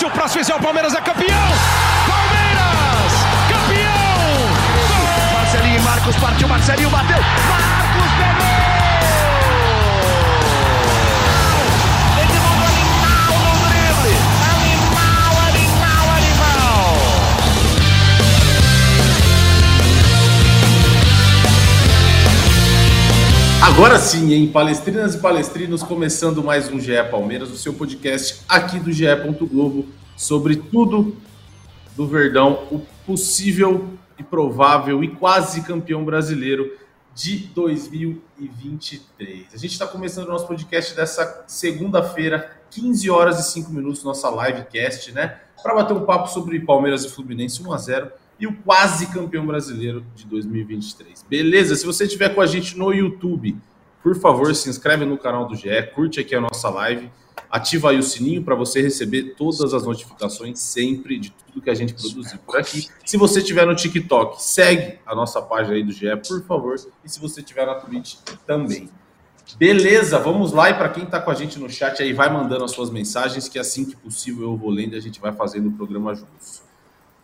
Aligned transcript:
Se 0.00 0.06
o 0.06 0.10
próximo 0.12 0.42
fizer 0.42 0.54
o 0.54 0.60
Palmeiras 0.60 0.94
é 0.94 1.00
campeão! 1.02 1.28
Palmeiras! 2.08 3.12
Campeão! 3.50 5.34
Marcelinho 5.34 5.82
Marcos 5.82 6.16
partiu, 6.16 6.48
Marcelinho 6.48 6.88
bateu! 6.88 7.18
Marcos 7.18 8.10
pegou! 8.16 8.59
Agora 23.62 23.98
sim, 23.98 24.32
em 24.32 24.50
Palestrinas 24.50 25.14
e 25.14 25.18
Palestrinos, 25.18 25.82
começando 25.82 26.42
mais 26.42 26.70
um 26.72 26.80
GE 26.80 26.92
Palmeiras, 27.10 27.50
o 27.50 27.58
seu 27.58 27.74
podcast 27.74 28.40
aqui 28.48 28.78
do 28.78 28.90
GE. 28.90 29.04
Globo 29.42 29.86
sobre 30.16 30.56
tudo 30.56 31.14
do 31.94 32.06
Verdão, 32.06 32.66
o 32.70 32.80
possível 33.06 33.90
e 34.18 34.22
provável 34.22 35.04
e 35.04 35.08
quase 35.08 35.60
campeão 35.60 36.02
brasileiro 36.06 36.74
de 37.14 37.36
2023. 37.54 39.48
A 39.52 39.58
gente 39.58 39.72
está 39.72 39.86
começando 39.86 40.28
o 40.28 40.30
nosso 40.30 40.46
podcast 40.46 40.96
dessa 40.96 41.44
segunda-feira, 41.46 42.56
15 42.70 43.10
horas 43.10 43.38
e 43.40 43.52
5 43.52 43.70
minutos, 43.70 44.02
nossa 44.02 44.30
livecast, 44.30 45.12
né? 45.12 45.38
Para 45.62 45.74
bater 45.74 45.92
um 45.92 46.06
papo 46.06 46.28
sobre 46.28 46.58
Palmeiras 46.60 47.04
e 47.04 47.10
Fluminense 47.10 47.62
1 47.62 47.72
a 47.72 47.76
0 47.76 48.10
e 48.40 48.46
o 48.46 48.56
quase 48.56 49.06
campeão 49.08 49.46
brasileiro 49.46 50.04
de 50.14 50.26
2023. 50.26 51.26
Beleza? 51.28 51.76
Se 51.76 51.84
você 51.84 52.04
estiver 52.04 52.34
com 52.34 52.40
a 52.40 52.46
gente 52.46 52.76
no 52.76 52.92
YouTube, 52.92 53.56
por 54.02 54.16
favor, 54.16 54.54
se 54.54 54.70
inscreve 54.70 55.04
no 55.04 55.18
canal 55.18 55.46
do 55.46 55.54
GE, 55.54 55.68
curte 55.94 56.18
aqui 56.18 56.34
a 56.34 56.40
nossa 56.40 56.70
live, 56.70 57.10
ativa 57.50 57.90
aí 57.90 57.98
o 57.98 58.02
sininho 58.02 58.42
para 58.42 58.54
você 58.54 58.80
receber 58.80 59.34
todas 59.36 59.74
as 59.74 59.84
notificações 59.84 60.58
sempre 60.58 61.18
de 61.18 61.30
tudo 61.30 61.60
que 61.60 61.68
a 61.68 61.74
gente 61.74 61.92
produzir 61.92 62.38
por 62.38 62.56
aqui. 62.56 62.88
Se 63.04 63.18
você 63.18 63.40
estiver 63.40 63.66
no 63.66 63.74
TikTok, 63.74 64.42
segue 64.42 64.98
a 65.04 65.14
nossa 65.14 65.42
página 65.42 65.76
aí 65.76 65.82
do 65.82 65.92
GE, 65.92 66.06
por 66.26 66.42
favor. 66.44 66.76
E 67.04 67.08
se 67.08 67.20
você 67.20 67.40
estiver 67.40 67.66
na 67.66 67.74
Twitch, 67.74 68.14
também. 68.46 68.88
Beleza, 69.58 70.18
vamos 70.18 70.52
lá. 70.52 70.70
E 70.70 70.74
para 70.74 70.88
quem 70.88 71.04
está 71.04 71.20
com 71.20 71.30
a 71.30 71.34
gente 71.34 71.58
no 71.58 71.68
chat 71.68 72.00
aí, 72.02 72.14
vai 72.14 72.32
mandando 72.32 72.64
as 72.64 72.70
suas 72.70 72.88
mensagens, 72.88 73.48
que 73.48 73.58
assim 73.58 73.84
que 73.84 73.96
possível 73.96 74.44
eu 74.44 74.56
vou 74.56 74.70
lendo 74.70 74.94
e 74.94 74.96
a 74.96 75.00
gente 75.00 75.20
vai 75.20 75.32
fazendo 75.32 75.68
o 75.68 75.72
programa 75.72 76.14
juntos. 76.14 76.69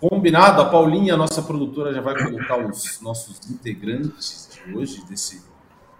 Combinado? 0.00 0.60
A 0.60 0.66
Paulinha, 0.66 1.16
nossa 1.16 1.42
produtora, 1.42 1.92
já 1.92 2.00
vai 2.00 2.22
colocar 2.22 2.58
os 2.58 3.00
nossos 3.00 3.40
integrantes 3.50 4.48
de 4.52 4.76
hoje, 4.76 5.02
desse, 5.08 5.42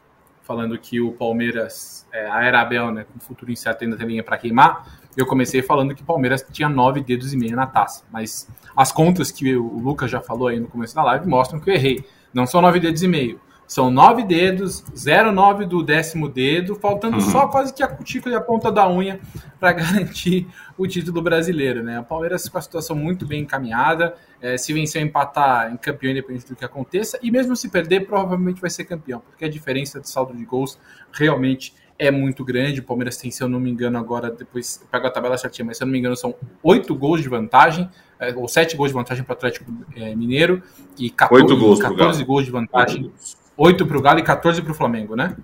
falando 0.49 0.79
que 0.79 0.99
o 0.99 1.13
Palmeiras, 1.13 2.07
é, 2.11 2.27
a 2.27 2.43
era 2.43 2.63
Abel, 2.63 2.91
né, 2.91 3.05
com 3.05 3.21
futuro 3.21 3.53
incerto 3.53 3.85
ainda 3.85 3.99
tem 3.99 4.07
linha 4.07 4.25
para 4.25 4.39
queimar. 4.39 4.99
Eu 5.15 5.27
comecei 5.27 5.61
falando 5.61 5.95
que 5.95 6.01
o 6.01 6.07
Palmeiras 6.07 6.43
tinha 6.51 6.71
nove 6.71 7.03
dedos 7.03 7.35
e 7.35 7.37
meio 7.37 7.55
na 7.55 7.67
taça, 7.67 8.03
mas 8.11 8.49
as 8.75 8.91
contas 8.91 9.31
que 9.31 9.55
o 9.55 9.79
Lucas 9.79 10.11
já 10.11 10.23
falou 10.23 10.49
aí 10.49 10.59
no 10.59 10.67
começo 10.67 10.95
da 10.95 11.03
live 11.03 11.29
mostram 11.29 11.61
que 11.61 11.69
eu 11.69 11.75
errei. 11.75 12.03
Não 12.33 12.47
são 12.47 12.63
nove 12.63 12.81
dedos 12.81 13.03
e 13.03 13.09
meio, 13.09 13.39
são 13.69 13.91
nove 13.91 14.25
dedos, 14.25 14.83
0,9 14.95 15.67
do 15.67 15.83
décimo 15.83 16.27
dedo, 16.27 16.75
faltando 16.75 17.17
uhum. 17.19 17.21
só 17.21 17.47
quase 17.49 17.73
que 17.73 17.83
a 17.83 17.87
cutícula 17.87 18.35
e 18.35 18.39
a 18.39 18.41
ponta 18.41 18.73
da 18.73 18.89
unha 18.89 19.21
para 19.61 19.73
garantir 19.77 20.49
o 20.79 20.87
título 20.87 21.21
brasileiro. 21.21 21.83
Né? 21.83 22.01
O 22.01 22.05
Palmeiras 22.05 22.49
com 22.49 22.57
a 22.57 22.63
situação 22.63 22.97
muito 22.97 23.27
bem 23.27 23.43
encaminhada. 23.43 24.15
É, 24.41 24.57
se 24.57 24.73
vencer 24.73 25.03
ou 25.03 25.09
empatar 25.09 25.71
em 25.71 25.77
campeão, 25.77 26.13
independente 26.13 26.47
do 26.47 26.57
que 26.57 26.65
aconteça, 26.65 27.19
e 27.23 27.31
mesmo 27.31 27.55
se 27.55 27.69
perder, 27.69 28.07
provavelmente 28.07 28.61
vai 28.61 28.71
ser 28.71 28.85
campeão, 28.85 29.21
porque 29.21 29.45
a 29.45 29.49
diferença 29.49 30.01
de 30.01 30.09
saldo 30.09 30.33
de 30.33 30.45
gols 30.45 30.79
realmente 31.13 31.75
é 31.99 32.11
muito 32.11 32.45
grande. 32.45 32.81
O 32.81 32.85
Palmeiras 32.85 33.17
tem, 33.17 33.31
se 33.31 33.43
eu 33.43 33.49
não 33.49 33.59
me 33.59 33.69
engano, 33.69 33.99
agora, 33.99 34.31
depois 34.31 34.87
pego 34.91 35.07
a 35.07 35.11
tabela 35.11 35.37
certinha, 35.37 35.67
mas 35.67 35.77
se 35.77 35.83
eu 35.83 35.87
não 35.87 35.93
me 35.93 35.99
engano, 35.99 36.17
são 36.17 36.35
oito 36.63 36.95
gols 36.95 37.21
de 37.21 37.29
vantagem, 37.29 37.91
é, 38.21 38.33
ou 38.35 38.49
sete 38.49 38.77
gols 38.77 38.91
de 38.91 38.95
vantagem 38.95 39.25
para 39.25 39.35
o 39.35 39.37
Atlético 39.37 39.71
é, 39.97 40.15
Mineiro, 40.15 40.63
e 40.97 41.11
14, 41.11 41.57
gols, 41.57 41.81
14 41.81 42.25
gols 42.25 42.45
de 42.45 42.51
vantagem 42.51 43.05
8 43.05 43.38
para 43.87 43.99
o 43.99 44.01
Galo 44.01 44.21
e 44.21 44.23
14 44.23 44.63
para 44.63 44.71
o 44.71 44.75
Flamengo, 44.75 45.17
né? 45.17 45.37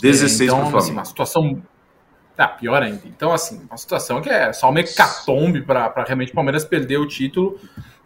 16 0.00 0.40
então, 0.40 0.58
para 0.58 0.66
o 0.66 0.70
Flamengo. 0.70 0.78
Assim, 0.78 0.92
uma 0.92 1.04
situação. 1.04 1.62
Ah, 2.38 2.48
pior 2.48 2.82
ainda. 2.82 3.02
Então, 3.04 3.32
assim, 3.32 3.60
uma 3.68 3.76
situação 3.76 4.22
que 4.22 4.30
é 4.30 4.50
só 4.52 4.70
uma 4.70 4.80
hecatombe 4.80 5.60
para 5.60 5.92
realmente 6.06 6.32
o 6.32 6.34
Palmeiras 6.34 6.64
perder 6.64 6.98
o 6.98 7.06
título, 7.06 7.58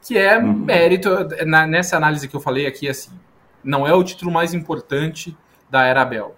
que 0.03 0.19
é 0.19 0.39
uhum. 0.39 0.53
mérito. 0.53 1.11
Na, 1.47 1.67
nessa 1.67 1.97
análise 1.97 2.27
que 2.27 2.34
eu 2.34 2.41
falei 2.41 2.67
aqui, 2.67 2.89
assim, 2.89 3.13
não 3.63 3.87
é 3.87 3.95
o 3.95 4.03
título 4.03 4.33
mais 4.33 4.53
importante 4.53 5.37
da 5.71 5.84
Era 5.84 6.05
Bel, 6.05 6.34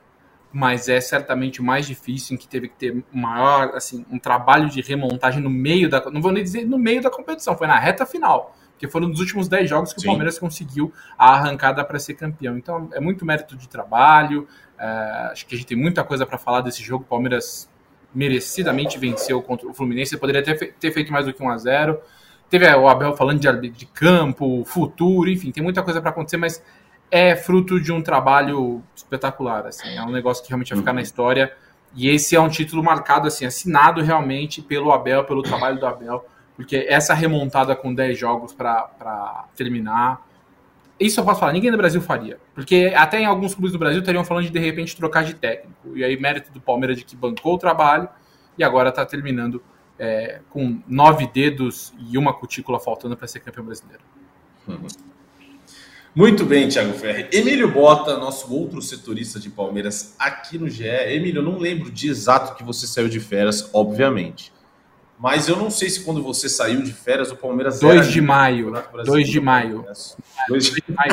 mas 0.52 0.88
é 0.88 1.00
certamente 1.00 1.60
o 1.60 1.64
mais 1.64 1.86
difícil, 1.86 2.34
em 2.34 2.38
que 2.38 2.46
teve 2.46 2.68
que 2.68 2.76
ter 2.76 3.04
maior, 3.12 3.74
assim, 3.74 4.04
um 4.10 4.18
trabalho 4.18 4.68
de 4.68 4.82
remontagem 4.82 5.40
no 5.40 5.48
meio 5.48 5.88
da. 5.88 6.10
Não 6.10 6.20
vou 6.20 6.32
nem 6.32 6.42
dizer 6.42 6.66
no 6.66 6.78
meio 6.78 7.00
da 7.00 7.10
competição, 7.10 7.56
foi 7.56 7.66
na 7.66 7.78
reta 7.78 8.04
final 8.04 8.54
porque 8.76 8.86
foram 8.86 9.08
nos 9.08 9.20
últimos 9.20 9.48
10 9.48 9.70
jogos 9.70 9.92
que 9.94 10.00
Sim. 10.00 10.06
o 10.06 10.10
Palmeiras 10.10 10.38
conseguiu 10.38 10.92
a 11.18 11.32
arrancada 11.32 11.82
para 11.82 11.98
ser 11.98 12.12
campeão. 12.12 12.58
Então 12.58 12.90
é 12.92 13.00
muito 13.00 13.24
mérito 13.24 13.56
de 13.56 13.66
trabalho. 13.68 14.46
É, 14.78 15.30
acho 15.32 15.46
que 15.46 15.54
a 15.54 15.58
gente 15.58 15.66
tem 15.66 15.76
muita 15.76 16.04
coisa 16.04 16.26
para 16.26 16.36
falar 16.36 16.60
desse 16.60 16.82
jogo. 16.82 17.02
O 17.04 17.06
Palmeiras 17.06 17.70
merecidamente 18.14 18.98
venceu 18.98 19.40
contra 19.40 19.66
o 19.66 19.72
Fluminense. 19.72 20.16
poderia 20.18 20.42
ter, 20.42 20.74
ter 20.74 20.92
feito 20.92 21.10
mais 21.10 21.24
do 21.24 21.32
que 21.32 21.42
1 21.42 21.50
a 21.50 21.56
0 21.56 22.00
Teve 22.50 22.72
o 22.74 22.86
Abel 22.86 23.16
falando 23.16 23.40
de, 23.40 23.70
de 23.70 23.86
campo, 23.86 24.62
futuro, 24.64 25.28
enfim, 25.28 25.50
tem 25.50 25.64
muita 25.64 25.82
coisa 25.82 26.00
para 26.00 26.10
acontecer, 26.10 26.36
mas 26.36 26.62
é 27.10 27.34
fruto 27.34 27.80
de 27.80 27.90
um 27.90 28.00
trabalho 28.00 28.84
espetacular. 28.94 29.66
Assim, 29.66 29.88
é 29.96 30.02
um 30.02 30.12
negócio 30.12 30.44
que 30.44 30.50
realmente 30.50 30.68
vai 30.68 30.78
ficar 30.78 30.92
na 30.92 31.02
história. 31.02 31.52
E 31.94 32.08
esse 32.08 32.36
é 32.36 32.40
um 32.40 32.48
título 32.48 32.84
marcado, 32.84 33.26
assim, 33.26 33.46
assinado 33.46 34.00
realmente 34.00 34.62
pelo 34.62 34.92
Abel, 34.92 35.24
pelo 35.24 35.42
trabalho 35.42 35.80
do 35.80 35.86
Abel 35.86 36.24
porque 36.56 36.86
essa 36.88 37.12
remontada 37.12 37.76
com 37.76 37.94
10 37.94 38.18
jogos 38.18 38.52
para 38.52 39.46
terminar. 39.54 40.26
Isso 40.98 41.20
eu 41.20 41.24
posso 41.24 41.38
falar, 41.38 41.52
ninguém 41.52 41.70
no 41.70 41.76
Brasil 41.76 42.00
faria. 42.00 42.38
Porque 42.54 42.92
até 42.96 43.20
em 43.20 43.26
alguns 43.26 43.54
clubes 43.54 43.72
do 43.72 43.78
Brasil 43.78 44.00
estariam 44.00 44.24
falando 44.24 44.44
de 44.44 44.50
de 44.50 44.58
repente 44.58 44.96
trocar 44.96 45.22
de 45.22 45.34
técnico. 45.34 45.96
E 45.96 46.02
aí, 46.02 46.18
mérito 46.18 46.50
do 46.50 46.60
Palmeiras 46.60 46.96
de 46.96 47.04
que 47.04 47.14
bancou 47.14 47.54
o 47.54 47.58
trabalho 47.58 48.08
e 48.56 48.64
agora 48.64 48.88
está 48.88 49.04
terminando 49.04 49.62
é, 49.98 50.40
com 50.48 50.80
nove 50.88 51.26
dedos 51.26 51.92
e 52.10 52.16
uma 52.16 52.32
cutícula 52.32 52.80
faltando 52.80 53.14
para 53.14 53.28
ser 53.28 53.40
campeão 53.40 53.66
brasileiro. 53.66 54.02
Muito 56.16 56.46
bem, 56.46 56.66
Thiago 56.66 56.94
Ferri. 56.94 57.28
Emílio 57.30 57.70
Bota, 57.70 58.16
nosso 58.16 58.50
outro 58.50 58.80
setorista 58.80 59.38
de 59.38 59.50
Palmeiras 59.50 60.16
aqui 60.18 60.56
no 60.56 60.66
GE. 60.66 60.86
Emílio, 60.86 61.40
eu 61.40 61.44
não 61.44 61.58
lembro 61.58 61.90
de 61.90 62.08
exato 62.08 62.54
que 62.54 62.64
você 62.64 62.86
saiu 62.86 63.06
de 63.06 63.20
férias, 63.20 63.68
obviamente. 63.74 64.50
Mas 65.18 65.48
eu 65.48 65.56
não 65.56 65.70
sei 65.70 65.88
se 65.88 66.04
quando 66.04 66.22
você 66.22 66.48
saiu 66.48 66.82
de 66.82 66.92
férias 66.92 67.30
o 67.30 67.36
Palmeiras 67.36 67.80
2 67.80 68.08
de 68.08 68.20
maio. 68.20 68.72
2 69.04 69.28
de 69.28 69.40
maio. 69.40 69.84
2 70.48 70.64
de 70.64 70.84
maio. 70.88 71.10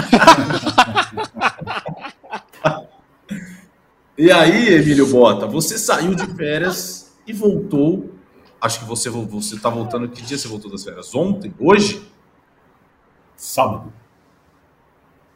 e 4.18 4.30
aí, 4.30 4.74
Emílio 4.74 5.08
Bota, 5.08 5.48
você 5.48 5.78
saiu 5.78 6.14
de 6.14 6.28
férias 6.36 7.16
e 7.26 7.32
voltou. 7.32 8.14
Acho 8.60 8.80
que 8.80 8.86
você 8.86 9.10
você 9.10 9.58
tá 9.58 9.70
voltando. 9.70 10.10
Que 10.10 10.22
dia 10.22 10.38
você 10.38 10.48
voltou 10.50 10.70
das 10.70 10.84
férias? 10.84 11.16
Ontem? 11.16 11.54
Hoje? 11.58 12.06
Sábado. 13.38 13.94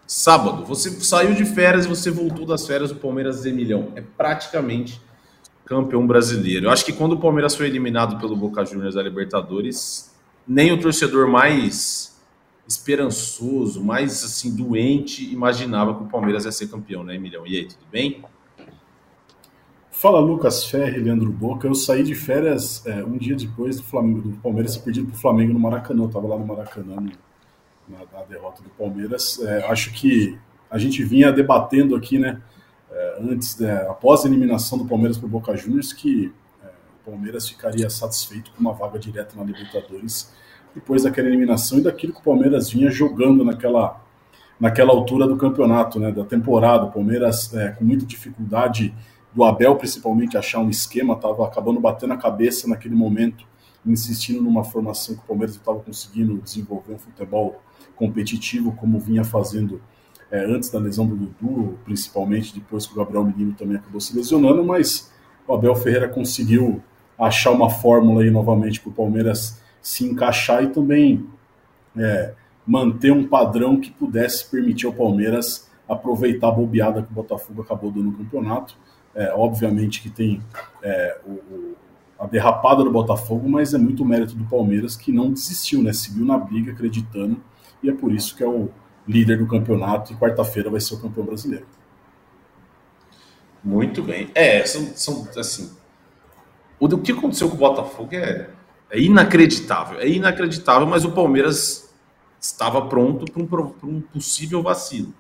Sábado. 0.06 0.66
Você 0.66 0.92
saiu 1.02 1.34
de 1.34 1.46
férias 1.46 1.86
e 1.86 1.88
você 1.88 2.12
voltou 2.12 2.46
das 2.46 2.68
férias 2.68 2.90
do 2.90 2.98
Palmeiras 2.98 3.46
Emilhão. 3.46 3.94
É 3.96 4.02
praticamente 4.02 5.02
campeão 5.68 6.08
brasileiro. 6.08 6.68
Eu 6.68 6.72
acho 6.72 6.86
que 6.86 6.94
quando 6.94 7.14
o 7.14 7.20
Palmeiras 7.20 7.56
foi 7.56 7.68
eliminado 7.68 8.20
pelo 8.20 8.36
Boca 8.36 8.66
Juniors 8.66 8.96
da 8.96 9.04
Libertadores, 9.04 10.16
nem 10.48 10.72
o 10.72 10.80
torcedor 10.80 11.28
mais 11.28 12.18
esperançoso, 12.68 13.84
mais 13.84 14.24
assim 14.24 14.56
doente 14.56 15.32
imaginava 15.32 15.94
que 15.96 16.04
o 16.04 16.08
Palmeiras 16.08 16.46
ia 16.46 16.52
ser 16.52 16.68
campeão, 16.68 17.04
né, 17.04 17.16
Emilhão? 17.16 17.46
E 17.46 17.58
aí, 17.58 17.66
tudo 17.66 17.86
bem? 17.92 18.24
Fala 19.92 20.20
Lucas 20.20 20.66
Ferre, 20.66 21.00
Leandro 21.00 21.32
Boca. 21.32 21.68
Eu 21.68 21.74
saí 21.74 22.04
de 22.04 22.14
férias 22.14 22.86
é, 22.86 23.04
um 23.04 23.18
dia 23.18 23.36
depois 23.36 23.78
do, 23.78 23.84
Flamengo, 23.84 24.22
do 24.22 24.38
Palmeiras 24.38 24.74
ser 24.74 24.82
perdido 24.82 25.08
para 25.08 25.16
o 25.16 25.20
Flamengo 25.20 25.54
no 25.54 25.60
Maracanã. 25.60 26.04
Eu 26.04 26.08
estava 26.08 26.28
lá 26.28 26.38
no 26.38 26.46
Maracanã 26.46 26.96
na, 27.88 27.98
na, 27.98 28.24
derrota 28.24 28.62
do 28.62 28.70
Palmeiras. 28.70 29.40
É, 29.42 29.66
acho 29.68 29.92
que 29.92 30.38
a 30.70 30.78
gente 30.78 31.04
vinha 31.04 31.32
debatendo 31.32 31.96
aqui, 31.96 32.20
né, 32.20 32.42
é, 32.92 33.18
antes, 33.22 33.58
né, 33.58 33.86
após 33.90 34.24
a 34.24 34.28
eliminação 34.28 34.78
do 34.78 34.86
Palmeiras 34.86 35.18
para 35.18 35.28
o 35.28 35.30
Boca 35.30 35.56
Juniors, 35.56 35.94
que 35.94 36.34
é, 36.64 36.68
o 36.68 37.12
Palmeiras 37.12 37.48
ficaria 37.48 37.90
satisfeito 37.90 38.52
com 38.52 38.60
uma 38.60 38.74
vaga 38.74 38.98
direta 38.98 39.36
na 39.36 39.44
Libertadores 39.44 40.32
depois 40.74 41.04
daquela 41.04 41.28
eliminação 41.28 41.80
e 41.80 41.82
daquilo 41.82 42.14
que 42.14 42.20
o 42.20 42.24
Palmeiras 42.24 42.70
vinha 42.70 42.92
jogando 42.92 43.44
naquela, 43.44 44.00
naquela 44.60 44.92
altura 44.92 45.28
do 45.28 45.36
campeonato, 45.36 46.00
né, 46.00 46.12
da 46.12 46.24
temporada. 46.24 46.86
O 46.86 46.92
Palmeiras 46.92 47.54
é, 47.54 47.70
com 47.70 47.84
muita 47.84 48.06
dificuldade 48.06 48.94
do 49.34 49.44
Abel, 49.44 49.76
principalmente, 49.76 50.38
achar 50.38 50.60
um 50.60 50.70
esquema, 50.70 51.16
estava 51.16 51.46
acabando 51.46 51.80
batendo 51.80 52.14
a 52.14 52.18
cabeça 52.18 52.68
naquele 52.68 52.96
momento, 52.96 53.46
insistindo 53.86 54.42
numa 54.42 54.64
formação 54.64 55.16
que 55.16 55.22
o 55.22 55.28
Palmeiras 55.28 55.56
estava 55.56 55.80
conseguindo 55.80 56.38
desenvolver 56.38 56.94
um 56.94 57.00
futebol 57.00 57.62
competitivo, 57.96 58.72
como 58.74 59.00
vinha 59.00 59.24
fazendo 59.24 59.82
é, 60.32 60.44
antes 60.46 60.70
da 60.70 60.80
lesão 60.80 61.06
do 61.06 61.16
Dudu, 61.16 61.78
principalmente 61.86 62.54
depois 62.54 62.86
que 62.86 62.94
o 62.94 62.96
Gabriel 62.96 63.24
Menino 63.24 63.54
também 63.54 63.78
acabou 63.78 64.00
se 64.00 64.16
lesionando, 64.16 64.64
mas 64.64 65.12
o 65.48 65.54
Abel 65.54 65.76
Ferreira 65.76 66.08
conseguiu 66.08 66.82
achar 67.18 67.52
uma 67.52 67.70
fórmula 67.70 68.22
aí 68.22 68.30
novamente 68.30 68.80
para 68.80 68.90
o 68.90 68.94
Palmeiras 68.94 69.62
se 69.82 70.06
encaixar 70.06 70.64
e 70.64 70.68
também 70.68 71.26
é, 71.98 72.34
manter 72.66 73.12
um 73.12 73.28
padrão 73.28 73.80
que 73.80 73.90
pudesse 73.90 74.50
permitir 74.50 74.86
ao 74.86 74.94
Palmeiras 74.94 75.68
aproveitar 75.88 76.50
a 76.50 76.52
bobeada 76.52 77.02
que 77.02 77.12
o 77.12 77.16
Botafogo 77.16 77.62
acabou 77.62 77.90
dando 77.90 78.12
no 78.12 78.18
campeonato 78.18 78.76
é, 79.18 79.34
obviamente 79.34 80.00
que 80.00 80.12
tem 80.12 80.40
é, 80.82 81.18
o, 81.26 81.32
o, 81.32 81.76
a 82.20 82.28
derrapada 82.28 82.84
do 82.84 82.92
Botafogo, 82.92 83.50
mas 83.50 83.74
é 83.74 83.78
muito 83.78 84.06
mérito 84.06 84.36
do 84.36 84.46
Palmeiras 84.46 84.96
que 84.96 85.12
não 85.12 85.34
desistiu, 85.34 85.82
né? 85.82 85.92
Seguiu 85.92 86.24
na 86.24 86.38
briga, 86.38 86.72
acreditando, 86.72 87.42
e 87.82 87.90
é 87.90 87.94
por 87.94 88.14
isso 88.14 88.36
que 88.36 88.44
é 88.44 88.48
o 88.48 88.70
líder 89.08 89.38
do 89.38 89.48
campeonato 89.48 90.12
e 90.12 90.16
quarta-feira 90.16 90.70
vai 90.70 90.80
ser 90.80 90.96
o 90.96 91.00
campeão 91.00 91.26
brasileiro. 91.26 91.66
Muito 93.64 94.02
bem. 94.04 94.30
É, 94.36 94.66
são, 94.66 94.86
são 94.96 95.28
assim. 95.38 95.72
O 96.80 96.98
que 96.98 97.12
aconteceu 97.12 97.50
com 97.50 97.56
o 97.56 97.60
Botafogo 97.60 98.10
é, 98.14 98.50
é 98.90 99.00
inacreditável. 99.00 100.00
É 100.00 100.08
inacreditável, 100.08 100.88
mas 100.88 101.06
o 101.06 101.12
Palmeiras 101.12 101.90
estava 102.40 102.86
pronto 102.86 103.26
para 103.46 103.62
um, 103.62 103.74
um, 103.84 104.02
possível 104.02 104.62
vacilo. 104.62 105.14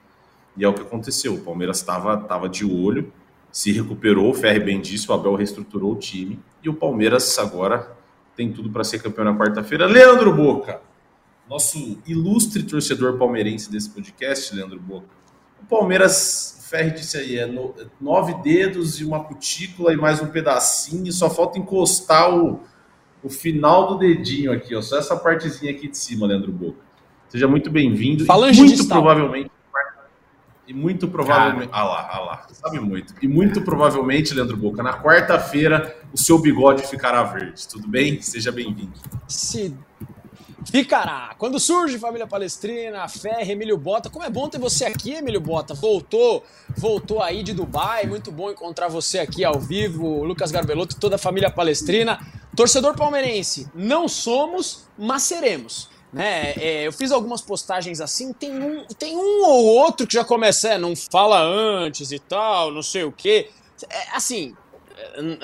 E 0.55 0.63
é 0.63 0.67
o 0.67 0.73
que 0.73 0.81
aconteceu. 0.81 1.33
O 1.33 1.39
Palmeiras 1.39 1.77
estava 1.77 2.47
de 2.47 2.65
olho 2.65 3.11
se 3.57 3.71
recuperou, 3.71 4.29
o 4.29 4.33
Ferre 4.33 4.59
bem 4.59 4.79
disse, 4.79 5.09
o 5.09 5.13
Abel 5.15 5.33
reestruturou 5.33 5.93
o 5.93 5.95
time 5.95 6.39
e 6.63 6.69
o 6.69 6.73
Palmeiras 6.75 7.39
agora 7.39 7.91
tem 8.35 8.51
tudo 8.51 8.69
para 8.69 8.83
ser 8.83 9.01
campeão 9.01 9.25
na 9.25 9.35
quarta-feira. 9.35 9.87
Leandro 9.87 10.31
Boca, 10.31 10.79
nosso 11.49 11.97
ilustre 12.05 12.63
torcedor 12.63 13.17
palmeirense 13.17 13.71
desse 13.71 13.89
podcast, 13.89 14.53
Leandro 14.55 14.79
Boca. 14.79 15.07
O 15.61 15.65
Palmeiras, 15.65 16.57
o 16.59 16.69
Ferre 16.69 16.91
disse 16.91 17.17
aí, 17.17 17.37
é 17.37 17.45
no, 17.45 17.73
nove 17.99 18.33
dedos 18.41 18.99
e 18.99 19.05
uma 19.05 19.23
cutícula 19.23 19.93
e 19.93 19.97
mais 19.97 20.21
um 20.21 20.27
pedacinho, 20.27 21.11
só 21.11 21.29
falta 21.29 21.57
encostar 21.57 22.33
o, 22.33 22.61
o 23.23 23.29
final 23.29 23.87
do 23.87 23.97
dedinho 23.97 24.51
aqui, 24.51 24.75
ó, 24.75 24.81
só 24.81 24.97
essa 24.97 25.15
partezinha 25.15 25.71
aqui 25.71 25.87
de 25.87 25.97
cima, 25.97 26.27
Leandro 26.27 26.51
Boca. 26.51 26.85
Seja 27.29 27.47
muito 27.47 27.69
bem-vindo. 27.69 28.25
Muito 28.63 28.87
provavelmente 28.87 29.51
e 30.67 30.73
muito 30.73 31.07
provavelmente. 31.07 31.69
Ah 31.71 31.83
lá, 31.83 32.09
ah 32.11 32.19
lá. 32.19 32.47
Sabe 32.51 32.79
muito. 32.79 33.13
E 33.21 33.27
muito 33.27 33.61
provavelmente, 33.61 34.33
Leandro 34.33 34.57
Boca, 34.57 34.83
na 34.83 35.01
quarta-feira 35.01 35.95
o 36.13 36.17
seu 36.17 36.37
bigode 36.37 36.85
ficará 36.85 37.23
verde. 37.23 37.65
Tudo 37.67 37.87
bem? 37.87 38.21
Seja 38.21 38.51
bem-vindo. 38.51 38.91
Se 39.27 39.73
ficará. 40.65 41.35
Quando 41.37 41.59
surge 41.59 41.97
Família 41.97 42.27
Palestrina, 42.27 43.07
Ferre, 43.07 43.53
Emílio 43.53 43.77
Bota. 43.77 44.09
Como 44.09 44.25
é 44.25 44.29
bom 44.29 44.47
ter 44.49 44.59
você 44.59 44.85
aqui, 44.85 45.13
Emílio 45.13 45.41
Bota. 45.41 45.73
Voltou, 45.73 46.43
voltou 46.75 47.21
aí 47.21 47.43
de 47.43 47.53
Dubai. 47.53 48.05
Muito 48.05 48.31
bom 48.31 48.51
encontrar 48.51 48.87
você 48.87 49.19
aqui 49.19 49.43
ao 49.43 49.59
vivo. 49.59 50.23
Lucas 50.23 50.51
Garbelotto, 50.51 50.99
toda 50.99 51.15
a 51.15 51.19
família 51.19 51.49
Palestrina. 51.49 52.19
Torcedor 52.55 52.95
palmeirense, 52.95 53.69
não 53.75 54.07
somos, 54.07 54.87
mas 54.97 55.21
seremos 55.23 55.89
né? 56.11 56.53
É, 56.57 56.87
eu 56.87 56.93
fiz 56.93 57.11
algumas 57.11 57.41
postagens 57.41 57.99
assim, 57.99 58.33
tem 58.33 58.51
um, 58.51 58.85
tem 58.97 59.15
um 59.15 59.45
ou 59.45 59.65
outro 59.65 60.07
que 60.07 60.13
já 60.13 60.23
começa, 60.23 60.69
é, 60.69 60.77
não 60.77 60.95
fala 60.95 61.39
antes 61.39 62.11
e 62.11 62.19
tal, 62.19 62.71
não 62.71 62.81
sei 62.81 63.03
o 63.03 63.11
quê. 63.11 63.49
É, 63.89 64.15
assim, 64.15 64.55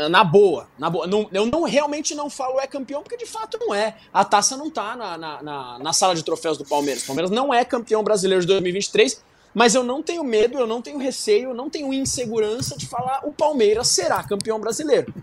na 0.10 0.24
boa, 0.24 0.68
na 0.78 0.90
boa. 0.90 1.08
Não, 1.08 1.30
eu 1.32 1.46
não 1.46 1.64
realmente 1.64 2.16
não 2.16 2.30
falo 2.30 2.60
é 2.60 2.68
campeão, 2.68 3.02
porque 3.02 3.18
de 3.18 3.26
fato 3.26 3.58
não 3.60 3.74
é. 3.74 3.96
A 4.14 4.24
taça 4.24 4.58
não 4.58 4.70
tá 4.70 4.96
na, 4.96 5.18
na, 5.18 5.44
na, 5.44 5.80
na 5.80 5.94
sala 5.94 6.16
de 6.16 6.24
troféus 6.24 6.58
do 6.58 6.66
Palmeiras. 6.66 7.04
O 7.04 7.08
Palmeiras 7.08 7.32
não 7.32 7.54
é 7.54 7.64
campeão 7.64 8.04
brasileiro 8.04 8.42
de 8.42 8.48
2023, 8.48 9.22
mas 9.54 9.76
eu 9.76 9.84
não 9.84 10.02
tenho 10.02 10.24
medo, 10.24 10.58
eu 10.58 10.66
não 10.66 10.82
tenho 10.82 10.98
receio, 10.98 11.50
eu 11.50 11.54
não 11.54 11.70
tenho 11.70 11.94
insegurança 11.94 12.78
de 12.78 12.88
falar 12.88 13.22
o 13.24 13.32
Palmeiras 13.32 13.88
será 13.88 14.24
campeão 14.24 14.60
brasileiro. 14.60 15.14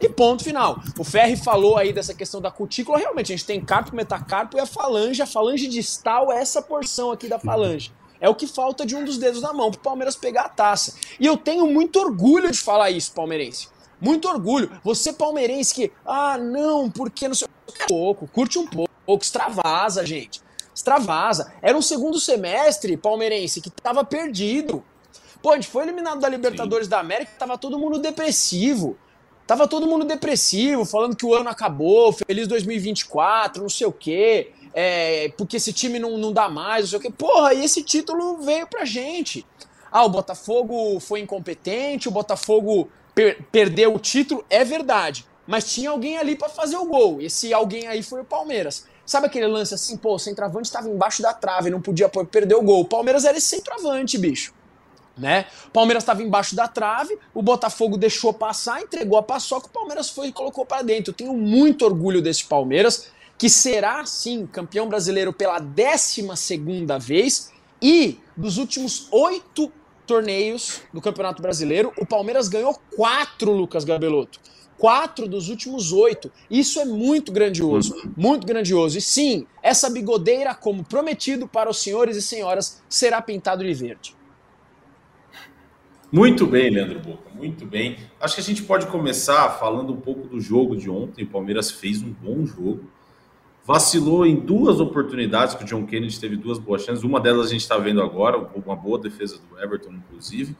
E 0.00 0.08
ponto 0.08 0.44
final. 0.44 0.80
O 0.96 1.02
Ferri 1.02 1.36
falou 1.36 1.76
aí 1.76 1.92
dessa 1.92 2.14
questão 2.14 2.40
da 2.40 2.50
cutícula. 2.52 2.98
Realmente, 2.98 3.32
a 3.32 3.36
gente 3.36 3.46
tem 3.46 3.60
carpo, 3.60 3.96
metacarpo 3.96 4.56
e 4.56 4.60
a 4.60 4.66
falange. 4.66 5.20
A 5.20 5.26
falange 5.26 5.66
distal 5.66 6.30
é 6.30 6.40
essa 6.40 6.62
porção 6.62 7.10
aqui 7.10 7.26
da 7.26 7.38
falange. 7.38 7.92
É 8.20 8.28
o 8.28 8.34
que 8.34 8.46
falta 8.46 8.86
de 8.86 8.94
um 8.94 9.04
dos 9.04 9.18
dedos 9.18 9.40
da 9.40 9.52
mão 9.52 9.70
pro 9.70 9.80
Palmeiras 9.80 10.14
pegar 10.14 10.42
a 10.42 10.48
taça. 10.48 10.94
E 11.18 11.26
eu 11.26 11.36
tenho 11.36 11.66
muito 11.66 11.98
orgulho 11.98 12.50
de 12.50 12.58
falar 12.58 12.90
isso, 12.90 13.12
palmeirense. 13.12 13.68
Muito 14.00 14.28
orgulho. 14.28 14.70
Você 14.84 15.12
palmeirense 15.12 15.74
que, 15.74 15.92
ah, 16.06 16.38
não, 16.38 16.90
porque 16.90 17.28
não 17.28 17.34
sei. 17.34 17.48
Um 17.68 17.86
pouco, 17.86 18.26
curte 18.28 18.58
um 18.58 18.66
pouco, 18.66 19.22
extravasa, 19.22 20.04
gente. 20.06 20.40
Extravasa. 20.74 21.52
Era 21.60 21.76
um 21.76 21.82
segundo 21.82 22.18
semestre 22.18 22.96
palmeirense 22.96 23.60
que 23.60 23.70
tava 23.70 24.04
perdido. 24.04 24.84
Pô, 25.42 25.52
a 25.52 25.54
gente 25.54 25.68
foi 25.68 25.84
eliminado 25.84 26.20
da 26.20 26.28
Libertadores 26.28 26.86
Sim. 26.86 26.90
da 26.90 27.00
América, 27.00 27.32
tava 27.38 27.58
todo 27.58 27.78
mundo 27.78 27.98
depressivo. 27.98 28.96
Tava 29.46 29.66
todo 29.66 29.86
mundo 29.86 30.04
depressivo, 30.04 30.84
falando 30.84 31.16
que 31.16 31.24
o 31.24 31.34
ano 31.34 31.48
acabou, 31.48 32.12
feliz 32.12 32.46
2024, 32.46 33.62
não 33.62 33.68
sei 33.70 33.86
o 33.86 33.92
quê, 33.92 34.52
é, 34.74 35.32
porque 35.38 35.56
esse 35.56 35.72
time 35.72 35.98
não, 35.98 36.18
não 36.18 36.34
dá 36.34 36.50
mais, 36.50 36.82
não 36.82 36.88
sei 36.90 36.98
o 36.98 37.00
quê. 37.02 37.10
Porra, 37.10 37.54
e 37.54 37.64
esse 37.64 37.82
título 37.82 38.42
veio 38.42 38.66
pra 38.66 38.84
gente. 38.84 39.46
Ah, 39.90 40.04
o 40.04 40.08
Botafogo 40.10 41.00
foi 41.00 41.20
incompetente, 41.20 42.08
o 42.08 42.10
Botafogo 42.10 42.90
per 43.18 43.42
perdeu 43.50 43.92
o 43.92 43.98
título, 43.98 44.44
é 44.48 44.64
verdade. 44.64 45.26
Mas 45.44 45.72
tinha 45.72 45.90
alguém 45.90 46.18
ali 46.18 46.36
para 46.36 46.48
fazer 46.48 46.76
o 46.76 46.84
gol. 46.84 47.20
Esse 47.20 47.52
alguém 47.52 47.88
aí 47.88 48.00
foi 48.00 48.20
o 48.20 48.24
Palmeiras. 48.24 48.86
Sabe 49.04 49.26
aquele 49.26 49.48
lance 49.48 49.74
assim, 49.74 49.96
pô, 49.96 50.14
o 50.14 50.18
centroavante 50.18 50.68
estava 50.68 50.88
embaixo 50.88 51.20
da 51.20 51.32
trave, 51.32 51.68
não 51.68 51.80
podia 51.80 52.08
perder 52.08 52.54
o 52.54 52.62
gol. 52.62 52.82
O 52.82 52.84
Palmeiras 52.84 53.24
era 53.24 53.36
esse 53.36 53.48
centroavante, 53.48 54.16
bicho 54.16 54.54
né? 55.16 55.46
O 55.66 55.70
Palmeiras 55.70 56.04
estava 56.04 56.22
embaixo 56.22 56.54
da 56.54 56.68
trave, 56.68 57.18
o 57.34 57.42
Botafogo 57.42 57.96
deixou 57.96 58.32
passar, 58.32 58.80
entregou 58.80 59.18
a 59.18 59.22
paçoca, 59.22 59.66
o 59.66 59.70
Palmeiras 59.70 60.08
foi 60.08 60.28
e 60.28 60.32
colocou 60.32 60.64
para 60.64 60.82
dentro. 60.82 61.10
Eu 61.10 61.14
tenho 61.16 61.34
muito 61.34 61.84
orgulho 61.84 62.22
desse 62.22 62.44
Palmeiras, 62.44 63.08
que 63.36 63.50
será 63.50 64.06
sim 64.06 64.46
campeão 64.46 64.88
brasileiro 64.88 65.32
pela 65.32 65.58
12 65.58 66.24
segunda 66.36 67.00
vez 67.00 67.50
e 67.82 68.20
dos 68.36 68.58
últimos 68.58 69.08
oito 69.10 69.72
torneios 70.08 70.82
do 70.92 71.00
Campeonato 71.00 71.40
Brasileiro, 71.40 71.92
o 71.98 72.06
Palmeiras 72.06 72.48
ganhou 72.48 72.74
quatro, 72.96 73.52
Lucas 73.52 73.84
Gabelotto. 73.84 74.40
Quatro 74.78 75.28
dos 75.28 75.48
últimos 75.48 75.92
oito. 75.92 76.32
Isso 76.48 76.80
é 76.80 76.84
muito 76.84 77.32
grandioso, 77.32 77.94
muito 78.16 78.46
grandioso. 78.46 78.96
E 78.96 79.00
sim, 79.00 79.46
essa 79.62 79.90
bigodeira, 79.90 80.54
como 80.54 80.84
prometido 80.84 81.46
para 81.46 81.68
os 81.68 81.82
senhores 81.82 82.16
e 82.16 82.22
senhoras, 82.22 82.80
será 82.88 83.20
pintado 83.20 83.64
de 83.64 83.74
verde. 83.74 84.16
Muito 86.10 86.46
bem, 86.46 86.70
Leandro 86.70 87.00
Boca, 87.00 87.28
muito 87.34 87.66
bem. 87.66 87.98
Acho 88.20 88.36
que 88.36 88.40
a 88.40 88.44
gente 88.44 88.62
pode 88.62 88.86
começar 88.86 89.50
falando 89.58 89.92
um 89.92 90.00
pouco 90.00 90.26
do 90.26 90.40
jogo 90.40 90.74
de 90.74 90.88
ontem. 90.88 91.24
O 91.24 91.28
Palmeiras 91.28 91.70
fez 91.70 92.00
um 92.00 92.10
bom 92.10 92.46
jogo. 92.46 92.88
Vacilou 93.68 94.24
em 94.24 94.34
duas 94.34 94.80
oportunidades 94.80 95.54
que 95.54 95.62
o 95.62 95.66
John 95.66 95.84
Kennedy 95.84 96.18
teve 96.18 96.36
duas 96.36 96.58
boas 96.58 96.80
chances. 96.80 97.04
Uma 97.04 97.20
delas 97.20 97.48
a 97.48 97.50
gente 97.50 97.60
está 97.60 97.76
vendo 97.76 98.00
agora, 98.00 98.48
uma 98.56 98.74
boa 98.74 98.98
defesa 98.98 99.38
do 99.38 99.62
Everton, 99.62 99.90
inclusive. 99.90 100.56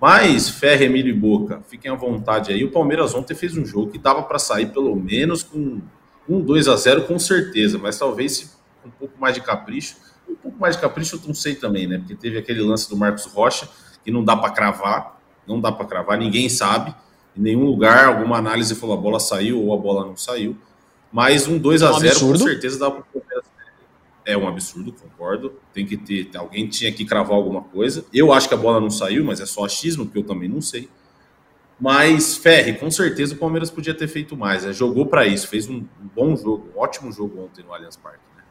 Mas, 0.00 0.48
Ferre, 0.48 0.86
Emílio 0.86 1.14
e 1.14 1.16
Boca, 1.16 1.62
fiquem 1.68 1.88
à 1.88 1.94
vontade 1.94 2.52
aí. 2.52 2.64
O 2.64 2.72
Palmeiras 2.72 3.14
ontem 3.14 3.32
fez 3.36 3.56
um 3.56 3.64
jogo 3.64 3.92
que 3.92 3.96
dava 3.98 4.24
para 4.24 4.40
sair 4.40 4.72
pelo 4.72 4.96
menos 4.96 5.44
com 5.44 5.80
um 6.28 6.40
2 6.40 6.66
a 6.66 6.74
0 6.74 7.02
com 7.02 7.16
certeza, 7.16 7.78
mas 7.78 7.96
talvez 7.96 8.58
um 8.84 8.90
pouco 8.90 9.14
mais 9.20 9.36
de 9.36 9.40
capricho. 9.40 9.94
Um 10.28 10.34
pouco 10.34 10.58
mais 10.58 10.74
de 10.74 10.82
capricho 10.82 11.14
eu 11.14 11.28
não 11.28 11.34
sei 11.34 11.54
também, 11.54 11.86
né? 11.86 11.98
Porque 11.98 12.16
teve 12.16 12.38
aquele 12.38 12.60
lance 12.60 12.90
do 12.90 12.96
Marcos 12.96 13.26
Rocha 13.26 13.68
que 14.04 14.10
não 14.10 14.24
dá 14.24 14.36
para 14.36 14.50
cravar, 14.50 15.20
não 15.46 15.60
dá 15.60 15.70
para 15.70 15.86
cravar, 15.86 16.18
ninguém 16.18 16.48
sabe. 16.48 16.92
Em 17.36 17.40
nenhum 17.40 17.66
lugar 17.66 18.06
alguma 18.06 18.36
análise 18.36 18.74
falou 18.74 18.98
a 18.98 19.00
bola 19.00 19.20
saiu 19.20 19.62
ou 19.62 19.72
a 19.72 19.76
bola 19.76 20.04
não 20.04 20.16
saiu. 20.16 20.56
Mas 21.12 21.46
um 21.46 21.58
2 21.58 21.82
a 21.82 21.92
0 21.92 22.06
é 22.06 22.16
um 22.24 22.32
com 22.32 22.36
certeza 22.38 22.78
dá 22.78 22.90
para 22.90 23.04
é 24.28 24.36
um 24.36 24.46
absurdo, 24.46 24.92
concordo. 24.92 25.54
Tem 25.72 25.86
que 25.86 25.96
ter, 25.96 26.28
alguém 26.36 26.68
tinha 26.68 26.92
que 26.92 27.02
cravar 27.06 27.34
alguma 27.34 27.62
coisa. 27.62 28.04
Eu 28.12 28.30
acho 28.30 28.46
que 28.46 28.52
a 28.52 28.58
bola 28.58 28.78
não 28.78 28.90
saiu, 28.90 29.24
mas 29.24 29.40
é 29.40 29.46
só 29.46 29.64
achismo, 29.64 30.04
porque 30.04 30.18
eu 30.18 30.22
também 30.22 30.50
não 30.50 30.60
sei. 30.60 30.86
Mas, 31.80 32.36
Ferre, 32.36 32.74
com 32.74 32.90
certeza 32.90 33.34
o 33.34 33.38
Palmeiras 33.38 33.70
podia 33.70 33.94
ter 33.94 34.06
feito 34.06 34.36
mais. 34.36 34.66
Né? 34.66 34.72
Jogou 34.74 35.06
para 35.06 35.26
isso, 35.26 35.48
fez 35.48 35.66
um 35.66 35.82
bom 36.14 36.36
jogo, 36.36 36.68
um 36.76 36.78
ótimo 36.78 37.10
jogo 37.10 37.42
ontem 37.42 37.64
no 37.64 37.72
Allianz 37.72 37.96
Parque. 37.96 38.20
Né? 38.36 38.42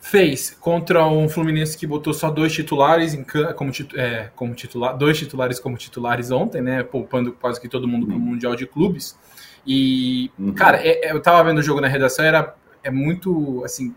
Fez 0.00 0.50
contra 0.58 1.06
um 1.06 1.28
Fluminense 1.28 1.78
que 1.78 1.86
botou 1.86 2.12
só 2.12 2.32
dois 2.32 2.52
titulares 2.52 3.14
em, 3.14 3.24
como, 3.54 3.70
é, 3.94 4.30
como 4.34 4.54
titular, 4.54 4.98
dois 4.98 5.16
titulares 5.16 5.60
como 5.60 5.76
titulares 5.76 6.32
ontem, 6.32 6.60
né? 6.60 6.82
Poupando 6.82 7.30
quase 7.30 7.60
que 7.60 7.68
todo 7.68 7.86
mundo 7.86 8.06
para 8.06 8.16
o 8.16 8.18
uhum. 8.18 8.24
Mundial 8.24 8.56
de 8.56 8.66
Clubes. 8.66 9.16
E, 9.66 10.30
uhum. 10.38 10.52
cara, 10.52 10.78
é, 10.78 11.08
é, 11.08 11.12
eu 11.12 11.20
tava 11.20 11.42
vendo 11.44 11.58
o 11.58 11.62
jogo 11.62 11.80
na 11.80 11.88
redação, 11.88 12.24
era 12.24 12.54
é 12.82 12.90
muito 12.90 13.62
assim 13.64 13.94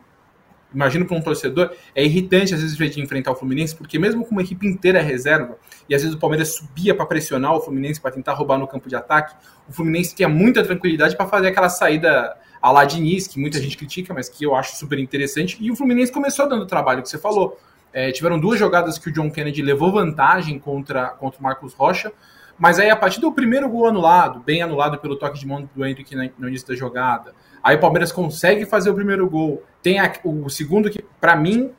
imagino 0.74 1.05
para 1.05 1.15
um 1.15 1.21
torcedor, 1.21 1.71
é 1.95 2.03
irritante 2.03 2.53
às 2.53 2.62
vezes 2.62 2.77
ver 2.77 2.89
de 2.89 3.01
enfrentar 3.01 3.31
o 3.31 3.36
Fluminense, 3.36 3.75
porque 3.75 3.97
mesmo 3.97 4.25
com 4.25 4.31
uma 4.31 4.41
equipe 4.41 4.67
inteira 4.67 5.01
reserva, 5.01 5.57
e 5.88 5.95
às 5.95 6.01
vezes 6.01 6.15
o 6.15 6.19
Palmeiras 6.19 6.55
subia 6.55 6.93
para 6.93 7.05
pressionar 7.05 7.53
o 7.53 7.62
Fluminense 7.62 8.01
para 8.01 8.12
tentar 8.12 8.33
roubar 8.33 8.57
no 8.57 8.67
campo 8.67 8.89
de 8.89 8.95
ataque, 8.95 9.36
o 9.67 9.74
Fluminense 9.74 10.13
tinha 10.13 10.27
muita 10.27 10.63
tranquilidade 10.63 11.15
para 11.15 11.25
fazer 11.25 11.47
aquela 11.47 11.69
saída 11.69 12.36
a 12.62 12.86
Diniz, 12.86 13.27
que 13.27 13.39
muita 13.39 13.62
gente 13.62 13.77
critica, 13.77 14.13
mas 14.13 14.27
que 14.27 14.43
eu 14.43 14.55
acho 14.55 14.75
super 14.75 15.00
interessante, 15.00 15.57
e 15.59 15.71
o 15.71 15.75
Fluminense 15.75 16.12
começou 16.12 16.50
dando 16.50 16.63
o 16.63 16.67
trabalho 16.67 17.01
que 17.01 17.09
você 17.09 17.17
falou. 17.17 17.59
É, 17.93 18.12
tiveram 18.12 18.38
duas 18.38 18.59
jogadas 18.59 18.97
que 18.97 19.09
o 19.09 19.13
John 19.13 19.31
Kennedy 19.31 19.62
levou 19.62 19.91
vantagem 19.91 20.59
contra, 20.59 21.09
contra 21.12 21.39
o 21.39 21.43
Marcos 21.43 21.74
Rocha, 21.74 22.12
mas 22.57 22.79
aí 22.79 22.89
a 22.89 22.95
partir 22.95 23.19
do 23.19 23.31
primeiro 23.31 23.69
gol 23.69 23.87
anulado, 23.87 24.39
bem 24.39 24.61
anulado 24.61 24.97
pelo 24.97 25.15
toque 25.15 25.39
de 25.39 25.45
mão 25.45 25.69
do 25.75 25.85
Henrique 25.85 26.15
no 26.15 26.47
início 26.47 26.67
da 26.67 26.75
jogada, 26.75 27.33
Aí 27.67 27.75
o 27.75 27.79
Palmeiras 27.79 28.13
consegue 28.13 28.65
fazer 28.65 28.89
o 28.89 28.93
primeiro 28.93 29.29
gol. 29.29 29.63
Tem 29.81 29.99
a, 29.99 30.11
o 30.23 30.49
segundo 30.49 30.89
que, 30.89 31.03
para 31.19 31.35
mim, 31.35 31.71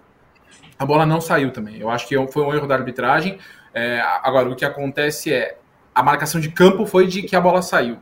a 0.78 0.85
bola 0.85 1.06
não 1.06 1.18
saiu 1.20 1.50
também. 1.50 1.78
Eu 1.78 1.88
acho 1.88 2.06
que 2.06 2.14
foi 2.28 2.42
um 2.42 2.54
erro 2.54 2.66
da 2.66 2.75
arbitragem. 2.75 3.38
É, 3.73 4.00
agora, 4.23 4.50
o 4.50 4.56
que 4.56 4.64
acontece 4.64 5.32
é 5.32 5.58
a 5.99 6.02
marcação 6.05 6.40
de 6.40 6.49
campo 6.49 6.87
foi 6.87 7.09
de 7.09 7.23
que 7.23 7.35
a 7.35 7.40
bola 7.40 7.61
saiu. 7.61 7.99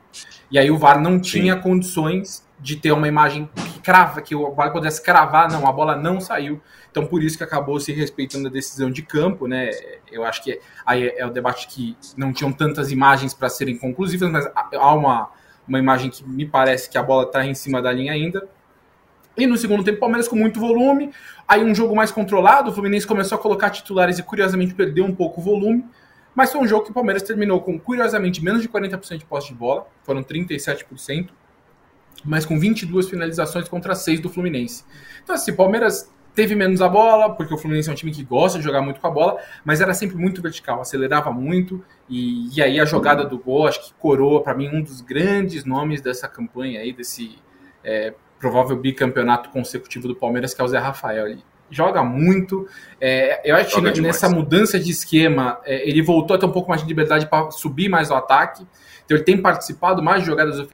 E 0.51 0.59
aí 0.59 0.71
o 0.71 0.77
VAR 0.77 1.01
não 1.01 1.19
tinha 1.19 1.55
Sim. 1.55 1.63
condições 1.63 2.47
de 2.61 2.77
ter 2.77 2.93
uma 2.93 3.09
imagem 3.09 3.49
que 3.55 3.81
crava, 3.81 4.21
que 4.21 4.35
o 4.35 4.53
VAR 4.53 4.71
pudesse 4.71 5.03
cravar, 5.03 5.51
não, 5.51 5.67
a 5.67 5.73
bola 5.73 5.97
não 5.97 6.21
saiu. 6.21 6.61
Então 6.91 7.07
por 7.07 7.23
isso 7.23 7.39
que 7.39 7.45
acabou 7.45 7.81
se 7.81 7.95
respeitando 7.95 8.49
a 8.49 8.51
decisão 8.51 8.91
de 8.91 9.01
campo, 9.01 9.49
né? 9.49 9.71
Eu 10.13 10.25
acho 10.25 10.45
que 10.45 10.61
aí 10.85 11.09
é 11.09 11.25
o 11.25 11.31
debate 11.31 11.69
que 11.69 11.97
não 12.19 12.35
tinham 12.35 12.53
tantas 12.53 12.93
imagens 12.93 13.33
para 13.33 13.49
serem 13.49 13.79
conclusivas, 13.79 14.31
mas 14.31 14.47
há 14.55 14.95
uma 14.95 15.31
uma 15.67 15.79
imagem 15.79 16.11
que 16.11 16.23
me 16.23 16.45
parece 16.45 16.91
que 16.91 16.99
a 16.99 17.03
bola 17.03 17.25
está 17.25 17.47
em 17.47 17.55
cima 17.55 17.81
da 17.81 17.91
linha 17.91 18.13
ainda. 18.13 18.47
E 19.39 19.47
no 19.47 19.57
segundo 19.57 19.83
tempo, 19.83 19.97
o 19.97 20.01
Palmeiras 20.01 20.29
com 20.29 20.37
muito 20.37 20.61
volume. 20.61 21.13
Aí 21.49 21.65
um 21.65 21.75
jogo 21.75 21.97
mais 21.97 22.13
controlado, 22.13 22.71
o 22.71 22.75
Fluminense 22.75 23.07
começou 23.07 23.37
a 23.37 23.41
colocar 23.41 23.71
titulares 23.71 24.19
e 24.19 24.23
curiosamente 24.23 24.75
perdeu 24.75 25.07
um 25.07 25.15
pouco 25.15 25.41
o 25.41 25.45
volume. 25.45 25.83
Mas 26.37 26.53
foi 26.53 26.61
um 26.61 26.69
jogo 26.69 26.85
que 26.85 26.91
o 26.91 26.95
Palmeiras 26.95 27.23
terminou 27.23 27.63
com, 27.63 27.79
curiosamente, 27.79 28.45
menos 28.45 28.61
de 28.61 28.69
40% 28.69 29.17
de 29.17 29.25
posse 29.25 29.49
de 29.49 29.55
bola, 29.55 29.87
foram 30.03 30.23
37%, 30.23 31.31
mas 32.23 32.45
com 32.45 32.61
22 32.61 33.09
finalizações 33.09 33.67
contra 33.69 33.95
6 33.95 34.21
do 34.21 34.29
Fluminense. 34.29 34.85
Então, 35.25 35.35
assim, 35.35 35.51
o 35.51 35.57
Palmeiras 35.57 36.13
teve 36.35 36.55
menos 36.55 36.83
a 36.83 36.89
bola, 36.91 37.35
porque 37.35 37.55
o 37.55 37.57
Fluminense 37.57 37.89
é 37.89 37.93
um 37.93 37.95
time 37.95 38.13
que 38.13 38.23
gosta 38.23 38.59
de 38.59 38.65
jogar 38.65 38.83
muito 38.83 39.01
com 39.01 39.07
a 39.07 39.11
bola, 39.11 39.41
mas 39.65 39.81
era 39.81 39.95
sempre 39.95 40.17
muito 40.17 40.43
vertical, 40.43 40.83
acelerava 40.83 41.33
muito, 41.33 41.83
e, 42.07 42.55
e 42.55 42.63
aí 42.63 42.79
a 42.79 42.85
jogada 42.85 43.25
do 43.25 43.39
gol, 43.39 43.67
acho 43.67 43.87
que 43.87 43.95
coroa 43.95 44.43
para 44.43 44.55
mim 44.55 44.69
um 44.69 44.83
dos 44.83 45.01
grandes 45.01 45.65
nomes 45.65 46.03
dessa 46.03 46.29
campanha 46.29 46.81
aí, 46.81 46.93
desse 46.93 47.39
é, 47.83 48.13
provável 48.39 48.77
bicampeonato 48.77 49.49
consecutivo 49.49 50.07
do 50.07 50.15
Palmeiras, 50.15 50.53
que 50.53 50.61
é 50.61 50.65
o 50.65 50.69
Zé 50.69 50.79
Rafael. 50.79 51.29
Ele 51.29 51.43
joga 51.71 52.03
muito, 52.03 52.69
é, 53.01 53.41
eu 53.49 53.57
acho 53.57 53.81
que 53.81 54.01
nessa 54.01 54.29
mudança 54.29 54.79
de 54.79 54.91
esquema, 54.91 55.61
é, 55.65 55.89
ele 55.89 56.03
voltou 56.03 56.37
a 56.37 56.39
ter 56.39 56.47
um 56.47 56.53
pouco 56.53 56.69
mais 56.69 56.83
de 56.83 56.89
liberdade 56.89 57.27
para 57.27 57.51
subir 57.51 57.89
mais 57.89 58.11
o 58.11 58.15
ataque, 58.15 58.67
então 59.05 59.17
ele 59.17 59.25
tem 59.25 59.37
participado 59.37 60.03
mais 60.03 60.21
de 60.21 60.27
jogadas 60.27 60.69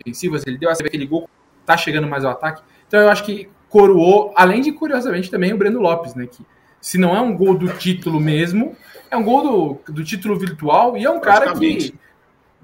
ofensivas, 0.00 0.46
ele 0.46 0.58
deu 0.58 0.70
aquele 0.70 1.06
gol, 1.06 1.28
tá 1.64 1.76
chegando 1.76 2.06
mais 2.06 2.24
ao 2.24 2.32
ataque, 2.32 2.62
então 2.86 3.00
eu 3.00 3.08
acho 3.08 3.24
que 3.24 3.48
coroou, 3.68 4.32
além 4.36 4.60
de 4.60 4.72
curiosamente 4.72 5.30
também 5.30 5.52
o 5.52 5.58
Breno 5.58 5.80
Lopes, 5.80 6.14
né? 6.14 6.26
Que 6.26 6.44
se 6.80 6.98
não 6.98 7.14
é 7.14 7.20
um 7.20 7.36
gol 7.36 7.54
do 7.56 7.68
título 7.68 8.20
mesmo, 8.20 8.76
é 9.10 9.16
um 9.16 9.22
gol 9.22 9.80
do, 9.86 9.92
do 9.92 10.04
título 10.04 10.38
virtual 10.38 10.96
e 10.96 11.04
é 11.04 11.10
um 11.10 11.20
cara 11.20 11.52
que, 11.54 11.94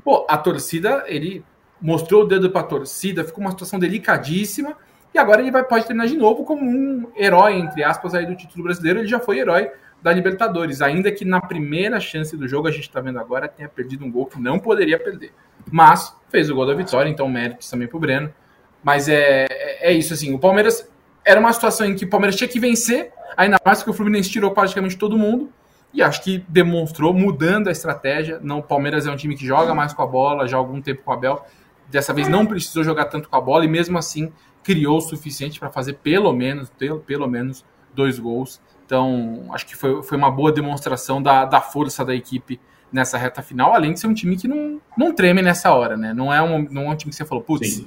pô, 0.02 0.26
a 0.28 0.38
torcida, 0.38 1.04
ele 1.06 1.44
mostrou 1.80 2.22
o 2.22 2.26
dedo 2.26 2.50
para 2.50 2.62
a 2.62 2.64
torcida, 2.64 3.24
ficou 3.24 3.42
uma 3.42 3.50
situação 3.50 3.78
delicadíssima 3.78 4.76
e 5.14 5.18
agora 5.18 5.40
ele 5.40 5.52
vai, 5.52 5.62
pode 5.62 5.86
terminar 5.86 6.08
de 6.08 6.16
novo 6.16 6.44
como 6.44 6.62
um 6.62 7.08
herói, 7.16 7.54
entre 7.54 7.84
aspas, 7.84 8.14
aí 8.14 8.26
do 8.26 8.34
título 8.34 8.64
brasileiro. 8.64 8.98
Ele 8.98 9.06
já 9.06 9.20
foi 9.20 9.38
herói 9.38 9.70
da 10.02 10.12
Libertadores, 10.12 10.82
ainda 10.82 11.10
que 11.12 11.24
na 11.24 11.40
primeira 11.40 12.00
chance 12.00 12.36
do 12.36 12.48
jogo, 12.48 12.66
a 12.66 12.70
gente 12.72 12.88
está 12.88 13.00
vendo 13.00 13.20
agora, 13.20 13.46
tenha 13.46 13.68
perdido 13.68 14.04
um 14.04 14.10
gol 14.10 14.26
que 14.26 14.40
não 14.40 14.58
poderia 14.58 14.98
perder. 14.98 15.32
Mas 15.70 16.14
fez 16.28 16.50
o 16.50 16.54
gol 16.54 16.66
da 16.66 16.74
vitória, 16.74 17.08
então 17.08 17.28
méritos 17.28 17.70
também 17.70 17.86
para 17.86 17.96
o 17.96 18.00
Breno. 18.00 18.34
Mas 18.82 19.08
é, 19.08 19.46
é, 19.48 19.90
é 19.90 19.92
isso, 19.92 20.12
assim, 20.12 20.34
o 20.34 20.38
Palmeiras 20.38 20.90
era 21.24 21.38
uma 21.38 21.52
situação 21.52 21.86
em 21.86 21.94
que 21.94 22.04
o 22.04 22.10
Palmeiras 22.10 22.34
tinha 22.36 22.48
que 22.48 22.58
vencer, 22.58 23.12
ainda 23.36 23.56
mais 23.64 23.84
que 23.84 23.88
o 23.88 23.92
Fluminense 23.92 24.28
tirou 24.28 24.50
praticamente 24.50 24.98
todo 24.98 25.16
mundo. 25.16 25.50
E 25.92 26.02
acho 26.02 26.22
que 26.24 26.44
demonstrou, 26.48 27.14
mudando 27.14 27.68
a 27.68 27.70
estratégia. 27.70 28.40
Não, 28.42 28.58
o 28.58 28.62
Palmeiras 28.64 29.06
é 29.06 29.10
um 29.12 29.16
time 29.16 29.36
que 29.36 29.46
joga 29.46 29.72
mais 29.72 29.92
com 29.92 30.02
a 30.02 30.06
bola, 30.06 30.48
já 30.48 30.56
há 30.56 30.58
algum 30.58 30.82
tempo 30.82 31.02
com 31.04 31.12
o 31.12 31.14
Abel. 31.14 31.46
Dessa 31.88 32.12
vez 32.12 32.28
não 32.28 32.44
precisou 32.44 32.82
jogar 32.82 33.04
tanto 33.04 33.28
com 33.28 33.36
a 33.36 33.40
bola 33.40 33.64
e 33.64 33.68
mesmo 33.68 33.96
assim 33.96 34.32
criou 34.64 34.98
o 34.98 35.00
suficiente 35.00 35.60
para 35.60 35.70
fazer 35.70 35.94
pelo 35.94 36.32
menos, 36.32 36.70
pelo, 36.70 36.98
pelo 36.98 37.28
menos 37.28 37.64
dois 37.94 38.18
gols. 38.18 38.60
Então, 38.84 39.46
acho 39.52 39.66
que 39.66 39.76
foi, 39.76 40.02
foi 40.02 40.18
uma 40.18 40.30
boa 40.30 40.50
demonstração 40.50 41.22
da, 41.22 41.44
da 41.44 41.60
força 41.60 42.04
da 42.04 42.14
equipe 42.14 42.60
nessa 42.90 43.18
reta 43.18 43.42
final, 43.42 43.74
além 43.74 43.92
de 43.92 44.00
ser 44.00 44.06
um 44.06 44.14
time 44.14 44.36
que 44.36 44.48
não, 44.48 44.80
não 44.96 45.14
treme 45.14 45.42
nessa 45.42 45.72
hora, 45.72 45.96
né? 45.96 46.14
Não 46.14 46.32
é 46.32 46.42
um, 46.42 46.66
não 46.70 46.82
é 46.82 46.90
um 46.90 46.96
time 46.96 47.10
que 47.10 47.16
você 47.16 47.24
falou, 47.24 47.42
putz, 47.42 47.84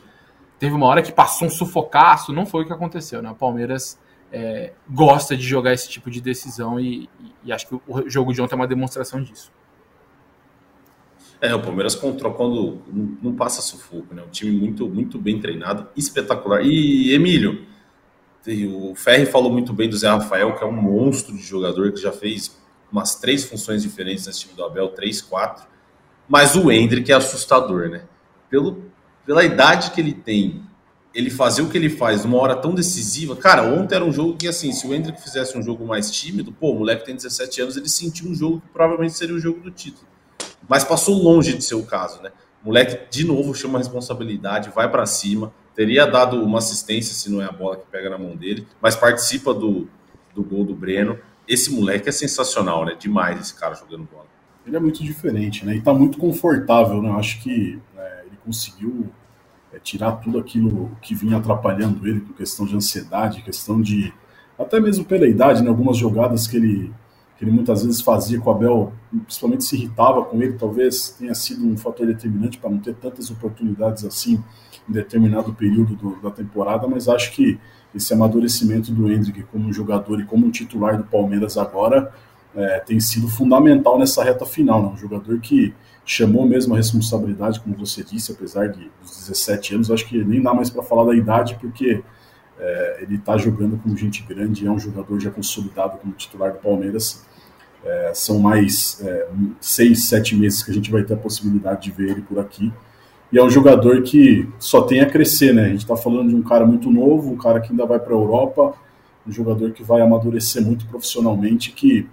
teve 0.60 0.76
uma 0.76 0.86
hora 0.86 1.02
que 1.02 1.12
passou 1.12 1.48
um 1.48 1.52
sufocaço, 1.52 2.34
não 2.34 2.46
foi 2.46 2.64
o 2.64 2.68
que 2.68 2.74
aconteceu, 2.74 3.22
né? 3.22 3.30
O 3.32 3.36
Palmeiras 3.36 4.00
é, 4.32 4.74
gosta 4.90 5.36
de 5.36 5.44
jogar 5.44 5.74
esse 5.74 5.90
tipo 5.90 6.12
de 6.12 6.20
decisão 6.20 6.80
e, 6.80 7.10
e, 7.44 7.52
acho 7.52 7.68
que 7.68 7.76
o 7.88 8.10
jogo 8.10 8.34
de 8.34 8.42
ontem 8.42 8.54
é 8.54 8.58
uma 8.58 8.68
demonstração 8.68 9.22
disso. 9.22 9.52
É, 11.39 11.53
o 11.53 11.62
Palmeiras 11.62 11.94
contra 11.94 12.29
quando 12.32 12.82
não 13.22 13.36
passa 13.36 13.62
sufoco, 13.62 14.13
né? 14.13 14.24
Um 14.24 14.29
time 14.29 14.51
muito, 14.51 14.89
muito 14.89 15.20
bem 15.20 15.39
treinado, 15.39 15.88
espetacular. 15.96 16.62
E 16.63 17.13
Emílio, 17.13 17.65
o 18.74 18.96
Ferri 18.96 19.25
falou 19.25 19.51
muito 19.51 19.72
bem 19.72 19.89
do 19.89 19.98
Zé 19.98 20.08
Rafael, 20.08 20.56
que 20.56 20.63
é 20.63 20.67
um 20.67 20.72
monstro 20.72 21.36
de 21.36 21.44
jogador 21.44 21.91
que 21.91 22.01
já 22.01 22.12
fez 22.12 22.58
umas 22.91 23.15
três 23.15 23.44
funções 23.44 23.84
diferentes 23.84 24.25
nesse 24.25 24.41
time 24.41 24.53
do 24.56 24.63
Abel, 24.63 24.89
três, 24.89 25.22
quatro. 25.22 25.67
Mas 26.27 26.56
o 26.56 26.72
Hendrick 26.72 27.12
é 27.12 27.15
assustador, 27.15 27.89
né? 27.89 28.03
Pelo, 28.50 28.86
pela 29.25 29.44
idade 29.44 29.91
que 29.91 30.01
ele 30.01 30.13
tem, 30.13 30.63
ele 31.13 31.29
fazer 31.29 31.62
o 31.62 31.70
que 31.70 31.77
ele 31.77 31.89
faz 31.89 32.24
numa 32.24 32.38
hora 32.38 32.56
tão 32.56 32.74
decisiva. 32.74 33.36
Cara, 33.36 33.63
ontem 33.63 33.96
era 33.96 34.06
um 34.06 34.12
jogo 34.12 34.38
que, 34.38 34.48
assim, 34.48 34.72
se 34.72 34.88
o 34.88 34.94
Hendrick 34.94 35.22
fizesse 35.22 35.58
um 35.58 35.62
jogo 35.62 35.86
mais 35.86 36.10
tímido, 36.10 36.51
pô, 36.51 36.72
o 36.72 36.79
moleque 36.79 37.06
tem 37.06 37.15
17 37.15 37.62
anos, 37.62 37.77
ele 37.77 37.89
sentiu 37.89 38.29
um 38.29 38.36
jogo 38.36 38.62
que 38.62 38.70
provavelmente 38.70 39.13
seria 39.13 39.36
o 39.36 39.39
jogo 39.39 39.60
do 39.60 39.72
título. 39.72 40.08
Mas 40.68 40.84
passou 40.84 41.16
longe 41.22 41.56
de 41.56 41.64
ser 41.64 41.76
o 41.76 41.86
caso, 41.86 42.22
né? 42.22 42.32
O 42.64 42.68
moleque, 42.68 43.10
de 43.10 43.26
novo, 43.26 43.54
chama 43.54 43.78
a 43.78 43.82
responsabilidade, 43.82 44.70
vai 44.70 44.90
para 44.90 45.06
cima, 45.06 45.54
teria 45.76 46.06
dado 46.06 46.44
uma 46.44 46.58
assistência 46.58 47.14
se 47.14 47.32
não 47.32 47.42
é 47.42 47.46
a 47.46 47.52
bola 47.52 47.78
que 47.78 47.86
pega 47.90 48.10
na 48.10 48.18
mão 48.18 48.36
dele, 48.36 48.68
mas 48.82 48.96
participa 48.96 49.54
do, 49.54 49.88
do 50.36 50.44
gol 50.44 50.66
do 50.66 50.76
Breno. 50.76 51.18
Esse 51.48 51.72
moleque 51.72 52.10
é 52.10 52.12
sensacional, 52.12 52.84
né? 52.84 52.96
Demais 53.00 53.40
esse 53.40 53.54
cara 53.54 53.76
jogando 53.76 54.08
bola. 54.12 54.26
Ele 54.66 54.76
é 54.76 54.80
muito 54.80 55.02
diferente, 55.02 55.66
né? 55.66 55.76
E 55.76 55.82
tá 55.82 55.94
muito 55.94 56.18
confortável, 56.18 57.02
né? 57.02 57.12
Acho 57.12 57.42
que 57.42 57.82
conseguiu 58.48 59.10
é, 59.74 59.80
tirar 59.80 60.14
tudo 60.14 60.40
aquilo 60.40 60.90
que 61.02 61.14
vinha 61.14 61.38
atrapalhando 61.38 62.08
ele, 62.08 62.22
questão 62.38 62.66
de 62.66 62.76
ansiedade, 62.76 63.44
questão 63.44 63.82
de. 63.82 64.14
até 64.58 64.80
mesmo 64.80 65.04
pela 65.04 65.28
idade, 65.28 65.62
né, 65.62 65.68
algumas 65.68 65.98
jogadas 65.98 66.48
que 66.48 66.56
ele, 66.56 66.94
que 67.38 67.46
ele 67.46 67.51
muitas 67.51 67.84
vezes 67.84 68.01
fazia 68.01 68.39
com 68.39 68.50
o 68.50 68.53
Abel, 68.53 68.94
principalmente 69.25 69.63
se 69.63 69.75
irritava 69.75 70.24
com 70.24 70.41
ele, 70.41 70.53
talvez 70.53 71.10
tenha 71.10 71.36
sido 71.36 71.67
um 71.67 71.77
fator 71.77 72.08
determinante 72.08 72.58
para 72.58 72.70
não 72.70 72.79
ter 72.79 72.96
tantas 72.96 73.29
oportunidades 73.29 74.03
assim 74.03 74.44
em 74.89 74.91
determinado 74.91 75.53
período 75.53 75.96
do, 75.96 76.22
da 76.22 76.32
temporada, 76.32 76.88
mas 76.88 77.08
acho 77.08 77.32
que 77.34 77.60
esse 77.94 78.13
amadurecimento 78.13 78.91
do 78.91 79.12
Hendrick 79.12 79.44
como 79.44 79.72
jogador 79.72 80.20
e 80.20 80.25
como 80.25 80.50
titular 80.51 80.98
do 80.98 81.03
Palmeiras 81.03 81.58
agora 81.58 82.12
é, 82.56 82.79
tem 82.79 83.00
sido 83.00 83.27
fundamental 83.27 84.00
nessa 84.00 84.24
reta 84.24 84.46
final. 84.46 84.82
Né? 84.82 84.89
Um 84.89 84.98
jogador 84.98 85.39
que 85.39 85.74
chamou 86.06 86.46
mesmo 86.46 86.74
a 86.74 86.77
responsabilidade, 86.77 87.60
como 87.60 87.75
você 87.75 88.03
disse, 88.03 88.32
apesar 88.32 88.70
de, 88.70 88.89
dos 89.01 89.17
17 89.27 89.75
anos. 89.75 89.91
Acho 89.91 90.08
que 90.08 90.24
nem 90.24 90.41
dá 90.41 90.53
mais 90.53 90.70
para 90.70 90.82
falar 90.82 91.06
da 91.06 91.15
idade, 91.15 91.58
porque 91.60 92.03
é, 92.60 93.00
ele 93.02 93.16
está 93.16 93.38
jogando 93.38 93.78
com 93.78 93.96
gente 93.96 94.24
grande, 94.24 94.66
é 94.66 94.72
um 94.72 94.80
jogador 94.80 95.20
já 95.20 95.30
consolidado 95.30 95.98
como 95.98 96.14
titular 96.14 96.54
do 96.54 96.60
Palmeiras. 96.60 97.26
É, 97.86 98.12
são 98.14 98.40
mais 98.40 99.02
é, 99.06 99.28
seis, 99.62 100.06
sete 100.06 100.36
meses 100.36 100.64
que 100.64 100.72
a 100.72 100.74
gente 100.74 100.92
vai 100.92 101.04
ter 101.04 101.14
a 101.14 101.18
possibilidade 101.18 101.84
de 101.84 101.92
ver 101.92 102.12
ele 102.12 102.22
por 102.22 102.40
aqui. 102.40 102.74
e 103.32 103.38
é 103.38 103.44
um 103.44 103.50
jogador 103.50 104.02
que 104.02 104.50
só 104.60 104.82
tem 104.82 105.02
a 105.02 105.06
crescer, 105.06 105.54
né? 105.54 105.66
A 105.66 105.70
gente 105.70 105.80
está 105.80 105.96
falando 105.96 106.30
de 106.30 106.36
um 106.36 106.42
cara 106.42 106.66
muito 106.66 106.90
novo, 106.90 107.32
um 107.32 107.38
cara 107.38 107.60
que 107.60 107.72
ainda 107.72 107.86
vai 107.86 108.00
para 108.00 108.14
a 108.14 108.18
Europa, 108.18 108.74
um 109.26 109.32
jogador 109.32 109.72
que 109.72 109.84
vai 109.84 110.02
amadurecer 110.02 110.66
muito 110.66 110.88
profissionalmente, 110.88 111.72
que 111.72 112.08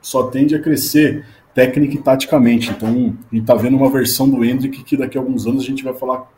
só 0.00 0.24
tende 0.28 0.54
a 0.54 0.60
crescer 0.60 1.26
técnica 1.54 1.94
e 1.94 1.98
taticamente. 1.98 2.70
Então, 2.70 2.88
a 2.88 2.92
gente 2.92 3.42
está 3.42 3.54
vendo 3.54 3.76
uma 3.76 3.90
versão 3.90 4.28
do 4.28 4.44
Hendrick 4.44 4.84
que 4.84 4.96
daqui 4.96 5.18
a 5.18 5.20
alguns 5.20 5.46
anos 5.46 5.62
a 5.62 5.66
gente 5.66 5.84
vai 5.84 5.94
falar 5.94 6.30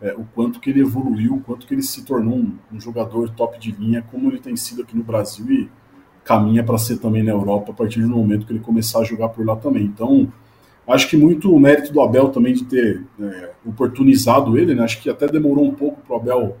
é, 0.00 0.14
o 0.14 0.24
quanto 0.34 0.60
que 0.60 0.70
ele 0.70 0.80
evoluiu, 0.80 1.34
o 1.34 1.40
quanto 1.40 1.66
que 1.66 1.74
ele 1.74 1.82
se 1.82 2.04
tornou 2.04 2.36
um, 2.36 2.56
um, 2.72 2.80
jogador 2.80 3.28
top 3.30 3.58
de 3.58 3.72
linha, 3.72 4.04
como 4.10 4.28
ele 4.28 4.38
tem 4.38 4.56
sido 4.56 4.82
aqui 4.82 4.96
no 4.96 5.02
Brasil 5.02 5.50
e 5.50 5.68
caminha 6.24 6.62
para 6.62 6.78
ser 6.78 6.98
também 6.98 7.22
na 7.22 7.32
Europa 7.32 7.72
a 7.72 7.74
partir 7.74 8.02
do 8.02 8.08
momento 8.08 8.46
que 8.46 8.52
ele 8.52 8.60
começar 8.60 9.00
a 9.00 9.04
jogar 9.04 9.30
por 9.30 9.44
lá 9.44 9.56
também. 9.56 9.84
Então, 9.84 10.30
acho 10.86 11.08
que 11.08 11.16
muito 11.16 11.52
o 11.52 11.58
mérito 11.58 11.92
do 11.92 12.00
Abel 12.00 12.28
também 12.28 12.54
de 12.54 12.64
ter 12.64 13.02
é, 13.20 13.50
oportunizado 13.66 14.56
ele, 14.56 14.74
né? 14.74 14.84
acho 14.84 15.02
que 15.02 15.10
até 15.10 15.26
demorou 15.26 15.64
um 15.64 15.74
pouco 15.74 16.00
para 16.02 16.16
o 16.16 16.20
Abel 16.20 16.56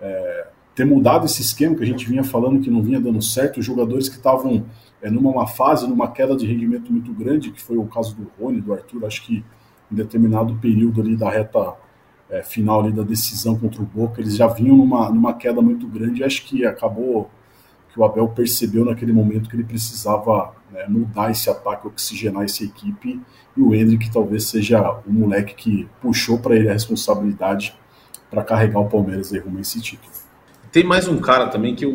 é, 0.00 0.46
ter 0.74 0.84
mudado 0.84 1.24
esse 1.24 1.40
esquema 1.42 1.74
que 1.74 1.82
a 1.82 1.86
gente 1.86 2.06
vinha 2.06 2.22
falando 2.22 2.60
que 2.60 2.70
não 2.70 2.82
vinha 2.82 3.00
dando 3.00 3.20
certo, 3.22 3.58
os 3.58 3.66
jogadores 3.66 4.08
que 4.08 4.16
estavam 4.16 4.64
é, 5.02 5.10
numa 5.10 5.30
uma 5.30 5.46
fase, 5.46 5.88
numa 5.88 6.10
queda 6.10 6.36
de 6.36 6.46
rendimento 6.46 6.92
muito 6.92 7.12
grande, 7.12 7.50
que 7.50 7.60
foi 7.60 7.78
o 7.78 7.86
caso 7.86 8.14
do 8.14 8.30
Rony, 8.38 8.60
do 8.60 8.72
Arthur, 8.72 9.06
acho 9.06 9.24
que 9.24 9.44
em 9.90 9.94
determinado 9.94 10.54
período 10.56 11.00
ali 11.00 11.16
da 11.16 11.30
reta 11.30 11.74
é, 12.30 12.42
final 12.42 12.80
ali 12.80 12.92
da 12.92 13.02
decisão 13.02 13.58
contra 13.58 13.82
o 13.82 13.86
Boca, 13.86 14.20
eles 14.20 14.36
já 14.36 14.46
vinham 14.46 14.76
numa, 14.76 15.10
numa 15.10 15.34
queda 15.34 15.60
muito 15.62 15.86
grande 15.86 16.20
e 16.20 16.24
acho 16.24 16.44
que 16.44 16.64
acabou 16.64 17.30
que 17.92 18.00
o 18.00 18.04
Abel 18.04 18.28
percebeu 18.28 18.84
naquele 18.84 19.12
momento 19.12 19.48
que 19.48 19.56
ele 19.56 19.64
precisava 19.64 20.54
né, 20.70 20.86
mudar 20.88 21.30
esse 21.30 21.48
ataque, 21.48 21.86
oxigenar 21.86 22.44
essa 22.44 22.64
equipe 22.64 23.20
e 23.56 23.60
o 23.60 23.74
Hendrick 23.74 24.10
talvez 24.10 24.44
seja 24.44 25.00
o 25.06 25.12
moleque 25.12 25.54
que 25.54 25.88
puxou 26.00 26.38
para 26.38 26.56
ele 26.56 26.68
a 26.68 26.72
responsabilidade 26.72 27.74
para 28.30 28.44
carregar 28.44 28.80
o 28.80 28.88
Palmeiras 28.88 29.32
aí 29.32 29.38
rumo 29.38 29.58
a 29.58 29.60
esse 29.60 29.80
título. 29.80 30.12
Tem 30.72 30.84
mais 30.84 31.08
um 31.08 31.18
cara 31.18 31.48
também 31.48 31.74
que, 31.74 31.86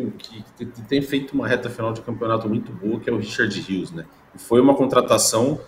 que, 0.56 0.66
tem 0.88 1.00
feito 1.00 1.34
uma 1.34 1.46
reta 1.46 1.70
final 1.70 1.92
de 1.92 2.00
campeonato 2.00 2.48
muito 2.48 2.72
boa, 2.72 2.98
que 2.98 3.08
é 3.08 3.12
o 3.12 3.18
Richard 3.18 3.60
Rios, 3.60 3.92
né? 3.92 4.04
Foi 4.34 4.60
uma 4.60 4.74
contratação 4.74 5.60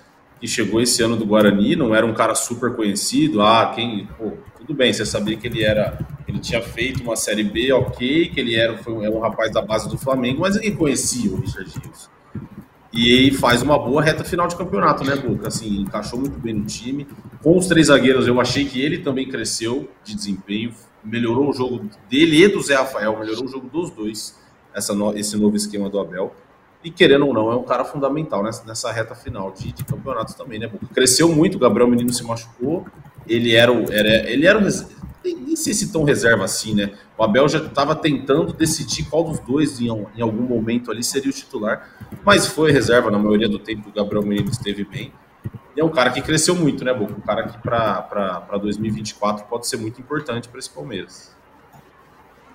que 0.45 0.49
chegou 0.49 0.79
esse 0.79 1.03
ano 1.03 1.17
do 1.17 1.25
Guarani, 1.25 1.75
não 1.75 1.95
era 1.95 2.05
um 2.05 2.13
cara 2.13 2.35
super 2.35 2.77
conhecido. 2.77 3.41
Ah, 3.41 3.73
quem. 3.75 4.07
Pô, 4.19 4.33
tudo 4.59 4.75
bem, 4.75 4.93
você 4.93 5.07
sabia 5.07 5.39
que 5.39 5.47
ele 5.47 5.65
era. 5.65 5.99
Ele 6.29 6.39
tinha 6.39 6.61
feito 6.61 7.03
uma 7.03 7.17
série 7.17 7.43
B, 7.43 7.73
ok, 7.73 8.29
que 8.29 8.41
ele 8.41 8.55
era, 8.55 8.77
foi, 8.77 9.07
era 9.07 9.15
um 9.15 9.21
rapaz 9.21 9.51
da 9.51 9.63
base 9.63 9.89
do 9.89 9.97
Flamengo, 9.97 10.43
mas 10.43 10.57
ninguém 10.57 10.77
conhecia 10.77 11.33
o 11.33 11.41
Richard 11.41 11.71
Rios. 11.71 12.11
E 12.93 13.31
faz 13.33 13.63
uma 13.63 13.79
boa 13.79 14.03
reta 14.03 14.23
final 14.23 14.47
de 14.47 14.55
campeonato, 14.55 15.03
né, 15.03 15.17
Boca? 15.17 15.49
Assim, 15.49 15.81
encaixou 15.81 16.21
muito 16.21 16.39
bem 16.39 16.53
no 16.53 16.67
time. 16.67 17.07
Com 17.43 17.57
os 17.57 17.67
três 17.67 17.87
zagueiros, 17.87 18.27
eu 18.27 18.39
achei 18.39 18.67
que 18.67 18.83
ele 18.83 18.99
também 18.99 19.27
cresceu 19.27 19.89
de 20.05 20.15
desempenho, 20.15 20.75
melhorou 21.03 21.49
o 21.49 21.53
jogo 21.55 21.89
dele 22.11 22.45
e 22.45 22.49
do 22.49 22.61
Zé 22.61 22.75
Rafael, 22.75 23.19
melhorou 23.19 23.47
o 23.47 23.49
jogo 23.49 23.67
dos 23.71 23.91
dois, 23.91 24.39
essa 24.75 24.95
no, 24.95 25.17
esse 25.17 25.39
novo 25.39 25.57
esquema 25.57 25.89
do 25.89 25.99
Abel. 25.99 26.35
E 26.85 26.91
querendo 26.91 27.27
ou 27.27 27.33
não, 27.33 27.51
é 27.51 27.57
um 27.57 27.63
cara 27.63 27.83
fundamental 27.83 28.43
nessa, 28.43 28.63
nessa 28.67 28.93
reta 28.93 29.15
final 29.15 29.51
de, 29.53 29.73
de 29.73 29.83
campeonato 29.85 30.37
também, 30.37 30.59
né? 30.59 30.71
Cresceu 30.93 31.35
muito, 31.35 31.55
o 31.55 31.59
Gabriel 31.59 31.89
Menino 31.89 32.13
se 32.13 32.23
machucou. 32.23 32.87
Ele 33.27 33.55
era 33.55 33.73
o. 33.73 33.91
Era, 33.91 34.31
ele 34.31 34.47
era 34.47 34.59
o. 34.59 34.63
Nem 35.25 35.57
sei 35.57 35.73
se 35.73 35.91
tão 35.91 36.05
reserva 36.05 36.45
assim, 36.45 36.75
né? 36.75 36.93
O 37.17 37.25
Abel 37.25 37.49
já 37.49 37.59
estava 37.59 37.97
tentando 37.97 38.53
decidir 38.53 39.05
qual 39.05 39.25
dos 39.25 39.39
dois 39.39 39.81
em, 39.81 39.87
em, 39.87 40.21
algum 40.21 40.43
momento 40.43 40.91
ali 40.91 41.03
seria 41.03 41.31
o 41.31 41.33
titular, 41.33 41.89
mas 42.23 42.47
foi 42.47 42.71
reserva 42.71 43.11
na 43.11 43.19
maioria 43.19 43.49
do 43.49 43.59
tempo. 43.59 43.89
O 43.89 43.93
Gabriel 43.93 44.23
Menino 44.23 44.51
esteve 44.51 44.85
bem. 44.85 45.11
E 45.75 45.81
é 45.81 45.85
um 45.85 45.89
cara 45.89 46.11
que 46.11 46.21
cresceu 46.21 46.55
muito, 46.55 46.85
né, 46.85 46.93
Boca? 46.93 47.15
Um 47.15 47.21
cara 47.23 47.49
que 47.49 47.59
para 47.59 48.59
2024 48.61 49.47
pode 49.47 49.67
ser 49.67 49.79
muito 49.79 49.99
importante 49.99 50.49
para 50.49 50.59
esse 50.59 50.69
Palmeiras. 50.69 51.35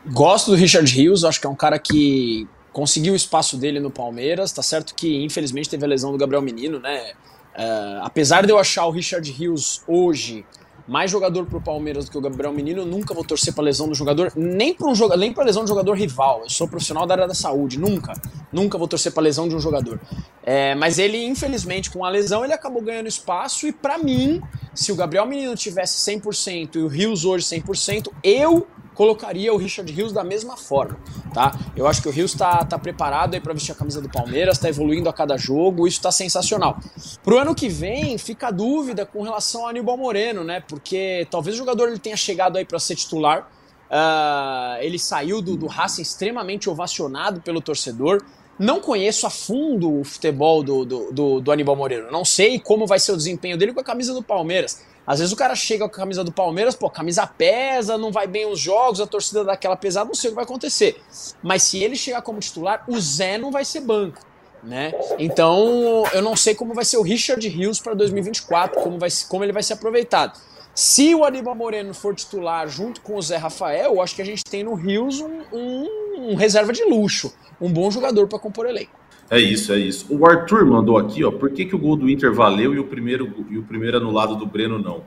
Gosto 0.05 0.51
do 0.51 0.55
Richard 0.55 0.89
Rios, 0.93 1.25
acho 1.25 1.41
que 1.41 1.47
é 1.47 1.49
um 1.49 1.55
cara 1.55 1.79
que 1.79 2.47
conseguiu 2.71 3.13
o 3.13 3.15
espaço 3.15 3.57
dele 3.57 3.79
no 3.79 3.91
Palmeiras. 3.91 4.51
Tá 4.51 4.61
certo 4.61 4.95
que, 4.95 5.23
infelizmente, 5.23 5.69
teve 5.69 5.85
a 5.85 5.87
lesão 5.87 6.11
do 6.11 6.17
Gabriel 6.17 6.41
Menino, 6.41 6.79
né? 6.79 7.13
Uh, 7.55 8.03
apesar 8.03 8.45
de 8.45 8.51
eu 8.51 8.59
achar 8.59 8.85
o 8.85 8.91
Richard 8.91 9.29
Rios 9.31 9.81
hoje 9.87 10.45
mais 10.89 11.11
jogador 11.11 11.45
pro 11.45 11.61
Palmeiras 11.61 12.05
do 12.05 12.11
que 12.11 12.17
o 12.17 12.21
Gabriel 12.21 12.51
Menino, 12.51 12.81
eu 12.81 12.85
nunca 12.85 13.13
vou 13.13 13.23
torcer 13.23 13.53
pra 13.53 13.63
lesão 13.63 13.87
do 13.87 13.93
jogador, 13.93 14.33
nem 14.35 14.73
pra, 14.73 14.87
um 14.87 14.95
joga, 14.95 15.15
nem 15.15 15.31
pra 15.31 15.43
lesão 15.43 15.63
do 15.63 15.67
jogador 15.67 15.93
rival. 15.93 16.41
Eu 16.41 16.49
sou 16.49 16.67
profissional 16.67 17.05
da 17.05 17.13
área 17.13 17.27
da 17.27 17.35
saúde, 17.35 17.77
nunca. 17.77 18.13
Nunca 18.51 18.75
vou 18.75 18.87
torcer 18.87 19.11
pra 19.11 19.21
lesão 19.21 19.47
de 19.47 19.55
um 19.55 19.59
jogador. 19.59 19.99
É, 20.43 20.73
mas 20.73 20.97
ele, 20.97 21.23
infelizmente, 21.23 21.91
com 21.91 22.03
a 22.03 22.09
lesão, 22.09 22.43
ele 22.43 22.53
acabou 22.53 22.81
ganhando 22.81 23.07
espaço 23.07 23.67
e 23.67 23.71
para 23.71 23.99
mim, 23.99 24.41
se 24.73 24.91
o 24.91 24.95
Gabriel 24.95 25.27
Menino 25.27 25.55
tivesse 25.55 26.11
100% 26.11 26.75
e 26.75 26.79
o 26.79 26.87
Rios 26.87 27.23
hoje 27.23 27.45
100%, 27.45 28.07
eu 28.23 28.65
colocaria 28.99 29.53
o 29.53 29.55
Richard 29.55 29.89
Rios 29.93 30.11
da 30.11 30.25
mesma 30.25 30.57
forma, 30.57 30.99
tá? 31.33 31.57
Eu 31.73 31.87
acho 31.87 32.01
que 32.01 32.09
o 32.09 32.11
Rios 32.11 32.33
tá, 32.33 32.65
tá 32.65 32.77
preparado 32.77 33.33
aí 33.33 33.39
para 33.39 33.53
vestir 33.53 33.71
a 33.71 33.75
camisa 33.75 34.01
do 34.01 34.09
Palmeiras, 34.09 34.57
tá 34.57 34.67
evoluindo 34.67 35.07
a 35.07 35.13
cada 35.13 35.37
jogo, 35.37 35.87
isso 35.87 36.01
tá 36.01 36.11
sensacional. 36.11 36.77
Pro 37.23 37.37
ano 37.37 37.55
que 37.55 37.69
vem, 37.69 38.17
fica 38.17 38.49
a 38.49 38.51
dúvida 38.51 39.05
com 39.05 39.21
relação 39.21 39.61
ao 39.61 39.69
Aníbal 39.69 39.95
Moreno, 39.95 40.43
né? 40.43 40.61
Porque 40.67 41.25
talvez 41.31 41.55
o 41.55 41.59
jogador 41.59 41.87
ele 41.87 41.97
tenha 41.97 42.17
chegado 42.17 42.57
aí 42.57 42.65
para 42.65 42.77
ser 42.77 42.97
titular, 42.97 43.49
uh, 43.89 44.81
ele 44.81 44.99
saiu 44.99 45.41
do, 45.41 45.55
do 45.55 45.67
Racing 45.67 46.01
extremamente 46.01 46.69
ovacionado 46.69 47.39
pelo 47.39 47.61
torcedor, 47.61 48.21
não 48.59 48.81
conheço 48.81 49.25
a 49.25 49.29
fundo 49.29 50.01
o 50.01 50.03
futebol 50.03 50.61
do, 50.61 50.83
do, 50.83 51.11
do, 51.13 51.39
do 51.39 51.51
Aníbal 51.53 51.77
Moreno. 51.77 52.11
Não 52.11 52.25
sei 52.25 52.59
como 52.59 52.85
vai 52.85 52.99
ser 52.99 53.13
o 53.13 53.15
desempenho 53.15 53.57
dele 53.57 53.71
com 53.71 53.79
a 53.79 53.83
camisa 53.83 54.13
do 54.13 54.21
Palmeiras. 54.21 54.81
Às 55.09 55.17
vezes 55.17 55.33
o 55.33 55.35
cara 55.35 55.55
chega 55.55 55.89
com 55.89 55.95
a 55.95 55.97
camisa 55.97 56.23
do 56.23 56.31
Palmeiras, 56.31 56.75
pô, 56.75 56.87
camisa 56.87 57.25
pesa, 57.25 57.97
não 57.97 58.11
vai 58.11 58.27
bem 58.27 58.45
os 58.45 58.59
jogos, 58.59 59.01
a 59.01 59.07
torcida 59.07 59.43
dá 59.43 59.53
aquela 59.53 59.75
pesada, 59.75 60.05
não 60.05 60.13
sei 60.13 60.27
o 60.29 60.33
que 60.33 60.35
vai 60.35 60.43
acontecer. 60.43 61.01
Mas 61.41 61.63
se 61.63 61.83
ele 61.83 61.95
chegar 61.95 62.21
como 62.21 62.39
titular, 62.39 62.83
o 62.87 62.99
Zé 62.99 63.35
não 63.35 63.49
vai 63.49 63.65
ser 63.65 63.79
banco. 63.79 64.19
Né? 64.61 64.93
Então, 65.17 66.03
eu 66.13 66.21
não 66.21 66.35
sei 66.35 66.53
como 66.53 66.75
vai 66.75 66.85
ser 66.85 66.97
o 66.97 67.01
Richard 67.01 67.47
Rios 67.47 67.79
para 67.79 67.95
2024, 67.95 68.83
como, 68.83 68.99
vai, 68.99 69.09
como 69.27 69.43
ele 69.43 69.51
vai 69.51 69.63
ser 69.63 69.73
aproveitado. 69.73 70.39
Se 70.75 71.15
o 71.15 71.25
Aníbal 71.25 71.55
Moreno 71.55 71.91
for 71.91 72.13
titular 72.13 72.67
junto 72.67 73.01
com 73.01 73.15
o 73.15 73.21
Zé 73.21 73.37
Rafael, 73.37 73.95
eu 73.95 74.01
acho 74.03 74.13
que 74.13 74.21
a 74.21 74.25
gente 74.25 74.43
tem 74.43 74.63
no 74.63 74.75
Rios 74.75 75.21
um, 75.21 75.41
um, 75.51 75.87
um 76.19 76.35
reserva 76.35 76.71
de 76.71 76.83
luxo, 76.83 77.33
um 77.59 77.73
bom 77.73 77.89
jogador 77.89 78.27
para 78.27 78.37
compor 78.37 78.67
elenco. 78.67 78.99
É 79.31 79.39
isso, 79.39 79.71
é 79.71 79.77
isso. 79.77 80.07
O 80.09 80.25
Arthur 80.25 80.65
mandou 80.65 80.97
aqui, 80.97 81.23
ó, 81.23 81.31
por 81.31 81.51
que, 81.51 81.65
que 81.65 81.75
o 81.75 81.79
gol 81.79 81.95
do 81.95 82.09
Inter 82.09 82.33
valeu 82.33 82.73
e 82.73 82.79
o 82.79 82.85
primeiro 82.85 83.31
e 83.49 83.57
o 83.57 83.63
primeiro 83.63 83.97
anulado 83.97 84.35
do 84.35 84.45
Breno 84.45 84.79
não? 84.79 85.03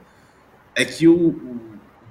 É 0.74 0.84
que 0.84 1.08
o, 1.08 1.30
o 1.30 1.60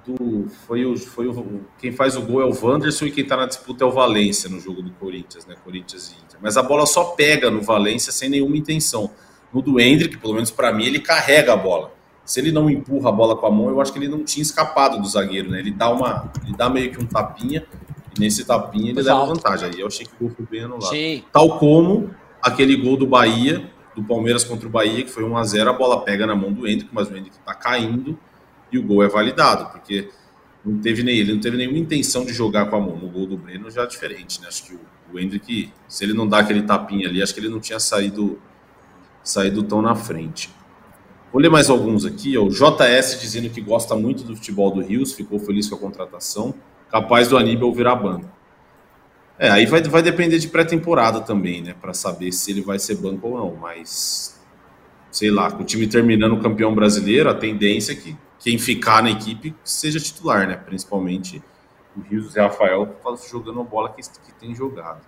do, 0.06 0.46
foi 0.66 0.84
o, 0.84 0.96
foi 0.96 1.26
o 1.28 1.60
quem 1.78 1.92
faz 1.92 2.16
o 2.16 2.22
gol 2.22 2.42
é 2.42 2.44
o 2.44 2.52
Wanderson 2.52 3.06
e 3.06 3.10
quem 3.10 3.24
tá 3.24 3.36
na 3.36 3.46
disputa 3.46 3.84
é 3.84 3.86
o 3.86 3.90
Valência 3.90 4.50
no 4.50 4.60
jogo 4.60 4.82
do 4.82 4.90
Corinthians, 4.92 5.46
né? 5.46 5.54
Corinthians 5.64 6.10
e 6.10 6.24
Inter. 6.24 6.38
Mas 6.42 6.56
a 6.56 6.62
bola 6.62 6.84
só 6.84 7.04
pega 7.04 7.50
no 7.50 7.62
Valência 7.62 8.12
sem 8.12 8.28
nenhuma 8.28 8.56
intenção. 8.56 9.10
No 9.52 9.62
do 9.62 9.80
Hendrick, 9.80 10.18
pelo 10.18 10.34
menos 10.34 10.50
para 10.50 10.72
mim, 10.72 10.84
ele 10.84 10.98
carrega 10.98 11.52
a 11.52 11.56
bola. 11.56 11.94
Se 12.24 12.40
ele 12.40 12.52
não 12.52 12.70
empurra 12.70 13.08
a 13.08 13.12
bola 13.12 13.36
com 13.36 13.46
a 13.46 13.50
mão, 13.50 13.68
eu 13.68 13.80
acho 13.80 13.92
que 13.92 13.98
ele 13.98 14.08
não 14.08 14.24
tinha 14.24 14.42
escapado 14.42 15.00
do 15.00 15.08
zagueiro, 15.08 15.50
né? 15.50 15.58
Ele 15.60 15.70
dá 15.70 15.90
uma, 15.90 16.32
ele 16.44 16.56
dá 16.56 16.68
meio 16.68 16.90
que 16.90 17.02
um 17.02 17.06
tapinha 17.06 17.64
e 18.16 18.20
nesse 18.20 18.44
tapinha 18.44 18.90
ele 18.90 19.00
Exato. 19.00 19.20
leva 19.20 19.34
vantagem. 19.34 19.70
Aí 19.70 19.80
eu 19.80 19.86
achei 19.86 20.06
que 20.06 20.12
o 20.14 20.18
gol 20.18 20.30
foi 20.36 20.46
bem 20.46 20.64
anulado. 20.64 20.90
Sim. 20.90 21.24
Tal 21.32 21.58
como 21.58 22.10
aquele 22.40 22.76
gol 22.76 22.96
do 22.96 23.06
Bahia, 23.06 23.70
do 23.94 24.02
Palmeiras 24.02 24.44
contra 24.44 24.66
o 24.66 24.70
Bahia, 24.70 25.04
que 25.04 25.10
foi 25.10 25.24
1 25.24 25.36
a 25.36 25.44
0 25.44 25.70
a 25.70 25.72
bola 25.72 26.00
pega 26.02 26.26
na 26.26 26.34
mão 26.34 26.52
do 26.52 26.66
Hendrick, 26.66 26.90
mas 26.92 27.08
o 27.08 27.16
Hendrick 27.16 27.38
tá 27.44 27.54
caindo 27.54 28.18
e 28.70 28.78
o 28.78 28.82
gol 28.82 29.02
é 29.02 29.08
validado, 29.08 29.70
porque 29.70 30.08
não 30.64 30.78
teve 30.78 31.02
nem 31.02 31.16
ele 31.16 31.32
não 31.32 31.40
teve 31.40 31.56
nenhuma 31.56 31.78
intenção 31.78 32.24
de 32.24 32.32
jogar 32.32 32.66
com 32.66 32.76
a 32.76 32.80
mão. 32.80 32.96
No 32.96 33.08
gol 33.08 33.26
do 33.26 33.36
Breno 33.36 33.70
já 33.70 33.82
é 33.82 33.86
diferente, 33.86 34.40
né? 34.40 34.48
Acho 34.48 34.64
que 34.64 34.74
o, 34.74 34.80
o 35.12 35.18
Hendrick, 35.18 35.72
se 35.88 36.04
ele 36.04 36.12
não 36.12 36.26
dá 36.28 36.38
aquele 36.38 36.62
tapinha 36.62 37.08
ali, 37.08 37.22
acho 37.22 37.34
que 37.34 37.40
ele 37.40 37.48
não 37.48 37.60
tinha 37.60 37.78
saído 37.78 38.40
saído 39.22 39.62
tão 39.62 39.80
na 39.80 39.94
frente. 39.94 40.50
Vou 41.32 41.40
ler 41.40 41.48
mais 41.48 41.70
alguns 41.70 42.04
aqui. 42.04 42.36
Ó. 42.36 42.44
O 42.44 42.48
JS 42.50 43.20
dizendo 43.20 43.48
que 43.48 43.60
gosta 43.60 43.94
muito 43.96 44.24
do 44.24 44.36
futebol 44.36 44.70
do 44.70 44.80
Rios, 44.80 45.12
ficou 45.12 45.38
feliz 45.38 45.68
com 45.68 45.76
a 45.76 45.78
contratação 45.78 46.54
capaz 46.92 47.26
do 47.26 47.38
Aníbal 47.38 47.72
virar 47.72 47.96
banco. 47.96 48.30
É, 49.38 49.50
aí 49.50 49.64
vai, 49.64 49.82
vai 49.82 50.02
depender 50.02 50.38
de 50.38 50.46
pré-temporada 50.46 51.22
também, 51.22 51.62
né? 51.62 51.74
Para 51.80 51.94
saber 51.94 52.30
se 52.30 52.50
ele 52.50 52.60
vai 52.60 52.78
ser 52.78 52.96
banco 52.96 53.26
ou 53.26 53.38
não. 53.38 53.56
Mas, 53.56 54.38
sei 55.10 55.30
lá, 55.30 55.50
com 55.50 55.62
o 55.62 55.66
time 55.66 55.86
terminando 55.86 56.34
o 56.34 56.40
campeão 56.40 56.74
brasileiro, 56.74 57.30
a 57.30 57.34
tendência 57.34 57.92
é 57.92 57.96
que 57.96 58.14
quem 58.38 58.58
ficar 58.58 59.02
na 59.02 59.10
equipe 59.10 59.54
seja 59.64 59.98
titular, 59.98 60.46
né? 60.46 60.54
Principalmente 60.54 61.42
o 61.96 62.02
Rio 62.02 62.22
José 62.22 62.42
Rafael 62.42 62.96
jogando 63.28 63.60
a 63.60 63.64
bola 63.64 63.88
que, 63.88 64.02
que 64.02 64.32
tem 64.38 64.54
jogado. 64.54 65.00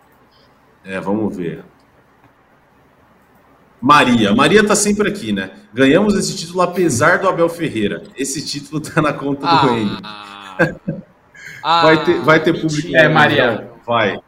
É, 0.82 0.98
vamos 0.98 1.36
ver. 1.36 1.64
Maria. 3.80 4.34
Maria 4.34 4.66
tá 4.66 4.74
sempre 4.74 5.08
aqui, 5.08 5.32
né? 5.32 5.50
Ganhamos 5.72 6.14
esse 6.14 6.34
título 6.34 6.62
apesar 6.62 7.18
do 7.18 7.28
Abel 7.28 7.48
Ferreira. 7.50 8.02
Esse 8.16 8.44
título 8.44 8.80
tá 8.80 9.02
na 9.02 9.12
conta 9.12 9.46
ah. 9.46 9.66
do 9.66 9.70
Henrique. 9.70 11.04
Ah, 11.66 11.82
vai 11.82 12.04
ter, 12.04 12.20
vai 12.20 12.42
ter 12.42 12.60
público. 12.60 12.94
É, 12.94 13.08
Maria. 13.08 13.72
Vai. 13.86 14.20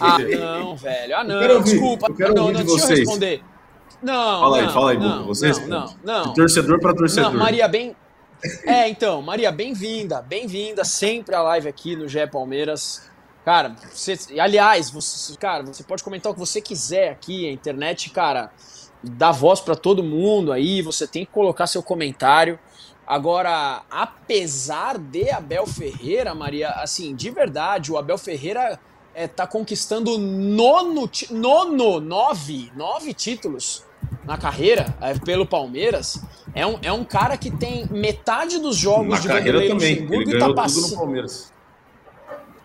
Ah, 0.00 0.18
não, 0.18 0.76
velho. 0.76 1.16
Ah, 1.16 1.24
não. 1.24 1.42
Eu 1.42 1.60
desculpa. 1.60 2.06
Eu 2.08 2.14
quero 2.14 2.32
não, 2.32 2.42
ouvir 2.44 2.54
não, 2.54 2.60
de 2.60 2.66
vocês. 2.68 3.08
Não, 4.00 4.40
fala 4.40 4.56
aí, 4.56 4.62
não, 4.62 4.72
fala 4.72 4.90
aí, 4.90 4.98
não, 4.98 5.26
Vocês 5.26 5.66
não, 5.66 5.86
não, 5.86 5.94
não. 6.04 6.22
De 6.28 6.34
torcedor 6.34 6.78
para 6.78 6.94
torcedor. 6.94 7.32
Não, 7.32 7.40
Maria, 7.40 7.66
bem, 7.66 7.96
É, 8.64 8.88
então, 8.88 9.20
Maria, 9.20 9.50
bem-vinda, 9.50 10.22
bem-vinda 10.22 10.84
sempre 10.84 11.34
à 11.34 11.42
live 11.42 11.68
aqui 11.68 11.96
no 11.96 12.06
GE 12.06 12.26
Palmeiras. 12.28 13.10
Cara, 13.44 13.74
você, 13.92 14.16
aliás, 14.38 14.90
você, 14.90 15.36
cara, 15.36 15.64
você 15.64 15.82
pode 15.82 16.04
comentar 16.04 16.30
o 16.30 16.34
que 16.34 16.40
você 16.40 16.60
quiser 16.60 17.10
aqui, 17.10 17.48
a 17.48 17.52
internet, 17.52 18.10
cara, 18.10 18.52
dá 19.02 19.32
voz 19.32 19.60
para 19.60 19.74
todo 19.74 20.04
mundo 20.04 20.52
aí, 20.52 20.82
você 20.82 21.06
tem 21.06 21.24
que 21.24 21.32
colocar 21.32 21.66
seu 21.66 21.82
comentário. 21.82 22.58
Agora, 23.06 23.82
apesar 23.90 24.96
de 24.98 25.30
Abel 25.30 25.66
Ferreira, 25.66 26.34
Maria, 26.34 26.70
assim, 26.70 27.14
de 27.14 27.30
verdade, 27.30 27.92
o 27.92 27.98
Abel 27.98 28.16
Ferreira 28.16 28.80
é, 29.14 29.28
tá 29.28 29.46
conquistando 29.46 30.16
nono, 30.18 31.10
nono, 31.30 32.00
nove, 32.00 32.72
nove 32.74 33.12
títulos 33.12 33.84
na 34.24 34.38
carreira 34.38 34.96
é, 35.00 35.14
pelo 35.18 35.46
Palmeiras. 35.46 36.22
É 36.54 36.66
um, 36.66 36.78
é 36.82 36.92
um 36.92 37.04
cara 37.04 37.36
que 37.36 37.50
tem 37.50 37.86
metade 37.90 38.58
dos 38.58 38.76
jogos 38.76 39.08
na 39.08 39.20
de 39.20 39.28
carreira 39.28 39.68
também. 39.68 40.00
Luxemburgo 40.00 40.30
Ele 40.30 40.36
e 40.36 40.38
tá 40.38 40.38
ganhou 40.38 40.40
tudo 40.40 40.48
no 40.48 40.54
passando. 40.54 40.96
Palmeiras. 40.96 41.52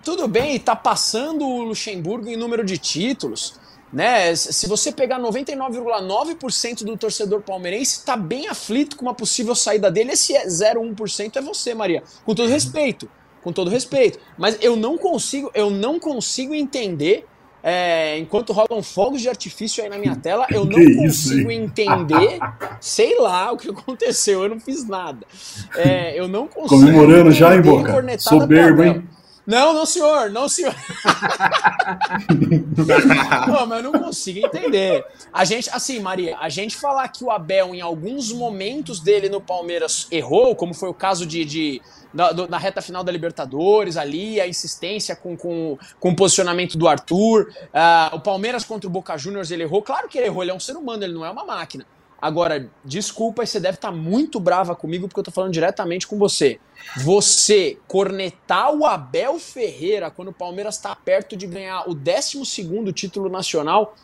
Tudo 0.03 0.27
bem, 0.27 0.55
e 0.55 0.59
tá 0.59 0.75
passando 0.75 1.45
o 1.45 1.63
Luxemburgo 1.63 2.29
em 2.29 2.37
número 2.37 2.63
de 2.63 2.77
títulos. 2.77 3.59
Né? 3.91 4.35
Se 4.35 4.67
você 4.67 4.91
pegar 4.91 5.19
99,9% 5.19 6.83
do 6.83 6.95
torcedor 6.95 7.41
palmeirense, 7.41 8.05
tá 8.05 8.15
bem 8.15 8.47
aflito 8.47 8.95
com 8.95 9.05
uma 9.05 9.13
possível 9.15 9.55
saída 9.55 9.89
dele. 9.89 10.11
Esse 10.11 10.35
é 10.35 10.45
0,1% 10.45 11.37
é 11.37 11.41
você, 11.41 11.73
Maria. 11.73 12.03
Com 12.23 12.35
todo 12.35 12.47
respeito. 12.49 13.09
Com 13.41 13.51
todo 13.51 13.69
respeito. 13.69 14.19
Mas 14.37 14.57
eu 14.61 14.75
não 14.75 14.97
consigo, 14.97 15.49
eu 15.53 15.69
não 15.69 15.99
consigo 15.99 16.53
entender. 16.53 17.25
é, 17.61 18.17
enquanto 18.17 18.53
rolam 18.53 18.81
fogos 18.81 19.21
de 19.21 19.27
artifício 19.27 19.83
aí 19.83 19.89
na 19.89 19.97
minha 19.97 20.15
tela, 20.15 20.47
eu 20.49 20.63
não 20.63 20.75
Que 20.79 21.05
isso, 21.05 21.29
consigo 21.29 21.51
hein? 21.51 21.63
entender, 21.63 22.39
sei 22.79 23.19
lá 23.19 23.51
o 23.51 23.57
que 23.57 23.69
aconteceu, 23.69 24.43
eu 24.43 24.49
não 24.49 24.59
fiz 24.59 24.87
nada. 24.87 25.25
É, 25.75 26.17
eu 26.17 26.27
não 26.27 26.47
consigo. 26.47 26.81
Comemorando 26.81 27.31
já, 27.31 27.55
hein, 27.55 27.61
Boca? 27.61 27.91
Soberbo, 28.19 28.83
hein? 28.83 29.03
Não, 29.49 29.73
não, 29.73 29.83
senhor, 29.83 30.29
não, 30.29 30.47
senhor. 30.47 30.75
não, 33.47 33.65
mas 33.65 33.83
eu 33.83 33.91
não 33.91 33.99
consigo 33.99 34.45
entender. 34.45 35.03
A 35.33 35.43
gente, 35.43 35.67
assim, 35.71 35.99
Maria, 35.99 36.37
a 36.39 36.49
gente 36.49 36.77
falar 36.77 37.07
que 37.07 37.23
o 37.23 37.31
Abel, 37.31 37.73
em 37.73 37.81
alguns 37.81 38.31
momentos 38.31 38.99
dele 38.99 39.27
no 39.27 39.41
Palmeiras, 39.41 40.07
errou, 40.11 40.55
como 40.55 40.71
foi 40.75 40.89
o 40.89 40.93
caso 40.93 41.25
de. 41.25 41.43
de 41.45 41.81
na, 42.13 42.31
na 42.31 42.59
reta 42.59 42.79
final 42.79 43.03
da 43.03 43.11
Libertadores, 43.11 43.97
ali, 43.97 44.39
a 44.39 44.47
insistência 44.47 45.15
com, 45.15 45.35
com, 45.35 45.79
com 45.99 46.11
o 46.11 46.15
posicionamento 46.15 46.77
do 46.77 46.87
Arthur. 46.87 47.51
ah, 47.73 48.11
o 48.13 48.19
Palmeiras 48.19 48.63
contra 48.63 48.87
o 48.87 48.91
Boca 48.91 49.17
Juniors, 49.17 49.49
ele 49.49 49.63
errou. 49.63 49.81
Claro 49.81 50.07
que 50.07 50.19
ele 50.19 50.27
errou, 50.27 50.43
ele 50.43 50.51
é 50.51 50.55
um 50.55 50.59
ser 50.59 50.77
humano, 50.77 51.03
ele 51.03 51.13
não 51.13 51.25
é 51.25 51.29
uma 51.31 51.43
máquina. 51.43 51.87
Agora, 52.21 52.69
desculpa, 52.83 53.45
você 53.45 53.59
deve 53.59 53.75
estar 53.75 53.91
muito 53.91 54.39
brava 54.39 54.75
comigo 54.75 55.07
porque 55.07 55.19
eu 55.19 55.23
tô 55.23 55.31
falando 55.31 55.53
diretamente 55.53 56.05
com 56.07 56.17
você. 56.17 56.59
Você 56.97 57.77
cornetar 57.87 58.73
o 58.75 58.85
Abel 58.85 59.39
Ferreira 59.39 60.11
quando 60.11 60.29
o 60.29 60.33
Palmeiras 60.33 60.75
está 60.75 60.95
perto 60.95 61.37
de 61.37 61.47
ganhar 61.47 61.89
o 61.89 61.93
12 61.93 62.91
título 62.93 63.29
nacional. 63.29 63.95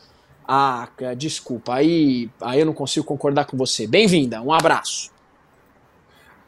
Ah, 0.48 0.88
desculpa, 1.18 1.74
aí, 1.76 2.30
aí 2.40 2.60
eu 2.60 2.66
não 2.66 2.74
consigo 2.74 3.06
concordar 3.06 3.46
com 3.46 3.58
você. 3.58 3.86
Bem-vinda, 3.88 4.42
um 4.42 4.54
abraço. 4.54 5.10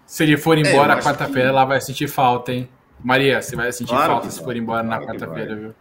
Se 0.06 0.24
ele 0.24 0.38
for 0.38 0.58
É, 0.58 0.62
embora 0.62 0.94
acho 0.94 1.06
quarta-feira, 1.08 1.50
que- 1.50 1.56
ela 1.56 1.66
vai 1.66 1.82
sentir 1.82 2.08
falta, 2.08 2.54
hein? 2.54 2.70
Maria, 3.04 3.42
você 3.42 3.56
vai 3.56 3.72
sentir 3.74 3.90
Claro 3.90 4.14
falta 4.14 4.30
se 4.30 4.38
vai. 4.38 4.46
for 4.46 4.56
embora 4.56 4.84
na 4.84 4.98
Claro 5.00 5.02
que 5.02 5.08
quarta-feira, 5.20 5.54
vai. 5.56 5.64
viu? 5.64 5.76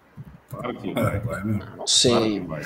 Claro 0.50 0.74
que 0.80 0.90
É, 0.90 0.94
vai. 0.94 1.20
vai 1.20 1.44
mesmo. 1.44 1.60
Não 1.60 1.66
Claro 1.76 1.86
sei. 1.88 2.40
que 2.40 2.46
vai. 2.46 2.62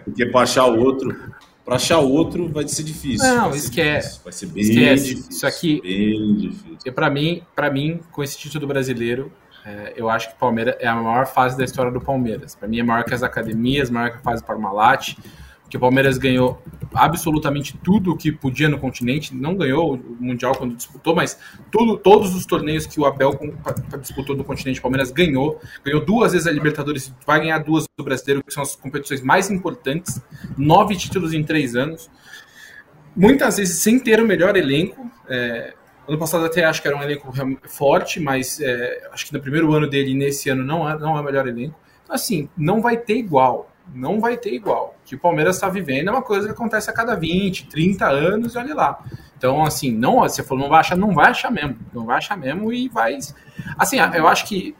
Porque 0.00 0.26
pra 0.26 0.40
achar 0.42 0.64
outro, 0.66 1.32
pra 1.64 1.76
achar 1.76 1.98
outro 1.98 2.48
vai 2.48 2.66
ser 2.68 2.82
difícil. 2.82 3.26
Não, 3.28 3.52
ser 3.52 3.58
esquece. 3.58 4.08
difícil, 4.08 4.20
Vai 4.24 4.32
ser 4.32 4.46
bem 4.46 4.62
Esquece. 4.62 5.04
difícil. 5.14 5.30
Isso 5.30 5.46
aqui- 5.46 5.80
Bem 5.82 6.36
difícil. 6.36 6.78
E 6.84 6.90
pra 6.90 7.10
mim, 7.10 7.42
para 7.54 7.70
mim, 7.70 8.00
com 8.12 8.22
esse 8.22 8.38
título 8.38 8.66
brasileiro, 8.66 9.30
é, 9.64 9.92
eu 9.96 10.08
acho 10.08 10.28
que 10.30 10.34
o 10.34 10.38
Palmeiras 10.38 10.74
é 10.80 10.86
a 10.88 10.94
maior 10.94 11.26
fase 11.26 11.56
da 11.56 11.64
história 11.64 11.92
do 11.92 12.00
Palmeiras. 12.00 12.54
Para 12.54 12.66
mim 12.68 12.78
é 12.80 12.82
maior 12.82 13.04
que 13.04 13.12
as 13.14 13.22
academias, 13.22 13.90
maior 13.90 14.10
que 14.10 14.16
a 14.16 14.20
fase 14.20 14.42
Parmalat, 14.42 15.14
porque 15.70 15.76
o 15.76 15.80
Palmeiras 15.80 16.18
ganhou 16.18 16.60
absolutamente 16.92 17.78
tudo 17.78 18.10
o 18.10 18.16
que 18.16 18.32
podia 18.32 18.68
no 18.68 18.76
continente. 18.76 19.32
Não 19.32 19.54
ganhou 19.54 19.94
o 19.94 20.16
mundial 20.18 20.52
quando 20.56 20.74
disputou, 20.74 21.14
mas 21.14 21.38
tudo, 21.70 21.96
todos 21.96 22.34
os 22.34 22.44
torneios 22.44 22.86
que 22.86 22.98
o 22.98 23.04
Abel 23.04 23.38
disputou 24.00 24.36
no 24.36 24.42
continente, 24.42 24.80
o 24.80 24.82
Palmeiras 24.82 25.12
ganhou. 25.12 25.60
Ganhou 25.84 26.04
duas 26.04 26.32
vezes 26.32 26.48
a 26.48 26.50
Libertadores, 26.50 27.14
vai 27.24 27.38
ganhar 27.38 27.58
duas 27.60 27.86
do 27.96 28.02
Brasileiro, 28.02 28.42
que 28.42 28.52
são 28.52 28.64
as 28.64 28.74
competições 28.74 29.20
mais 29.20 29.48
importantes. 29.48 30.20
Nove 30.58 30.96
títulos 30.96 31.32
em 31.32 31.44
três 31.44 31.76
anos. 31.76 32.10
Muitas 33.14 33.58
vezes 33.58 33.78
sem 33.78 34.00
ter 34.00 34.20
o 34.20 34.26
melhor 34.26 34.56
elenco. 34.56 35.08
é, 35.28 35.72
Ano 36.08 36.18
passado 36.18 36.46
até 36.46 36.64
acho 36.64 36.82
que 36.82 36.88
era 36.88 36.96
um 36.96 37.02
elenco 37.02 37.32
forte, 37.68 38.18
mas 38.18 38.58
é, 38.60 39.08
acho 39.12 39.24
que 39.24 39.32
no 39.32 39.40
primeiro 39.40 39.72
ano 39.72 39.88
dele 39.88 40.14
nesse 40.14 40.50
ano 40.50 40.64
não 40.64 40.90
é, 40.90 40.98
não 40.98 41.16
é 41.16 41.20
o 41.20 41.24
melhor 41.24 41.46
elenco. 41.46 41.78
Então, 42.02 42.16
assim, 42.16 42.48
não 42.56 42.82
vai 42.82 42.96
ter 42.96 43.14
igual. 43.18 43.69
Não 43.94 44.20
vai 44.20 44.36
ter 44.36 44.54
igual. 44.54 44.96
O 45.02 45.08
que 45.08 45.14
o 45.14 45.18
Palmeiras 45.18 45.56
está 45.56 45.68
vivendo 45.68 46.08
é 46.08 46.10
uma 46.10 46.22
coisa 46.22 46.46
que 46.46 46.52
acontece 46.52 46.88
a 46.90 46.92
cada 46.92 47.14
20, 47.14 47.66
30 47.68 48.06
anos, 48.06 48.54
e 48.54 48.58
olha 48.58 48.74
lá. 48.74 49.04
Então, 49.36 49.64
assim, 49.64 49.90
não, 49.90 50.20
você 50.20 50.42
falou, 50.42 50.64
não 50.64 50.70
vai 50.70 50.80
achar, 50.80 50.96
não 50.96 51.14
vai 51.14 51.30
achar 51.30 51.50
mesmo. 51.50 51.76
Não 51.92 52.04
vai 52.04 52.18
achar 52.18 52.36
mesmo 52.36 52.72
e 52.72 52.88
vai. 52.88 53.18
Assim, 53.78 53.96
eu 54.14 54.28
acho 54.28 54.46
que 54.46 54.76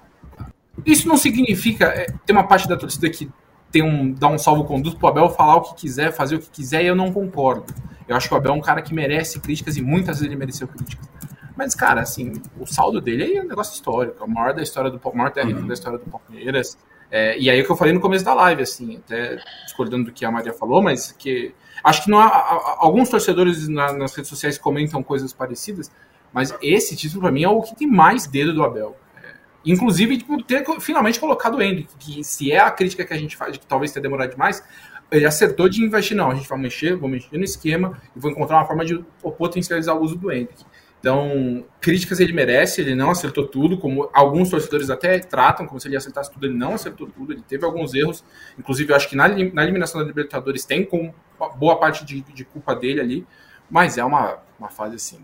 isso 0.84 1.08
não 1.08 1.16
significa. 1.16 1.86
é, 1.86 2.06
uma 2.30 2.46
parte 2.46 2.68
da 2.68 2.76
torcida 2.76 3.08
que 3.10 3.30
tem 3.70 3.82
um, 3.82 4.12
dá 4.12 4.28
um 4.28 4.38
salvo-conduto 4.38 4.96
pro 4.96 5.08
Abel 5.08 5.30
falar 5.30 5.56
o 5.56 5.62
que 5.62 5.74
quiser, 5.82 6.12
fazer 6.12 6.36
o 6.36 6.40
que 6.40 6.50
quiser, 6.50 6.82
e 6.82 6.86
eu 6.86 6.94
não 6.94 7.12
concordo. 7.12 7.72
Eu 8.08 8.16
acho 8.16 8.28
que 8.28 8.34
o 8.34 8.36
Abel 8.36 8.52
é 8.52 8.54
um 8.56 8.60
cara 8.60 8.82
que 8.82 8.92
merece 8.92 9.38
críticas 9.38 9.76
e 9.76 9.82
muitas 9.82 10.18
vezes 10.18 10.26
ele 10.26 10.36
mereceu 10.36 10.66
críticas. 10.66 11.08
Mas, 11.56 11.74
cara, 11.74 12.00
assim, 12.00 12.32
o 12.58 12.66
saldo 12.66 13.00
dele 13.00 13.36
é 13.36 13.42
um 13.42 13.46
negócio 13.46 13.74
histórico, 13.74 14.22
é 14.22 14.26
o 14.26 14.30
maior 14.30 14.54
da 14.54 14.62
história 14.62 14.90
do 14.90 15.00
maior 15.14 15.30
técnico 15.30 15.66
da 15.66 15.74
história 15.74 15.98
do 15.98 16.06
Palmeiras. 16.06 16.76
É, 17.10 17.36
e 17.38 17.50
aí 17.50 17.60
o 17.60 17.64
que 17.64 17.70
eu 17.70 17.76
falei 17.76 17.92
no 17.92 18.00
começo 18.00 18.24
da 18.24 18.32
live, 18.34 18.62
assim, 18.62 18.98
até 18.98 19.36
discordando 19.64 20.04
do 20.04 20.12
que 20.12 20.24
a 20.24 20.30
Maria 20.30 20.52
falou, 20.52 20.80
mas 20.80 21.10
que 21.12 21.52
acho 21.82 22.04
que 22.04 22.10
não 22.10 22.20
há, 22.20 22.76
alguns 22.78 23.08
torcedores 23.08 23.66
na- 23.68 23.92
nas 23.92 24.14
redes 24.14 24.28
sociais 24.28 24.56
comentam 24.58 25.02
coisas 25.02 25.32
parecidas, 25.32 25.90
mas 26.32 26.54
esse 26.62 26.94
título 26.96 27.22
para 27.22 27.32
mim 27.32 27.42
é 27.42 27.48
o 27.48 27.60
que 27.62 27.74
tem 27.74 27.88
mais 27.88 28.26
dedo 28.26 28.54
do 28.54 28.62
Abel. 28.62 28.96
É, 29.24 29.32
inclusive 29.64 30.22
por 30.22 30.40
ter 30.42 30.64
finalmente 30.80 31.18
colocado 31.18 31.56
o 31.56 31.62
Hendrick, 31.62 31.92
que 31.98 32.22
se 32.22 32.52
é 32.52 32.60
a 32.60 32.70
crítica 32.70 33.04
que 33.04 33.12
a 33.12 33.18
gente 33.18 33.36
faz 33.36 33.56
que 33.56 33.66
talvez 33.66 33.90
tenha 33.90 34.02
demorado 34.02 34.30
demais, 34.30 34.62
ele 35.10 35.26
acertou 35.26 35.68
de 35.68 35.82
investir, 35.82 36.16
não, 36.16 36.30
a 36.30 36.34
gente 36.36 36.48
vai 36.48 36.58
mexer, 36.58 36.94
vou 36.94 37.08
mexer 37.08 37.36
no 37.36 37.42
esquema 37.42 38.00
e 38.14 38.20
vou 38.20 38.30
encontrar 38.30 38.58
uma 38.58 38.66
forma 38.66 38.84
de 38.84 39.04
potencializar 39.36 39.94
o 39.94 40.00
uso 40.00 40.14
do 40.16 40.30
Hendrick. 40.30 40.64
Então, 41.00 41.64
críticas 41.80 42.20
ele 42.20 42.30
merece, 42.30 42.82
ele 42.82 42.94
não 42.94 43.10
acertou 43.10 43.46
tudo, 43.46 43.78
como 43.78 44.10
alguns 44.12 44.50
torcedores 44.50 44.90
até 44.90 45.18
tratam, 45.18 45.66
como 45.66 45.80
se 45.80 45.88
ele 45.88 45.96
acertasse 45.96 46.30
tudo, 46.30 46.46
ele 46.46 46.54
não 46.54 46.74
acertou 46.74 47.06
tudo, 47.08 47.32
ele 47.32 47.40
teve 47.40 47.64
alguns 47.64 47.94
erros, 47.94 48.22
inclusive 48.58 48.92
eu 48.92 48.96
acho 48.96 49.08
que 49.08 49.16
na, 49.16 49.26
na 49.26 49.62
eliminação 49.62 49.98
da 49.98 50.06
Libertadores 50.06 50.66
tem 50.66 50.84
com 50.84 51.12
boa 51.56 51.76
parte 51.76 52.04
de, 52.04 52.20
de 52.20 52.44
culpa 52.44 52.76
dele 52.76 53.00
ali, 53.00 53.26
mas 53.70 53.96
é 53.96 54.04
uma, 54.04 54.40
uma 54.58 54.68
fase 54.68 54.96
assim, 54.96 55.20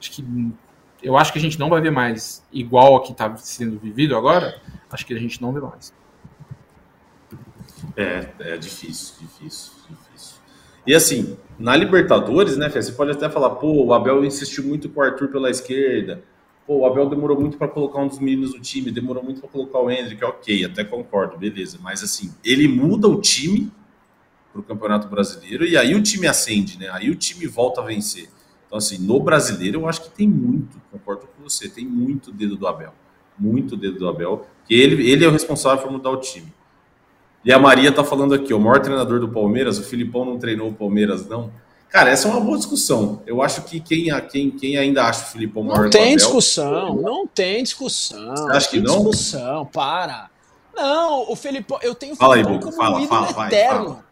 acho 0.00 0.10
que 0.10 0.24
eu 1.02 1.16
acho 1.16 1.32
que 1.32 1.38
a 1.38 1.42
gente 1.42 1.58
não 1.58 1.68
vai 1.68 1.80
ver 1.80 1.90
mais 1.90 2.42
igual 2.52 2.96
a 2.96 3.02
que 3.02 3.12
está 3.12 3.34
sendo 3.36 3.78
vivido 3.78 4.16
agora, 4.16 4.60
acho 4.90 5.04
que 5.04 5.12
a 5.12 5.18
gente 5.18 5.40
não 5.40 5.52
vê 5.52 5.60
mais. 5.60 5.92
É, 7.96 8.28
é 8.40 8.56
difícil, 8.56 9.16
difícil, 9.20 9.72
difícil. 9.88 10.36
E 10.86 10.94
assim, 10.94 11.38
na 11.60 11.76
Libertadores, 11.76 12.56
né, 12.56 12.70
Fê, 12.70 12.80
você 12.80 12.92
pode 12.92 13.10
até 13.10 13.28
falar, 13.28 13.50
pô, 13.50 13.84
o 13.84 13.92
Abel 13.92 14.24
insistiu 14.24 14.64
muito 14.64 14.88
com 14.88 15.00
o 15.00 15.02
Arthur 15.02 15.28
pela 15.28 15.50
esquerda, 15.50 16.24
pô, 16.66 16.78
o 16.78 16.86
Abel 16.86 17.08
demorou 17.08 17.38
muito 17.38 17.58
para 17.58 17.68
colocar 17.68 18.00
um 18.00 18.08
dos 18.08 18.18
meninos 18.18 18.54
do 18.54 18.60
time, 18.60 18.90
demorou 18.90 19.22
muito 19.22 19.42
para 19.42 19.50
colocar 19.50 19.78
o 19.78 19.90
Hendrick, 19.90 20.24
ok, 20.24 20.64
até 20.64 20.82
concordo, 20.84 21.36
beleza. 21.36 21.78
Mas 21.82 22.02
assim, 22.02 22.32
ele 22.42 22.66
muda 22.66 23.06
o 23.06 23.20
time 23.20 23.70
pro 24.54 24.62
Campeonato 24.62 25.06
Brasileiro 25.06 25.66
e 25.66 25.76
aí 25.76 25.94
o 25.94 26.02
time 26.02 26.26
acende, 26.26 26.78
né? 26.78 26.88
Aí 26.92 27.10
o 27.10 27.14
time 27.14 27.46
volta 27.46 27.82
a 27.82 27.84
vencer. 27.84 28.30
Então, 28.66 28.78
assim, 28.78 28.98
no 28.98 29.20
brasileiro 29.20 29.80
eu 29.80 29.88
acho 29.88 30.02
que 30.02 30.10
tem 30.10 30.26
muito, 30.26 30.80
concordo 30.90 31.26
com 31.26 31.42
você, 31.42 31.68
tem 31.68 31.84
muito 31.84 32.32
dedo 32.32 32.56
do 32.56 32.66
Abel. 32.66 32.94
Muito 33.38 33.76
dedo 33.76 33.98
do 33.98 34.08
Abel, 34.08 34.46
que 34.66 34.74
ele, 34.74 35.10
ele 35.10 35.24
é 35.24 35.28
o 35.28 35.30
responsável 35.30 35.82
por 35.82 35.92
mudar 35.92 36.10
o 36.10 36.16
time. 36.16 36.52
E 37.44 37.52
a 37.52 37.58
Maria 37.58 37.90
tá 37.90 38.04
falando 38.04 38.34
aqui, 38.34 38.52
o 38.52 38.60
maior 38.60 38.80
treinador 38.80 39.18
do 39.18 39.28
Palmeiras, 39.28 39.78
o 39.78 39.82
Filipão 39.82 40.24
não 40.24 40.38
treinou 40.38 40.68
o 40.68 40.74
Palmeiras, 40.74 41.26
não. 41.26 41.50
Cara, 41.88 42.10
essa 42.10 42.28
é 42.28 42.30
uma 42.30 42.40
boa 42.40 42.56
discussão. 42.56 43.20
Eu 43.26 43.42
acho 43.42 43.62
que 43.62 43.80
quem, 43.80 44.06
quem, 44.28 44.50
quem 44.50 44.78
ainda 44.78 45.04
acha 45.04 45.24
o 45.24 45.28
Filipão 45.28 45.64
maior 45.64 45.84
Não 45.84 45.90
tem 45.90 46.14
discussão, 46.14 46.94
não 46.96 47.26
tem 47.26 47.62
discussão. 47.64 48.36
Você 48.36 48.52
acha 48.52 48.70
que 48.70 48.80
não? 48.80 48.96
discussão, 48.96 49.66
para. 49.66 50.30
Não, 50.74 51.30
o 51.30 51.34
Felipão, 51.34 51.78
eu 51.82 51.94
tenho 51.94 52.14
Fala 52.14 52.36
aí, 52.36 52.44
Felipão 52.44 52.60
Boca, 52.60 52.72
como 52.72 52.82
fala, 52.82 52.96
um 52.96 53.02
ídolo 53.04 53.20
fala, 53.20 53.32
vai, 53.32 53.48
eterno. 53.48 53.84
fala. 53.84 54.04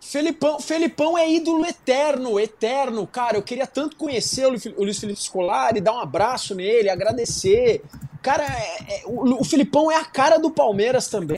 Felipão, 0.00 0.60
Felipão 0.60 1.16
é 1.16 1.30
ídolo 1.30 1.64
eterno, 1.64 2.38
eterno. 2.38 3.06
Cara, 3.06 3.38
eu 3.38 3.42
queria 3.42 3.66
tanto 3.66 3.96
conhecer 3.96 4.46
o 4.46 4.50
Luiz 4.82 4.98
Felipe 4.98 5.22
Scolari, 5.22 5.80
dar 5.80 5.92
um 5.92 6.00
abraço 6.00 6.54
nele, 6.54 6.90
agradecer. 6.90 7.82
Cara, 8.22 8.44
é- 8.44 9.00
é- 9.00 9.02
o, 9.04 9.40
o 9.40 9.44
Filipão 9.44 9.90
é 9.90 9.96
a 9.96 10.04
cara 10.04 10.38
do 10.38 10.50
Palmeiras 10.50 11.08
também. 11.08 11.36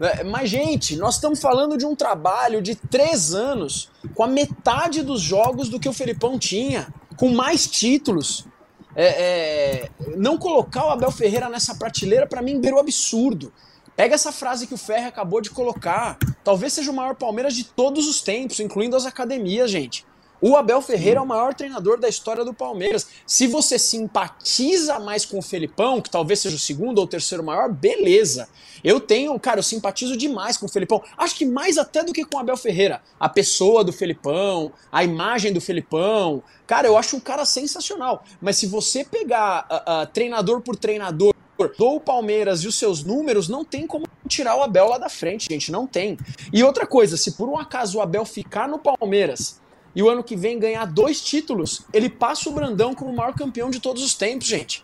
É, 0.00 0.22
Mas, 0.22 0.48
gente, 0.48 0.96
nós 0.96 1.16
estamos 1.16 1.40
falando 1.40 1.76
de 1.76 1.84
um 1.84 1.96
trabalho 1.96 2.62
de 2.62 2.74
três 2.76 3.34
anos 3.34 3.90
com 4.14 4.22
a 4.22 4.28
metade 4.28 5.02
dos 5.02 5.20
jogos 5.20 5.68
do 5.68 5.80
que 5.80 5.88
o 5.88 5.92
Felipão 5.92 6.38
tinha, 6.38 6.86
com 7.16 7.30
mais 7.30 7.66
títulos. 7.66 8.46
É, 8.94 9.06
é, 9.06 9.90
não 10.16 10.36
colocar 10.38 10.86
o 10.86 10.90
Abel 10.90 11.10
Ferreira 11.10 11.48
nessa 11.48 11.74
prateleira, 11.74 12.26
para 12.26 12.42
mim, 12.42 12.60
beirou 12.60 12.78
absurdo. 12.78 13.52
Pega 13.96 14.14
essa 14.14 14.30
frase 14.32 14.66
que 14.66 14.74
o 14.74 14.78
Ferre 14.78 15.06
acabou 15.06 15.40
de 15.40 15.50
colocar. 15.50 16.18
Talvez 16.44 16.72
seja 16.72 16.90
o 16.90 16.94
maior 16.94 17.14
Palmeiras 17.14 17.54
de 17.54 17.64
todos 17.64 18.06
os 18.06 18.20
tempos, 18.22 18.60
incluindo 18.60 18.96
as 18.96 19.06
academias, 19.06 19.70
gente. 19.70 20.04
O 20.44 20.56
Abel 20.56 20.82
Ferreira 20.82 21.20
é 21.20 21.22
o 21.22 21.26
maior 21.26 21.54
treinador 21.54 22.00
da 22.00 22.08
história 22.08 22.44
do 22.44 22.52
Palmeiras. 22.52 23.06
Se 23.24 23.46
você 23.46 23.78
simpatiza 23.78 24.98
mais 24.98 25.24
com 25.24 25.38
o 25.38 25.42
Felipão, 25.42 26.00
que 26.00 26.10
talvez 26.10 26.40
seja 26.40 26.56
o 26.56 26.58
segundo 26.58 26.98
ou 26.98 27.06
terceiro 27.06 27.44
maior, 27.44 27.72
beleza. 27.72 28.48
Eu 28.82 28.98
tenho, 28.98 29.38
cara, 29.38 29.60
eu 29.60 29.62
simpatizo 29.62 30.16
demais 30.16 30.56
com 30.56 30.66
o 30.66 30.68
Felipão. 30.68 31.00
Acho 31.16 31.36
que 31.36 31.46
mais 31.46 31.78
até 31.78 32.02
do 32.02 32.12
que 32.12 32.24
com 32.24 32.38
o 32.38 32.40
Abel 32.40 32.56
Ferreira. 32.56 33.00
A 33.20 33.28
pessoa 33.28 33.84
do 33.84 33.92
Felipão, 33.92 34.72
a 34.90 35.04
imagem 35.04 35.52
do 35.52 35.60
Felipão. 35.60 36.42
Cara, 36.66 36.88
eu 36.88 36.96
acho 36.96 37.16
um 37.16 37.20
cara 37.20 37.44
sensacional. 37.44 38.24
Mas 38.40 38.56
se 38.56 38.66
você 38.66 39.04
pegar 39.04 39.68
uh, 39.70 40.02
uh, 40.02 40.06
treinador 40.08 40.60
por 40.60 40.74
treinador 40.74 41.32
do 41.78 42.00
Palmeiras 42.00 42.64
e 42.64 42.66
os 42.66 42.74
seus 42.74 43.04
números, 43.04 43.48
não 43.48 43.64
tem 43.64 43.86
como 43.86 44.08
tirar 44.26 44.56
o 44.56 44.62
Abel 44.64 44.88
lá 44.88 44.98
da 44.98 45.08
frente, 45.08 45.46
gente. 45.48 45.70
Não 45.70 45.86
tem. 45.86 46.18
E 46.52 46.64
outra 46.64 46.84
coisa, 46.84 47.16
se 47.16 47.30
por 47.36 47.48
um 47.48 47.56
acaso 47.56 47.98
o 47.98 48.00
Abel 48.00 48.24
ficar 48.24 48.66
no 48.66 48.80
Palmeiras 48.80 49.61
e 49.94 50.02
o 50.02 50.08
ano 50.08 50.24
que 50.24 50.34
vem 50.34 50.58
ganhar 50.58 50.86
dois 50.86 51.20
títulos, 51.20 51.84
ele 51.92 52.08
passa 52.08 52.48
o 52.48 52.52
Brandão 52.52 52.94
como 52.94 53.10
o 53.10 53.16
maior 53.16 53.34
campeão 53.34 53.70
de 53.70 53.80
todos 53.80 54.02
os 54.02 54.14
tempos, 54.14 54.46
gente. 54.46 54.82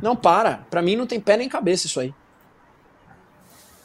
Não 0.00 0.14
para. 0.14 0.58
Para 0.70 0.82
mim 0.82 0.94
não 0.94 1.06
tem 1.06 1.18
pé 1.18 1.36
nem 1.36 1.48
cabeça 1.48 1.86
isso 1.86 1.98
aí. 1.98 2.14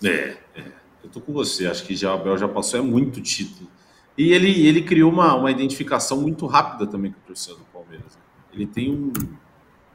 É, 0.03 0.37
é, 0.55 0.63
eu 1.03 1.09
tô 1.09 1.19
com 1.19 1.33
você. 1.33 1.67
Acho 1.67 1.83
que 1.83 1.95
já 1.95 2.11
o 2.11 2.19
Abel 2.19 2.37
já 2.37 2.47
passou 2.47 2.79
é 2.79 2.83
muito 2.83 3.21
título. 3.21 3.69
E 4.17 4.33
ele, 4.33 4.67
ele 4.67 4.83
criou 4.83 5.11
uma, 5.11 5.33
uma 5.35 5.49
identificação 5.49 6.21
muito 6.21 6.45
rápida 6.45 6.85
também 6.85 7.11
com 7.11 7.19
o 7.19 7.23
torcedor 7.27 7.59
do 7.59 7.65
Palmeiras. 7.65 8.15
Né? 8.15 8.21
Ele 8.53 8.67
tem 8.67 8.91
um. 8.91 9.11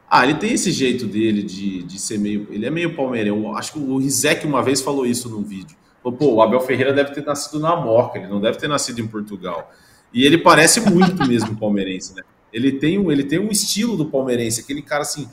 Ah, 0.09 0.23
ele 0.23 0.35
tem 0.35 0.53
esse 0.53 0.71
jeito 0.71 1.05
dele 1.05 1.43
de, 1.43 1.83
de 1.83 1.99
ser 1.99 2.17
meio. 2.17 2.47
Ele 2.49 2.65
é 2.65 2.69
meio 2.69 2.95
palmeirense. 2.95 3.45
Acho 3.55 3.73
que 3.73 3.79
o 3.79 3.97
Rizek 3.97 4.45
uma 4.45 4.63
vez 4.63 4.81
falou 4.81 5.05
isso 5.05 5.29
num 5.29 5.43
vídeo. 5.43 5.77
Falou, 6.01 6.17
pô, 6.17 6.33
o 6.35 6.41
Abel 6.41 6.59
Ferreira 6.61 6.93
deve 6.93 7.11
ter 7.13 7.25
nascido 7.25 7.59
na 7.59 7.75
Moca, 7.75 8.17
ele 8.17 8.27
não 8.27 8.39
deve 8.39 8.57
ter 8.57 8.67
nascido 8.67 8.99
em 8.99 9.07
Portugal. 9.07 9.71
E 10.13 10.25
ele 10.25 10.37
parece 10.37 10.79
muito 10.81 11.27
mesmo 11.27 11.55
palmeirense, 11.57 12.15
né? 12.15 12.23
Ele 12.51 12.71
tem, 12.71 12.97
um, 12.97 13.11
ele 13.11 13.23
tem 13.23 13.39
um 13.39 13.51
estilo 13.51 13.97
do 13.97 14.05
palmeirense, 14.05 14.61
aquele 14.61 14.81
cara 14.81 15.01
assim, 15.01 15.27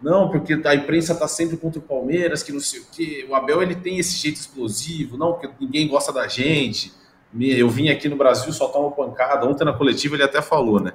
não, 0.00 0.30
porque 0.30 0.60
a 0.64 0.74
imprensa 0.74 1.14
tá 1.14 1.26
sempre 1.26 1.56
contra 1.56 1.80
o 1.80 1.82
Palmeiras, 1.82 2.42
que 2.42 2.52
não 2.52 2.60
sei 2.60 2.80
o 2.80 2.84
quê. 2.92 3.26
O 3.28 3.34
Abel 3.34 3.62
ele 3.62 3.74
tem 3.74 3.98
esse 3.98 4.16
jeito 4.16 4.36
explosivo, 4.36 5.16
não, 5.16 5.32
porque 5.32 5.48
ninguém 5.60 5.88
gosta 5.88 6.12
da 6.12 6.28
gente. 6.28 6.92
Eu 7.40 7.68
vim 7.68 7.88
aqui 7.88 8.08
no 8.08 8.16
Brasil 8.16 8.52
só 8.52 8.70
uma 8.78 8.92
pancada. 8.92 9.46
Ontem 9.46 9.64
na 9.64 9.72
coletiva 9.72 10.14
ele 10.14 10.22
até 10.22 10.40
falou, 10.40 10.80
né? 10.80 10.92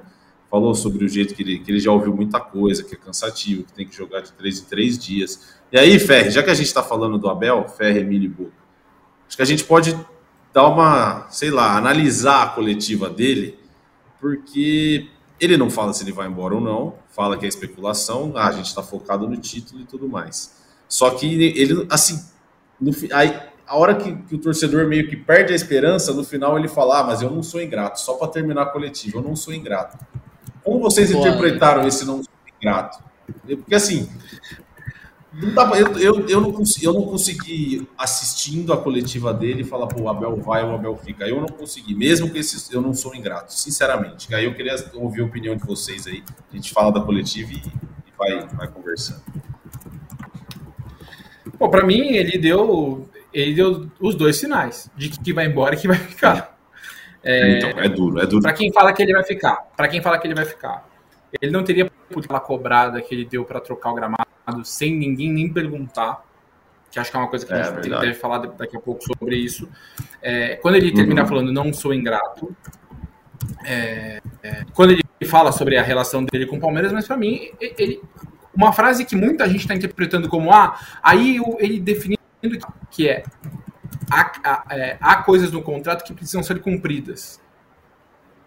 Falou 0.50 0.74
sobre 0.74 1.04
o 1.04 1.08
jeito 1.08 1.34
que 1.34 1.42
ele, 1.42 1.58
que 1.58 1.70
ele 1.70 1.80
já 1.80 1.92
ouviu 1.92 2.14
muita 2.14 2.40
coisa, 2.40 2.82
que 2.82 2.94
é 2.94 2.98
cansativo, 2.98 3.64
que 3.64 3.72
tem 3.72 3.86
que 3.86 3.94
jogar 3.94 4.20
de 4.20 4.32
três 4.32 4.60
em 4.60 4.64
três 4.64 4.98
dias. 4.98 5.54
E 5.70 5.78
aí, 5.78 5.98
Ferre, 5.98 6.30
já 6.30 6.42
que 6.42 6.50
a 6.50 6.54
gente 6.54 6.66
está 6.66 6.82
falando 6.82 7.18
do 7.18 7.28
Abel, 7.28 7.68
Ferre, 7.68 8.00
Emílio 8.00 8.26
e 8.26 8.28
Boca, 8.28 8.52
acho 9.28 9.36
que 9.36 9.42
a 9.42 9.46
gente 9.46 9.64
pode 9.64 9.94
dar 10.54 10.68
uma, 10.68 11.26
sei 11.30 11.50
lá, 11.50 11.76
analisar 11.76 12.44
a 12.44 12.48
coletiva 12.50 13.10
dele, 13.10 13.58
porque 14.20 15.10
ele 15.40 15.56
não 15.56 15.68
fala 15.68 15.92
se 15.92 16.04
ele 16.04 16.12
vai 16.12 16.28
embora 16.28 16.54
ou 16.54 16.60
não, 16.60 16.94
fala 17.10 17.36
que 17.36 17.44
é 17.44 17.48
especulação, 17.48 18.32
ah, 18.36 18.46
a 18.46 18.52
gente 18.52 18.66
está 18.66 18.80
focado 18.80 19.28
no 19.28 19.36
título 19.36 19.82
e 19.82 19.84
tudo 19.84 20.08
mais. 20.08 20.54
Só 20.88 21.10
que 21.10 21.26
ele, 21.26 21.84
assim, 21.90 22.24
no, 22.80 22.92
aí, 23.12 23.36
a 23.66 23.76
hora 23.76 23.96
que, 23.96 24.14
que, 24.14 24.36
o 24.36 24.38
torcedor 24.38 24.86
meio 24.86 25.08
que 25.08 25.16
perde 25.16 25.52
a 25.52 25.56
esperança, 25.56 26.12
no 26.12 26.22
final 26.22 26.56
ele 26.56 26.68
fala, 26.68 27.00
ah, 27.00 27.02
mas 27.02 27.20
eu 27.20 27.30
não 27.30 27.42
sou 27.42 27.60
ingrato, 27.60 28.00
só 28.00 28.14
para 28.14 28.28
terminar 28.28 28.62
a 28.62 28.66
coletiva, 28.66 29.18
eu 29.18 29.22
não 29.22 29.34
sou 29.34 29.52
ingrato. 29.52 29.98
Como 30.62 30.78
vocês 30.78 31.10
Boa, 31.10 31.26
interpretaram 31.26 31.84
esse 31.88 32.04
não 32.04 32.22
sou 32.22 32.32
ingrato? 32.56 33.02
Porque 33.44 33.74
assim, 33.74 34.08
não 35.34 35.52
dá, 35.52 35.64
eu, 35.78 35.98
eu, 35.98 36.28
eu, 36.28 36.40
não 36.40 36.52
consegui, 36.52 36.86
eu 36.86 36.92
não 36.92 37.06
consegui, 37.06 37.88
assistindo 37.98 38.72
a 38.72 38.76
coletiva 38.76 39.34
dele, 39.34 39.64
falar, 39.64 39.88
pô, 39.88 40.02
o 40.02 40.08
Abel 40.08 40.36
vai, 40.36 40.64
o 40.64 40.74
Abel 40.74 40.96
fica. 40.96 41.26
Eu 41.26 41.40
não 41.40 41.48
consegui, 41.48 41.94
mesmo 41.94 42.30
que 42.30 42.38
esse, 42.38 42.72
eu 42.72 42.80
não 42.80 42.94
sou 42.94 43.14
ingrato, 43.14 43.52
sinceramente. 43.52 44.32
Aí 44.34 44.44
eu 44.44 44.54
queria 44.54 44.74
ouvir 44.94 45.22
a 45.22 45.24
opinião 45.24 45.56
de 45.56 45.64
vocês 45.64 46.06
aí. 46.06 46.22
A 46.52 46.56
gente 46.56 46.72
fala 46.72 46.92
da 46.92 47.00
coletiva 47.00 47.52
e, 47.52 47.56
e 47.56 48.12
vai, 48.16 48.46
vai 48.48 48.68
conversando. 48.68 49.22
Bom, 51.58 51.68
para 51.68 51.84
mim, 51.84 52.12
ele 52.12 52.38
deu, 52.38 53.08
ele 53.32 53.54
deu 53.54 53.90
os 54.00 54.14
dois 54.14 54.36
sinais 54.36 54.88
de 54.96 55.10
que 55.10 55.32
vai 55.32 55.46
embora 55.46 55.74
e 55.74 55.78
que 55.78 55.88
vai 55.88 55.98
ficar. 55.98 56.56
É, 57.22 57.58
então, 57.58 57.70
é 57.70 57.88
duro, 57.88 58.20
é 58.20 58.26
duro. 58.26 58.42
Para 58.42 58.52
quem 58.52 58.72
fala 58.72 58.92
que 58.92 59.02
ele 59.02 59.12
vai 59.12 59.24
ficar, 59.24 59.56
para 59.76 59.88
quem 59.88 60.02
fala 60.02 60.18
que 60.18 60.26
ele 60.26 60.34
vai 60.34 60.44
ficar, 60.44 60.86
ele 61.40 61.52
não 61.52 61.64
teria 61.64 61.90
aquela 62.16 62.40
cobrada 62.40 63.00
que 63.00 63.14
ele 63.14 63.24
deu 63.24 63.44
para 63.44 63.60
trocar 63.60 63.90
o 63.90 63.94
gramado 63.94 64.24
sem 64.64 64.94
ninguém 64.94 65.32
nem 65.32 65.52
perguntar, 65.52 66.24
que 66.90 66.98
acho 66.98 67.10
que 67.10 67.16
é 67.16 67.20
uma 67.20 67.28
coisa 67.28 67.46
que 67.46 67.52
a 67.52 67.58
é 67.58 67.64
gente 67.64 67.88
deve 67.88 68.14
falar 68.14 68.38
daqui 68.38 68.76
a 68.76 68.80
pouco 68.80 69.02
sobre 69.02 69.36
isso. 69.36 69.68
É, 70.22 70.56
quando 70.56 70.76
ele 70.76 70.92
termina 70.92 71.22
uhum. 71.22 71.28
falando 71.28 71.52
não 71.52 71.72
sou 71.72 71.92
ingrato, 71.92 72.54
é, 73.64 74.20
é, 74.42 74.64
quando 74.74 74.90
ele 74.92 75.02
fala 75.26 75.50
sobre 75.52 75.76
a 75.76 75.82
relação 75.82 76.24
dele 76.24 76.46
com 76.46 76.56
o 76.56 76.60
Palmeiras, 76.60 76.92
mas 76.92 77.06
para 77.06 77.16
mim, 77.16 77.50
ele, 77.60 78.00
uma 78.54 78.72
frase 78.72 79.04
que 79.04 79.16
muita 79.16 79.48
gente 79.48 79.60
está 79.60 79.74
interpretando 79.74 80.28
como 80.28 80.52
ah, 80.52 80.78
aí 81.02 81.40
ele 81.58 81.80
definindo 81.80 82.18
que 82.90 83.08
é 83.08 83.24
há, 84.10 84.32
há, 84.44 84.64
é, 84.70 84.96
há, 85.00 85.16
coisas 85.22 85.50
no 85.50 85.62
contrato 85.62 86.04
que 86.04 86.12
precisam 86.12 86.42
ser 86.42 86.60
cumpridas. 86.60 87.40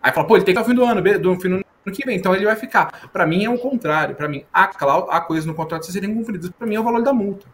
Aí 0.02 0.13
fala, 0.13 0.28
pô, 0.28 0.38
ele 0.38 0.45
tem 0.45 0.54
que 0.54 0.62
estar 0.62 0.73
no 0.73 0.76
fim 0.76 0.86
do 0.86 0.86
ano, 0.86 1.19
do 1.19 1.39
fim 1.39 1.50
do 1.50 1.65
ano 1.88 1.95
que 1.95 2.06
vem, 2.06 2.17
então 2.17 2.36
ele 2.36 2.45
vai 2.45 2.56
ficar. 2.56 3.10
Para 3.12 3.26
mim 3.26 3.45
é 3.45 3.50
o 3.50 3.58
contrário. 3.58 4.15
Para 4.15 4.28
mim, 4.28 4.45
há, 4.54 4.63
há 4.63 5.21
coisas 5.21 5.45
no 5.45 5.54
contrato 5.54 5.86
que 5.86 5.91
serem 5.91 6.13
cumpridas. 6.13 6.50
Para 6.52 6.67
mim 6.67 6.76
é 6.76 6.80
o 6.80 6.84
valor 6.84 7.02
da 7.02 7.13
multa. 7.13 7.47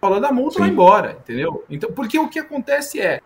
O 0.00 0.06
valor 0.06 0.20
da 0.20 0.30
multa 0.30 0.54
Sim. 0.54 0.60
vai 0.60 0.68
embora, 0.68 1.18
entendeu? 1.20 1.64
Então, 1.68 1.90
porque 1.90 2.18
o 2.18 2.28
que 2.28 2.38
acontece 2.38 3.00
é, 3.00 3.20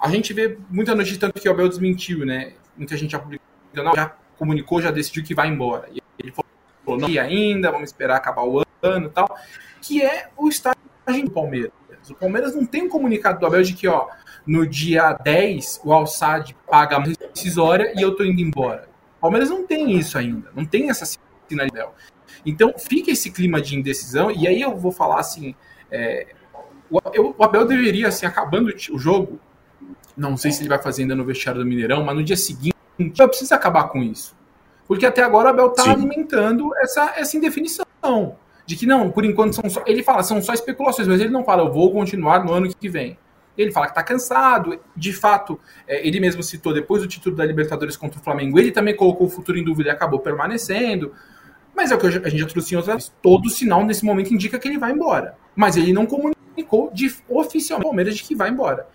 a 0.00 0.08
gente 0.08 0.32
vê 0.32 0.56
muita 0.70 0.94
notícia 0.94 1.18
tanto 1.18 1.40
que 1.40 1.48
o 1.48 1.52
Abel 1.52 1.68
desmentiu, 1.68 2.24
né? 2.24 2.52
Muita 2.76 2.96
gente 2.96 3.10
já 3.10 3.18
publicou, 3.18 3.46
já 3.74 4.14
comunicou, 4.38 4.80
já 4.80 4.90
decidiu 4.90 5.24
que 5.24 5.34
vai 5.34 5.48
embora. 5.48 5.88
E 5.92 6.00
ele 6.18 6.32
falou, 6.32 7.00
não 7.00 7.08
ainda, 7.20 7.70
vamos 7.70 7.90
esperar 7.90 8.16
acabar 8.16 8.44
o 8.44 8.62
ano 8.82 9.06
e 9.06 9.10
tal, 9.10 9.36
que 9.82 10.02
é 10.02 10.28
o 10.36 10.48
estágio 10.48 10.80
do 11.24 11.30
Palmeiras. 11.30 11.72
O 12.08 12.14
Palmeiras 12.14 12.54
não 12.54 12.64
tem 12.64 12.84
um 12.84 12.88
comunicado 12.88 13.38
do 13.38 13.46
Abel 13.46 13.62
de 13.62 13.74
que, 13.74 13.86
ó, 13.86 14.08
no 14.46 14.66
dia 14.66 15.12
10 15.12 15.82
o 15.84 15.92
Alçad 15.92 16.54
paga 16.68 16.96
a 16.96 17.00
rescisória 17.00 17.92
e 17.94 18.02
eu 18.02 18.16
tô 18.16 18.24
indo 18.24 18.40
embora. 18.40 18.89
O 19.20 19.28
Palmeiras 19.28 19.50
não 19.50 19.66
tem 19.66 19.98
isso 19.98 20.16
ainda, 20.16 20.50
não 20.56 20.64
tem 20.64 20.88
essa 20.88 21.06
sinalidade. 21.46 21.90
Então 22.44 22.72
fica 22.78 23.10
esse 23.10 23.30
clima 23.30 23.60
de 23.60 23.76
indecisão, 23.76 24.30
e 24.30 24.48
aí 24.48 24.62
eu 24.62 24.74
vou 24.74 24.90
falar 24.90 25.20
assim: 25.20 25.54
é, 25.90 26.28
o, 26.90 27.44
Abel 27.44 27.66
deveria, 27.66 28.08
assim, 28.08 28.24
acabando 28.24 28.72
o 28.90 28.98
jogo, 28.98 29.38
não 30.16 30.36
sei 30.36 30.50
se 30.50 30.62
ele 30.62 30.70
vai 30.70 30.82
fazer 30.82 31.02
ainda 31.02 31.14
no 31.14 31.24
vestiário 31.24 31.60
do 31.60 31.66
Mineirão, 31.66 32.02
mas 32.02 32.16
no 32.16 32.24
dia 32.24 32.36
seguinte, 32.36 32.74
eu 32.98 33.28
preciso 33.28 33.54
acabar 33.54 33.88
com 33.88 34.02
isso. 34.02 34.34
Porque 34.88 35.04
até 35.04 35.22
agora 35.22 35.48
o 35.48 35.50
Abel 35.50 35.68
está 35.68 35.92
alimentando 35.92 36.74
essa, 36.78 37.12
essa 37.16 37.36
indefinição. 37.36 37.84
De 38.66 38.76
que 38.76 38.86
não, 38.86 39.10
por 39.10 39.24
enquanto 39.24 39.54
são 39.54 39.68
só. 39.68 39.82
Ele 39.86 40.02
fala, 40.02 40.22
são 40.22 40.40
só 40.40 40.52
especulações, 40.52 41.06
mas 41.06 41.20
ele 41.20 41.30
não 41.30 41.44
fala, 41.44 41.62
eu 41.62 41.72
vou 41.72 41.92
continuar 41.92 42.44
no 42.44 42.52
ano 42.52 42.74
que 42.74 42.88
vem. 42.88 43.18
Ele 43.60 43.72
fala 43.72 43.86
que 43.86 43.92
está 43.92 44.02
cansado. 44.02 44.78
De 44.96 45.12
fato, 45.12 45.58
é, 45.86 46.06
ele 46.06 46.20
mesmo 46.20 46.42
citou 46.42 46.72
depois 46.72 47.02
do 47.02 47.08
título 47.08 47.36
da 47.36 47.44
Libertadores 47.44 47.96
contra 47.96 48.20
o 48.20 48.22
Flamengo, 48.22 48.58
ele 48.58 48.70
também 48.70 48.96
colocou 48.96 49.26
o 49.26 49.30
futuro 49.30 49.58
em 49.58 49.64
dúvida 49.64 49.90
e 49.90 49.92
acabou 49.92 50.20
permanecendo. 50.20 51.12
Mas 51.74 51.90
é 51.90 51.94
o 51.94 51.98
que 51.98 52.06
a 52.06 52.10
gente 52.10 52.38
já 52.38 52.46
trouxe 52.46 52.74
em 52.74 52.78
outras. 52.78 53.12
Todo 53.22 53.48
sinal 53.48 53.84
nesse 53.84 54.04
momento 54.04 54.34
indica 54.34 54.58
que 54.58 54.68
ele 54.68 54.78
vai 54.78 54.92
embora. 54.92 55.36
Mas 55.54 55.76
ele 55.76 55.92
não 55.92 56.06
comunicou 56.06 56.90
de, 56.92 57.14
oficialmente 57.28 57.72
ao 57.72 57.80
Palmeiras 57.80 58.16
de 58.16 58.22
que 58.22 58.34
vai 58.34 58.50
embora. 58.50 58.86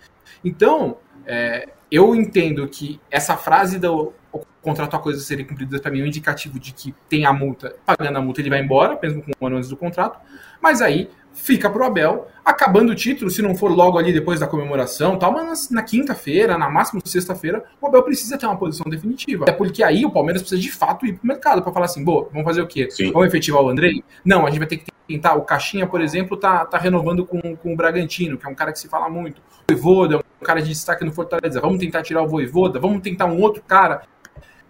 Então, 0.44 0.98
é, 1.26 1.68
eu 1.90 2.14
entendo 2.14 2.66
que 2.68 3.00
essa 3.10 3.36
frase 3.36 3.78
do 3.78 4.12
contrato 4.60 4.96
a 4.96 4.98
coisas 4.98 5.24
serem 5.24 5.44
cumpridas 5.44 5.80
para 5.80 5.90
mim 5.90 6.00
é 6.00 6.02
um 6.02 6.06
indicativo 6.06 6.58
de 6.58 6.72
que 6.72 6.92
tem 7.08 7.24
a 7.24 7.32
multa, 7.32 7.76
pagando 7.86 8.18
a 8.18 8.20
multa 8.20 8.40
ele 8.40 8.50
vai 8.50 8.60
embora, 8.60 8.98
mesmo 9.00 9.22
com 9.22 9.30
um 9.40 9.46
ano 9.46 9.56
antes 9.56 9.68
do 9.68 9.76
contrato. 9.76 10.18
Mas 10.60 10.82
aí 10.82 11.08
fica 11.36 11.68
pro 11.68 11.84
Abel, 11.84 12.26
acabando 12.44 12.92
o 12.92 12.94
título, 12.94 13.30
se 13.30 13.42
não 13.42 13.54
for 13.54 13.70
logo 13.70 13.98
ali 13.98 14.12
depois 14.12 14.40
da 14.40 14.46
comemoração, 14.46 15.18
tal, 15.18 15.32
mas 15.32 15.70
na, 15.70 15.82
quinta-feira, 15.82 16.56
na 16.56 16.68
máxima 16.68 17.00
sexta-feira, 17.04 17.62
o 17.80 17.86
Abel 17.86 18.02
precisa 18.02 18.38
ter 18.38 18.46
uma 18.46 18.56
posição 18.56 18.90
definitiva. 18.90 19.44
É 19.46 19.52
porque 19.52 19.84
aí 19.84 20.04
o 20.04 20.10
Palmeiras 20.10 20.42
precisa 20.42 20.60
de 20.60 20.72
fato 20.72 21.06
ir 21.06 21.12
pro 21.12 21.26
mercado 21.26 21.62
para 21.62 21.72
falar 21.72 21.86
assim, 21.86 22.02
boa, 22.02 22.28
vamos 22.32 22.44
fazer 22.44 22.62
o 22.62 22.66
quê? 22.66 22.90
Sim. 22.90 23.12
Vamos 23.12 23.28
efetivar 23.28 23.62
o 23.62 23.68
Andrei? 23.68 24.02
Não, 24.24 24.46
a 24.46 24.50
gente 24.50 24.58
vai 24.58 24.66
ter 24.66 24.78
que 24.78 24.86
tentar. 25.06 25.34
O 25.34 25.42
Caixinha, 25.42 25.86
por 25.86 26.00
exemplo, 26.00 26.36
tá, 26.36 26.64
tá 26.64 26.78
renovando 26.78 27.24
com, 27.24 27.54
com 27.54 27.72
o 27.72 27.76
Bragantino, 27.76 28.38
que 28.38 28.46
é 28.46 28.48
um 28.48 28.54
cara 28.54 28.72
que 28.72 28.78
se 28.78 28.88
fala 28.88 29.08
muito. 29.08 29.40
O 29.70 29.74
Voivoda 29.74 30.16
é 30.16 30.18
um 30.18 30.44
cara 30.44 30.62
de 30.62 30.68
destaque 30.68 31.04
no 31.04 31.12
Fortaleza. 31.12 31.60
Vamos 31.60 31.78
tentar 31.78 32.02
tirar 32.02 32.22
o 32.22 32.28
Voivoda, 32.28 32.80
vamos 32.80 33.02
tentar 33.02 33.26
um 33.26 33.40
outro 33.40 33.62
cara. 33.62 34.02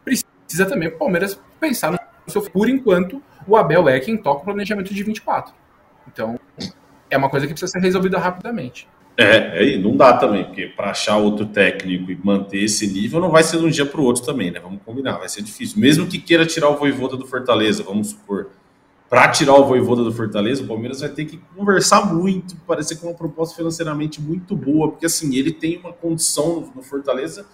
Precisa 0.04 0.66
também 0.66 0.88
o 0.88 0.98
Palmeiras 0.98 1.40
pensar 1.60 1.92
no 1.92 1.98
seu. 2.28 2.42
Por 2.42 2.68
enquanto, 2.68 3.22
o 3.46 3.56
Abel 3.56 3.88
é 3.88 4.00
quem 4.00 4.16
toca 4.16 4.42
o 4.42 4.44
planejamento 4.44 4.92
de 4.92 5.02
24. 5.02 5.54
Então, 6.06 6.38
é 7.10 7.16
uma 7.16 7.28
coisa 7.28 7.46
que 7.46 7.52
precisa 7.52 7.72
ser 7.72 7.80
resolvida 7.80 8.18
rapidamente. 8.18 8.88
É, 9.18 9.58
aí 9.58 9.78
não 9.82 9.96
dá 9.96 10.12
também, 10.12 10.44
porque 10.44 10.66
para 10.66 10.90
achar 10.90 11.16
outro 11.16 11.46
técnico 11.46 12.10
e 12.10 12.18
manter 12.22 12.64
esse 12.64 12.86
nível 12.86 13.18
não 13.18 13.30
vai 13.30 13.42
ser 13.42 13.58
de 13.58 13.64
um 13.64 13.70
dia 13.70 13.86
para 13.86 13.98
o 13.98 14.04
outro 14.04 14.22
também, 14.22 14.50
né? 14.50 14.60
Vamos 14.60 14.80
combinar, 14.84 15.16
vai 15.16 15.28
ser 15.28 15.40
difícil. 15.42 15.80
Mesmo 15.80 16.06
que 16.06 16.18
queira 16.18 16.44
tirar 16.44 16.68
o 16.68 16.76
Voivoda 16.76 17.16
do 17.16 17.26
Fortaleza, 17.26 17.82
vamos 17.82 18.08
supor. 18.08 18.50
para 19.08 19.28
tirar 19.28 19.54
o 19.54 19.64
Voivoda 19.64 20.04
do 20.04 20.12
Fortaleza, 20.12 20.62
o 20.62 20.66
Palmeiras 20.66 21.00
vai 21.00 21.08
ter 21.08 21.24
que 21.24 21.40
conversar 21.56 22.12
muito, 22.12 22.56
parecer 22.66 22.96
com 22.96 23.06
uma 23.06 23.14
proposta 23.14 23.56
financeiramente 23.56 24.20
muito 24.20 24.54
boa, 24.54 24.90
porque 24.90 25.06
assim, 25.06 25.34
ele 25.36 25.52
tem 25.52 25.78
uma 25.78 25.92
condição 25.92 26.70
no 26.74 26.82
Fortaleza 26.82 27.46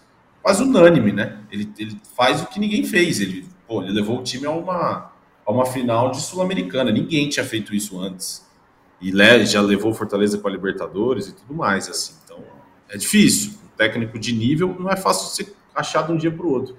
quase 0.42 0.62
unânime, 0.64 1.12
né? 1.12 1.38
Ele, 1.52 1.70
ele 1.78 1.96
faz 2.16 2.42
o 2.42 2.46
que 2.46 2.58
ninguém 2.58 2.82
fez, 2.84 3.20
ele, 3.20 3.46
pô, 3.68 3.82
ele 3.82 3.92
levou 3.92 4.18
o 4.18 4.22
time 4.22 4.46
a 4.46 4.50
uma, 4.50 5.11
a 5.46 5.52
uma 5.52 5.66
final 5.66 6.10
de 6.10 6.20
Sul-Americana, 6.20 6.90
ninguém 6.90 7.28
tinha 7.28 7.44
feito 7.44 7.74
isso 7.74 8.00
antes. 8.00 8.46
E 9.00 9.10
já 9.44 9.60
levou 9.60 9.90
o 9.90 9.94
Fortaleza 9.94 10.38
para 10.38 10.50
a 10.50 10.52
Libertadores 10.52 11.26
e 11.28 11.32
tudo 11.32 11.54
mais, 11.54 11.88
assim. 11.88 12.14
Então, 12.24 12.38
é 12.88 12.96
difícil. 12.96 13.52
Um 13.64 13.76
técnico 13.76 14.18
de 14.18 14.32
nível 14.32 14.76
não 14.78 14.88
é 14.88 14.96
fácil 14.96 15.28
ser 15.28 15.54
achado 15.74 16.08
de 16.08 16.12
um 16.12 16.16
dia 16.16 16.30
para 16.30 16.46
o 16.46 16.52
outro. 16.52 16.76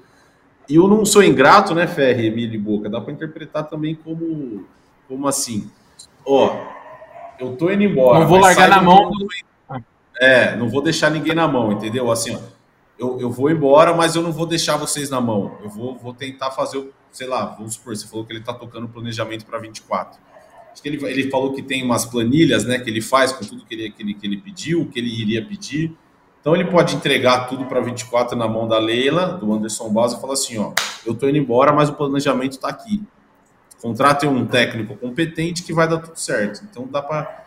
E 0.69 0.75
eu 0.75 0.87
não 0.87 1.05
sou 1.05 1.21
ingrato, 1.21 1.75
né, 1.75 1.85
Ferre, 1.85 2.27
Emílio 2.27 2.55
e 2.55 2.57
Boca? 2.57 2.89
Dá 2.89 3.01
para 3.01 3.11
interpretar 3.11 3.67
também 3.67 3.95
como, 3.95 4.65
como 5.09 5.27
assim, 5.27 5.69
ó, 6.25 6.57
eu 7.37 7.57
tô 7.57 7.69
indo 7.69 7.83
embora. 7.83 8.19
Não 8.19 8.27
vou 8.27 8.39
largar 8.39 8.69
na 8.69 8.81
mão. 8.81 9.11
Do... 9.11 9.27
É, 10.21 10.55
não 10.55 10.69
vou 10.69 10.81
deixar 10.81 11.09
ninguém 11.09 11.35
na 11.35 11.47
mão, 11.47 11.73
entendeu? 11.73 12.09
Assim, 12.09 12.35
ó, 12.35 12.39
eu, 12.97 13.19
eu 13.19 13.29
vou 13.29 13.51
embora, 13.51 13.93
mas 13.93 14.15
eu 14.15 14.21
não 14.21 14.31
vou 14.31 14.45
deixar 14.45 14.77
vocês 14.77 15.09
na 15.09 15.19
mão. 15.19 15.57
Eu 15.61 15.69
vou, 15.69 15.97
vou 15.97 16.13
tentar 16.13 16.51
fazer, 16.51 16.89
sei 17.13 17.27
lá, 17.27 17.45
vamos 17.45 17.75
supor, 17.75 17.95
você 17.95 18.07
falou 18.07 18.25
que 18.25 18.33
ele 18.33 18.41
tá 18.41 18.53
tocando 18.53 18.89
planejamento 18.89 19.45
para 19.45 19.59
24. 19.59 20.19
Acho 20.71 20.81
que 20.81 20.89
ele, 20.89 21.05
ele 21.05 21.29
falou 21.29 21.53
que 21.53 21.61
tem 21.61 21.83
umas 21.83 22.03
planilhas, 22.03 22.65
né, 22.65 22.79
que 22.79 22.89
ele 22.89 23.01
faz 23.01 23.31
com 23.31 23.45
tudo 23.45 23.63
que 23.63 23.75
ele, 23.75 23.91
que 23.91 24.01
ele, 24.01 24.13
que 24.15 24.25
ele 24.25 24.37
pediu, 24.37 24.89
que 24.89 24.99
ele 24.99 25.09
iria 25.09 25.45
pedir. 25.45 25.95
Então 26.41 26.55
ele 26.55 26.65
pode 26.65 26.95
entregar 26.95 27.47
tudo 27.47 27.65
para 27.65 27.79
24 27.79 28.35
na 28.35 28.47
mão 28.47 28.67
da 28.67 28.79
Leila, 28.79 29.27
do 29.27 29.53
Anderson 29.53 29.89
Barros, 29.89 30.13
e 30.13 30.19
falar 30.19 30.33
assim: 30.33 30.57
ó, 30.57 30.73
eu 31.05 31.13
tô 31.13 31.29
indo 31.29 31.37
embora, 31.37 31.71
mas 31.71 31.87
o 31.89 31.93
planejamento 31.93 32.53
está 32.53 32.67
aqui. 32.67 33.01
Contrate 33.81 34.25
um 34.25 34.45
técnico 34.45 34.95
competente 34.97 35.63
que 35.63 35.71
vai 35.71 35.87
dar 35.87 35.99
tudo 35.99 36.17
certo. 36.17 36.65
Então 36.69 36.87
dá 36.87 37.01
para. 37.01 37.43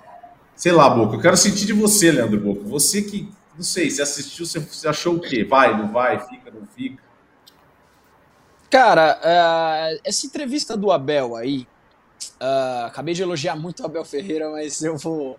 Sei 0.55 0.73
lá, 0.73 0.89
Boca. 0.89 1.17
Eu 1.17 1.21
quero 1.21 1.37
sentir 1.37 1.67
de 1.67 1.73
você, 1.73 2.11
Leandro 2.11 2.41
Boca. 2.41 2.63
Você 2.65 3.03
que. 3.03 3.29
Não 3.55 3.63
sei, 3.63 3.91
você 3.91 4.03
assistiu, 4.03 4.47
você 4.47 4.87
achou 4.87 5.17
o 5.17 5.21
quê? 5.21 5.43
Vai, 5.45 5.77
não 5.77 5.91
vai, 5.91 6.21
fica, 6.21 6.51
não 6.51 6.67
fica? 6.67 7.03
Cara, 8.71 9.19
uh, 9.23 10.01
essa 10.05 10.27
entrevista 10.27 10.77
do 10.77 10.91
Abel 10.91 11.37
aí, 11.37 11.67
Uh, 12.39 12.85
acabei 12.85 13.15
de 13.15 13.23
elogiar 13.23 13.57
muito 13.57 13.83
o 13.83 13.87
Abel 13.87 14.05
Ferreira, 14.05 14.51
mas 14.51 14.83
eu 14.83 14.99
vou, 14.99 15.39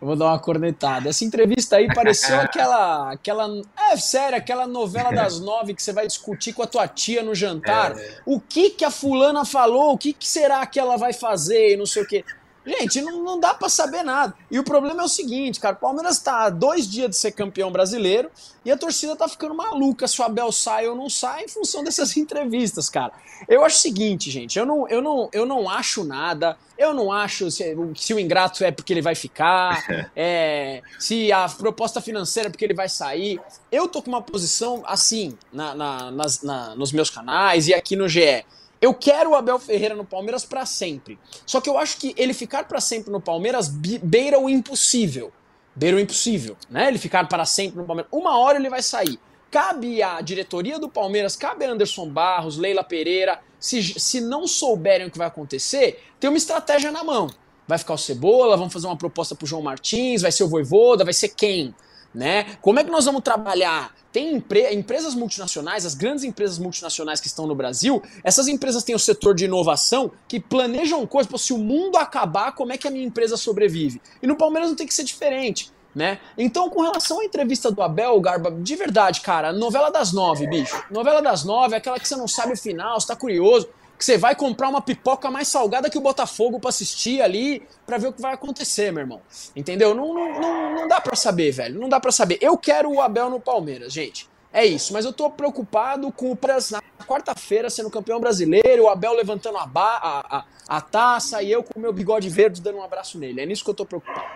eu 0.00 0.06
vou 0.08 0.16
dar 0.16 0.24
uma 0.26 0.38
cornetada. 0.40 1.08
Essa 1.08 1.24
entrevista 1.24 1.76
aí 1.76 1.86
pareceu 1.94 2.34
aquela, 2.40 3.12
aquela. 3.12 3.62
É 3.90 3.96
sério, 3.96 4.36
aquela 4.36 4.66
novela 4.66 5.12
das 5.12 5.38
nove 5.38 5.72
que 5.72 5.80
você 5.80 5.92
vai 5.92 6.04
discutir 6.04 6.52
com 6.52 6.62
a 6.62 6.66
tua 6.66 6.88
tia 6.88 7.22
no 7.22 7.32
jantar. 7.32 7.96
É. 7.96 8.18
O 8.26 8.40
que 8.40 8.70
que 8.70 8.84
a 8.84 8.90
fulana 8.90 9.44
falou? 9.44 9.92
O 9.92 9.98
que, 9.98 10.12
que 10.12 10.26
será 10.26 10.66
que 10.66 10.80
ela 10.80 10.96
vai 10.96 11.12
fazer? 11.12 11.74
E 11.74 11.76
não 11.76 11.86
sei 11.86 12.02
o 12.02 12.06
quê. 12.06 12.24
Gente, 12.64 13.00
não, 13.02 13.22
não 13.22 13.40
dá 13.40 13.52
para 13.54 13.68
saber 13.68 14.02
nada. 14.02 14.34
E 14.50 14.58
o 14.58 14.64
problema 14.64 15.02
é 15.02 15.04
o 15.04 15.08
seguinte, 15.08 15.58
cara, 15.58 15.74
o 15.74 15.78
Palmeiras 15.78 16.18
tá 16.20 16.44
há 16.44 16.50
dois 16.50 16.88
dias 16.88 17.10
de 17.10 17.16
ser 17.16 17.32
campeão 17.32 17.72
brasileiro 17.72 18.30
e 18.64 18.70
a 18.70 18.76
torcida 18.76 19.16
tá 19.16 19.28
ficando 19.28 19.54
maluca 19.54 20.06
se 20.06 20.20
o 20.20 20.24
Abel 20.24 20.52
sai 20.52 20.86
ou 20.86 20.94
não 20.94 21.10
sai 21.10 21.44
em 21.44 21.48
função 21.48 21.82
dessas 21.82 22.14
entrevistas, 22.16 22.88
cara. 22.88 23.12
Eu 23.48 23.64
acho 23.64 23.76
o 23.76 23.80
seguinte, 23.80 24.30
gente, 24.30 24.56
eu 24.56 24.64
não, 24.64 24.88
eu 24.88 25.02
não, 25.02 25.28
eu 25.32 25.44
não 25.44 25.68
acho 25.68 26.04
nada, 26.04 26.56
eu 26.78 26.94
não 26.94 27.10
acho 27.10 27.50
se, 27.50 27.76
se 27.96 28.14
o 28.14 28.20
ingrato 28.20 28.62
é 28.62 28.70
porque 28.70 28.92
ele 28.92 29.02
vai 29.02 29.16
ficar, 29.16 29.84
é, 30.14 30.82
se 30.98 31.32
a 31.32 31.48
proposta 31.48 32.00
financeira 32.00 32.48
é 32.48 32.50
porque 32.50 32.64
ele 32.64 32.74
vai 32.74 32.88
sair. 32.88 33.40
Eu 33.70 33.88
tô 33.88 34.00
com 34.00 34.08
uma 34.08 34.22
posição 34.22 34.82
assim 34.86 35.36
na, 35.52 35.74
na, 35.74 36.10
nas, 36.12 36.42
na, 36.42 36.76
nos 36.76 36.92
meus 36.92 37.10
canais 37.10 37.66
e 37.66 37.74
aqui 37.74 37.96
no 37.96 38.08
GE. 38.08 38.44
Eu 38.82 38.92
quero 38.92 39.30
o 39.30 39.34
Abel 39.36 39.60
Ferreira 39.60 39.94
no 39.94 40.04
Palmeiras 40.04 40.44
para 40.44 40.66
sempre. 40.66 41.16
Só 41.46 41.60
que 41.60 41.70
eu 41.70 41.78
acho 41.78 41.98
que 41.98 42.12
ele 42.18 42.34
ficar 42.34 42.64
para 42.64 42.80
sempre 42.80 43.12
no 43.12 43.20
Palmeiras 43.20 43.68
beira 43.68 44.40
o 44.40 44.50
impossível. 44.50 45.32
Beira 45.72 45.96
o 45.96 46.00
impossível, 46.00 46.56
né? 46.68 46.88
Ele 46.88 46.98
ficar 46.98 47.28
para 47.28 47.44
sempre 47.44 47.78
no 47.78 47.86
Palmeiras. 47.86 48.10
Uma 48.12 48.36
hora 48.40 48.58
ele 48.58 48.68
vai 48.68 48.82
sair. 48.82 49.20
Cabe 49.52 50.02
à 50.02 50.20
diretoria 50.20 50.80
do 50.80 50.88
Palmeiras, 50.88 51.36
cabe 51.36 51.64
a 51.64 51.70
Anderson 51.70 52.08
Barros, 52.08 52.56
Leila 52.56 52.82
Pereira, 52.82 53.40
se, 53.60 53.80
se 54.00 54.20
não 54.20 54.48
souberem 54.48 55.06
o 55.06 55.10
que 55.10 55.18
vai 55.18 55.28
acontecer, 55.28 56.02
tem 56.18 56.28
uma 56.28 56.36
estratégia 56.36 56.90
na 56.90 57.04
mão. 57.04 57.30
Vai 57.68 57.78
ficar 57.78 57.94
o 57.94 57.98
Cebola, 57.98 58.56
vamos 58.56 58.72
fazer 58.72 58.88
uma 58.88 58.96
proposta 58.96 59.36
pro 59.36 59.46
João 59.46 59.62
Martins, 59.62 60.22
vai 60.22 60.32
ser 60.32 60.42
o 60.42 60.48
Voivoda, 60.48 61.04
vai 61.04 61.14
ser 61.14 61.28
quem? 61.28 61.72
Né? 62.14 62.56
Como 62.60 62.78
é 62.78 62.84
que 62.84 62.90
nós 62.90 63.04
vamos 63.04 63.22
trabalhar? 63.22 63.94
Tem 64.12 64.34
empre 64.34 64.70
empresas 64.74 65.14
multinacionais, 65.14 65.86
as 65.86 65.94
grandes 65.94 66.24
empresas 66.24 66.58
multinacionais 66.58 67.20
que 67.20 67.26
estão 67.26 67.46
no 67.46 67.54
Brasil, 67.54 68.02
essas 68.22 68.46
empresas 68.48 68.84
têm 68.84 68.94
o 68.94 68.98
setor 68.98 69.34
de 69.34 69.46
inovação 69.46 70.10
que 70.28 70.38
planejam 70.38 71.06
coisas, 71.06 71.30
Pô, 71.30 71.38
se 71.38 71.54
o 71.54 71.58
mundo 71.58 71.96
acabar, 71.96 72.52
como 72.52 72.72
é 72.72 72.76
que 72.76 72.86
a 72.86 72.90
minha 72.90 73.06
empresa 73.06 73.38
sobrevive? 73.38 74.02
E 74.22 74.26
no 74.26 74.36
Palmeiras 74.36 74.68
não 74.68 74.76
tem 74.76 74.86
que 74.86 74.92
ser 74.92 75.04
diferente. 75.04 75.72
Né? 75.94 76.18
Então, 76.38 76.70
com 76.70 76.80
relação 76.80 77.20
à 77.20 77.24
entrevista 77.24 77.70
do 77.70 77.82
Abel, 77.82 78.18
Garba, 78.18 78.50
de 78.50 78.76
verdade, 78.76 79.20
cara, 79.20 79.52
novela 79.52 79.90
das 79.90 80.10
nove, 80.10 80.46
bicho. 80.46 80.82
Novela 80.90 81.20
das 81.20 81.44
nove, 81.44 81.76
aquela 81.76 82.00
que 82.00 82.08
você 82.08 82.16
não 82.16 82.26
sabe 82.26 82.54
o 82.54 82.56
final, 82.56 82.98
você 82.98 83.06
tá 83.06 83.16
curioso 83.16 83.68
que 84.02 84.06
você 84.06 84.18
vai 84.18 84.34
comprar 84.34 84.68
uma 84.68 84.82
pipoca 84.82 85.30
mais 85.30 85.46
salgada 85.46 85.88
que 85.88 85.96
o 85.96 86.00
Botafogo 86.00 86.58
para 86.58 86.70
assistir 86.70 87.22
ali, 87.22 87.62
para 87.86 87.98
ver 87.98 88.08
o 88.08 88.12
que 88.12 88.20
vai 88.20 88.34
acontecer, 88.34 88.90
meu 88.90 89.02
irmão. 89.02 89.22
Entendeu? 89.54 89.94
Não, 89.94 90.12
não, 90.12 90.40
não, 90.40 90.74
não 90.74 90.88
dá 90.88 91.00
para 91.00 91.14
saber, 91.14 91.52
velho. 91.52 91.78
Não 91.78 91.88
dá 91.88 92.00
para 92.00 92.10
saber. 92.10 92.36
Eu 92.40 92.58
quero 92.58 92.90
o 92.90 93.00
Abel 93.00 93.30
no 93.30 93.38
Palmeiras, 93.38 93.92
gente. 93.92 94.28
É 94.52 94.66
isso, 94.66 94.92
mas 94.92 95.04
eu 95.04 95.12
tô 95.12 95.30
preocupado 95.30 96.10
com 96.10 96.32
o 96.32 96.36
Pras 96.36 96.72
na 96.72 96.82
quarta-feira 97.06 97.70
sendo 97.70 97.88
campeão 97.88 98.20
brasileiro, 98.20 98.82
o 98.82 98.88
Abel 98.88 99.14
levantando 99.14 99.56
a, 99.56 99.66
ba 99.66 99.96
a, 99.96 100.38
a, 100.38 100.44
a 100.68 100.80
taça 100.80 101.40
e 101.40 101.50
eu 101.50 101.62
com 101.62 101.78
o 101.78 101.80
meu 101.80 101.92
bigode 101.92 102.28
verde 102.28 102.60
dando 102.60 102.78
um 102.78 102.82
abraço 102.82 103.16
nele. 103.18 103.40
É 103.40 103.46
nisso 103.46 103.62
que 103.62 103.70
eu 103.70 103.74
tô 103.74 103.86
preocupado. 103.86 104.26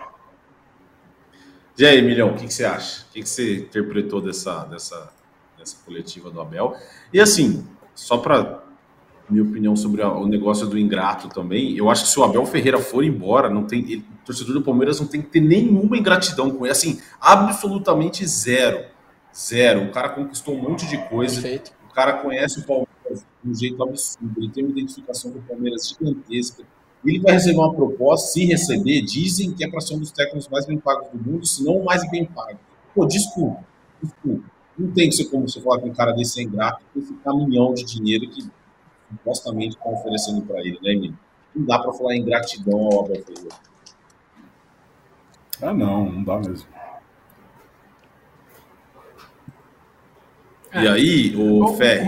E 1.77 1.85
aí, 1.85 2.01
Milhão, 2.01 2.31
o 2.31 2.35
que, 2.35 2.47
que, 2.47 2.53
você 2.53 2.63
acha? 2.63 3.03
O 3.03 3.13
que, 3.13 3.21
que, 3.21 3.29
você 3.29 3.57
interpretou 3.57 4.21
dessa, 4.21 4.63
dessa, 4.63 5.13
dessa 5.57 5.75
coletiva 5.85 6.31
do 6.31 6.39
Abel? 6.39 6.75
E 7.13 7.19
assim, 7.19 7.67
só 7.93 8.17
para 8.17 8.65
minha 9.29 9.43
opinião 9.43 9.75
sobre 9.75 10.01
o 10.01 10.25
negócio 10.25 10.67
do 10.67 10.77
ingrato 10.77 11.27
também. 11.27 11.75
Eu 11.75 11.89
acho 11.89 12.03
que 12.03 12.09
se 12.09 12.19
o 12.19 12.23
Abel 12.23 12.45
Ferreira 12.45 12.77
for 12.79 13.03
embora, 13.03 13.49
não 13.49 13.63
tem, 13.63 13.79
ele, 13.81 14.05
o 14.21 14.25
torcedor 14.25 14.53
do 14.53 14.61
Palmeiras 14.61 14.99
não 14.99 15.07
tem 15.07 15.21
que 15.21 15.27
ter 15.27 15.41
nenhuma 15.41 15.97
ingratidão 15.97 16.49
com 16.49 16.65
ele. 16.65 16.71
Assim, 16.71 16.99
absolutamente 17.19 18.25
zero. 18.25 18.85
Zero. 19.35 19.83
O 19.83 19.91
cara 19.91 20.09
conquistou 20.09 20.55
um 20.55 20.61
monte 20.61 20.87
de 20.87 20.97
coisa. 21.09 21.41
Perfeito. 21.41 21.71
O 21.89 21.93
cara 21.93 22.13
conhece 22.13 22.59
o 22.59 22.63
Palmeiras 22.63 23.25
de 23.43 23.51
um 23.51 23.55
jeito 23.55 23.83
absurdo. 23.83 24.33
Ele 24.37 24.49
tem 24.49 24.63
uma 24.63 24.71
identificação 24.71 25.31
com 25.31 25.39
o 25.39 25.43
Palmeiras 25.43 25.89
gigantesca. 25.89 26.63
Ele 27.05 27.19
vai 27.19 27.33
receber 27.33 27.57
uma 27.57 27.73
proposta, 27.73 28.27
se 28.31 28.45
receber, 28.45 29.01
dizem 29.01 29.53
que 29.53 29.63
é 29.63 29.69
para 29.69 29.81
ser 29.81 29.95
um 29.95 29.99
dos 29.99 30.11
técnicos 30.11 30.47
mais 30.47 30.65
bem 30.65 30.77
pagos 30.77 31.07
do 31.11 31.31
mundo, 31.31 31.45
se 31.45 31.63
não 31.63 31.77
o 31.77 31.85
mais 31.85 32.09
bem 32.09 32.25
pago. 32.25 32.59
Pô, 32.93 33.05
desculpa, 33.05 33.63
desculpa. 34.01 34.43
Não 34.77 34.91
tem 34.91 35.09
que 35.09 35.15
ser 35.15 35.25
como 35.25 35.47
você 35.47 35.61
falar 35.61 35.79
que 35.79 35.89
um 35.89 35.93
cara 35.93 36.11
desse 36.11 36.39
é 36.39 36.43
ingrato 36.43 36.81
com 36.93 36.99
esse 36.99 37.13
caminhão 37.15 37.73
de 37.73 37.83
dinheiro 37.83 38.27
que 38.29 38.47
supostamente 39.09 39.75
estão 39.75 39.93
oferecendo 39.93 40.41
para 40.43 40.59
ele, 40.59 40.79
né, 40.81 40.91
Emílio? 40.91 41.17
Não 41.55 41.65
dá 41.65 41.79
para 41.79 41.93
falar 41.93 42.15
em 42.15 42.23
gratidão 42.23 42.79
ao 42.79 43.05
Abel 43.05 43.23
Ferreira. 43.23 43.55
Ah, 45.61 45.73
não, 45.73 46.11
não 46.11 46.23
dá 46.23 46.37
mesmo. 46.37 46.67
E 50.73 50.87
aí, 50.87 51.35
o 51.35 51.75
Ferre. 51.75 52.07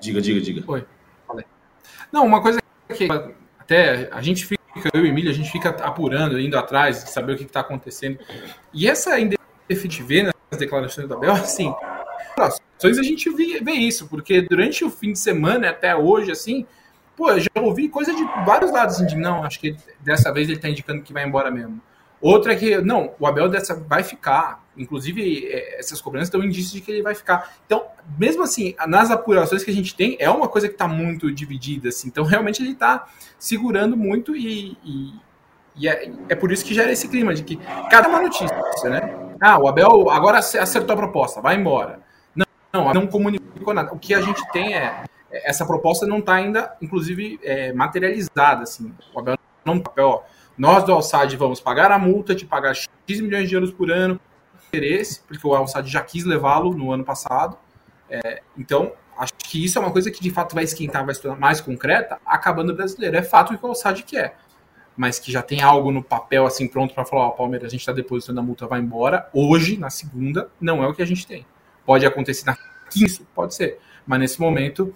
Diga, 0.00 0.20
diga, 0.20 0.40
diga. 0.40 0.64
Oi, 0.66 0.86
falei. 1.26 1.46
Não, 2.12 2.26
uma 2.26 2.42
coisa 2.42 2.60
que 2.94 3.08
até 3.58 4.08
a 4.12 4.20
gente 4.20 4.44
fica, 4.44 4.60
eu 4.92 5.04
e 5.06 5.08
Emílio, 5.08 5.30
a 5.30 5.34
gente 5.34 5.50
fica 5.50 5.70
apurando, 5.70 6.38
indo 6.38 6.58
atrás, 6.58 7.04
de 7.04 7.10
saber 7.10 7.34
o 7.34 7.36
que 7.36 7.44
está 7.44 7.60
acontecendo. 7.60 8.18
E 8.74 8.88
essa 8.88 9.18
indefinitivê 9.18 10.24
nas 10.24 10.58
declarações 10.58 11.08
do 11.08 11.14
Abel, 11.14 11.32
assim, 11.32 11.72
a 12.88 13.02
gente 13.02 13.28
vê, 13.30 13.60
vê 13.60 13.72
isso, 13.72 14.08
porque 14.08 14.42
durante 14.42 14.84
o 14.84 14.90
fim 14.90 15.12
de 15.12 15.18
semana 15.18 15.70
até 15.70 15.94
hoje, 15.94 16.30
assim, 16.30 16.66
pô, 17.16 17.30
eu 17.30 17.40
já 17.40 17.50
ouvi 17.56 17.88
coisa 17.88 18.14
de 18.14 18.24
vários 18.44 18.72
lados, 18.72 18.96
assim, 18.96 19.06
de 19.06 19.16
não, 19.16 19.44
acho 19.44 19.60
que 19.60 19.76
dessa 20.00 20.32
vez 20.32 20.48
ele 20.48 20.58
tá 20.58 20.68
indicando 20.68 21.02
que 21.02 21.12
vai 21.12 21.26
embora 21.26 21.50
mesmo. 21.50 21.80
Outra 22.20 22.54
que, 22.54 22.78
não, 22.82 23.14
o 23.18 23.26
Abel 23.26 23.48
dessa 23.48 23.74
vai 23.74 24.02
ficar. 24.02 24.62
Inclusive, 24.76 25.46
é, 25.46 25.78
essas 25.78 26.00
cobranças 26.00 26.28
dão 26.28 26.44
indício 26.44 26.74
de 26.74 26.82
que 26.82 26.90
ele 26.90 27.02
vai 27.02 27.14
ficar. 27.14 27.54
Então, 27.64 27.86
mesmo 28.18 28.42
assim, 28.42 28.74
nas 28.86 29.10
apurações 29.10 29.64
que 29.64 29.70
a 29.70 29.74
gente 29.74 29.94
tem, 29.94 30.16
é 30.20 30.28
uma 30.28 30.46
coisa 30.46 30.68
que 30.68 30.74
está 30.74 30.86
muito 30.86 31.32
dividida. 31.32 31.88
Assim. 31.88 32.08
Então, 32.08 32.24
realmente, 32.24 32.62
ele 32.62 32.72
está 32.72 33.08
segurando 33.38 33.96
muito 33.96 34.36
e, 34.36 34.76
e, 34.84 35.14
e 35.76 35.88
é, 35.88 36.12
é, 36.28 36.34
por 36.34 36.52
isso 36.52 36.64
que 36.64 36.74
gera 36.74 36.92
esse 36.92 37.08
clima 37.08 37.34
de 37.34 37.42
que 37.42 37.58
cada 37.90 38.08
uma 38.08 38.20
notícia, 38.20 38.50
né? 38.84 39.34
Ah, 39.40 39.58
o 39.58 39.66
Abel 39.66 40.10
agora 40.10 40.38
acertou 40.38 40.92
a 40.92 40.96
proposta, 40.96 41.40
vai 41.40 41.56
embora. 41.56 42.00
Não, 42.72 42.92
não 42.92 43.06
comunicou 43.06 43.74
nada. 43.74 43.92
O 43.92 43.98
que 43.98 44.14
a 44.14 44.20
gente 44.20 44.40
tem 44.52 44.74
é, 44.74 45.04
é 45.30 45.50
essa 45.50 45.66
proposta 45.66 46.06
não 46.06 46.18
está 46.18 46.34
ainda, 46.34 46.76
inclusive, 46.80 47.38
é, 47.42 47.72
materializada. 47.72 48.62
Assim. 48.62 48.94
O 49.14 49.18
Abel 49.18 49.36
não 49.64 49.78
papel, 49.78 50.08
ó, 50.08 50.22
nós 50.56 50.84
do 50.84 50.92
Alçad 50.92 51.34
vamos 51.36 51.60
pagar 51.60 51.90
a 51.90 51.98
multa 51.98 52.34
de 52.34 52.44
pagar 52.44 52.74
X 52.74 52.88
milhões 53.20 53.48
de 53.48 53.54
euros 53.54 53.72
por 53.72 53.90
ano, 53.90 54.20
interesse, 54.68 55.22
porque 55.26 55.46
o 55.46 55.54
Alçad 55.54 55.86
já 55.86 56.00
quis 56.00 56.24
levá-lo 56.24 56.74
no 56.74 56.92
ano 56.92 57.04
passado. 57.04 57.56
É, 58.08 58.42
então, 58.56 58.92
acho 59.18 59.32
que 59.34 59.64
isso 59.64 59.78
é 59.78 59.80
uma 59.80 59.90
coisa 59.90 60.10
que 60.10 60.22
de 60.22 60.30
fato 60.30 60.54
vai 60.54 60.64
esquentar, 60.64 61.04
vai 61.04 61.14
se 61.14 61.22
tornar 61.22 61.38
mais 61.38 61.60
concreta, 61.60 62.18
acabando 62.24 62.72
o 62.72 62.76
brasileiro. 62.76 63.16
É 63.16 63.22
fato 63.22 63.50
que 63.50 63.54
o 63.56 63.58
Calçade 63.58 64.02
quer. 64.02 64.36
Mas 64.96 65.18
que 65.18 65.32
já 65.32 65.40
tem 65.40 65.62
algo 65.62 65.90
no 65.90 66.02
papel 66.02 66.46
assim 66.46 66.68
pronto 66.68 66.94
para 66.94 67.04
falar, 67.04 67.28
ó, 67.28 67.30
Palmeiras, 67.30 67.68
a 67.68 67.70
gente 67.70 67.80
está 67.80 67.92
depositando 67.92 68.40
a 68.40 68.42
multa, 68.42 68.66
vai 68.66 68.80
embora. 68.80 69.28
Hoje, 69.32 69.78
na 69.78 69.88
segunda, 69.88 70.50
não 70.60 70.82
é 70.82 70.86
o 70.86 70.94
que 70.94 71.02
a 71.02 71.06
gente 71.06 71.26
tem. 71.26 71.46
Pode 71.90 72.06
acontecer 72.06 72.46
na 72.46 72.56
quinta, 72.88 73.24
pode 73.34 73.52
ser. 73.52 73.80
Mas 74.06 74.20
nesse 74.20 74.40
momento. 74.40 74.94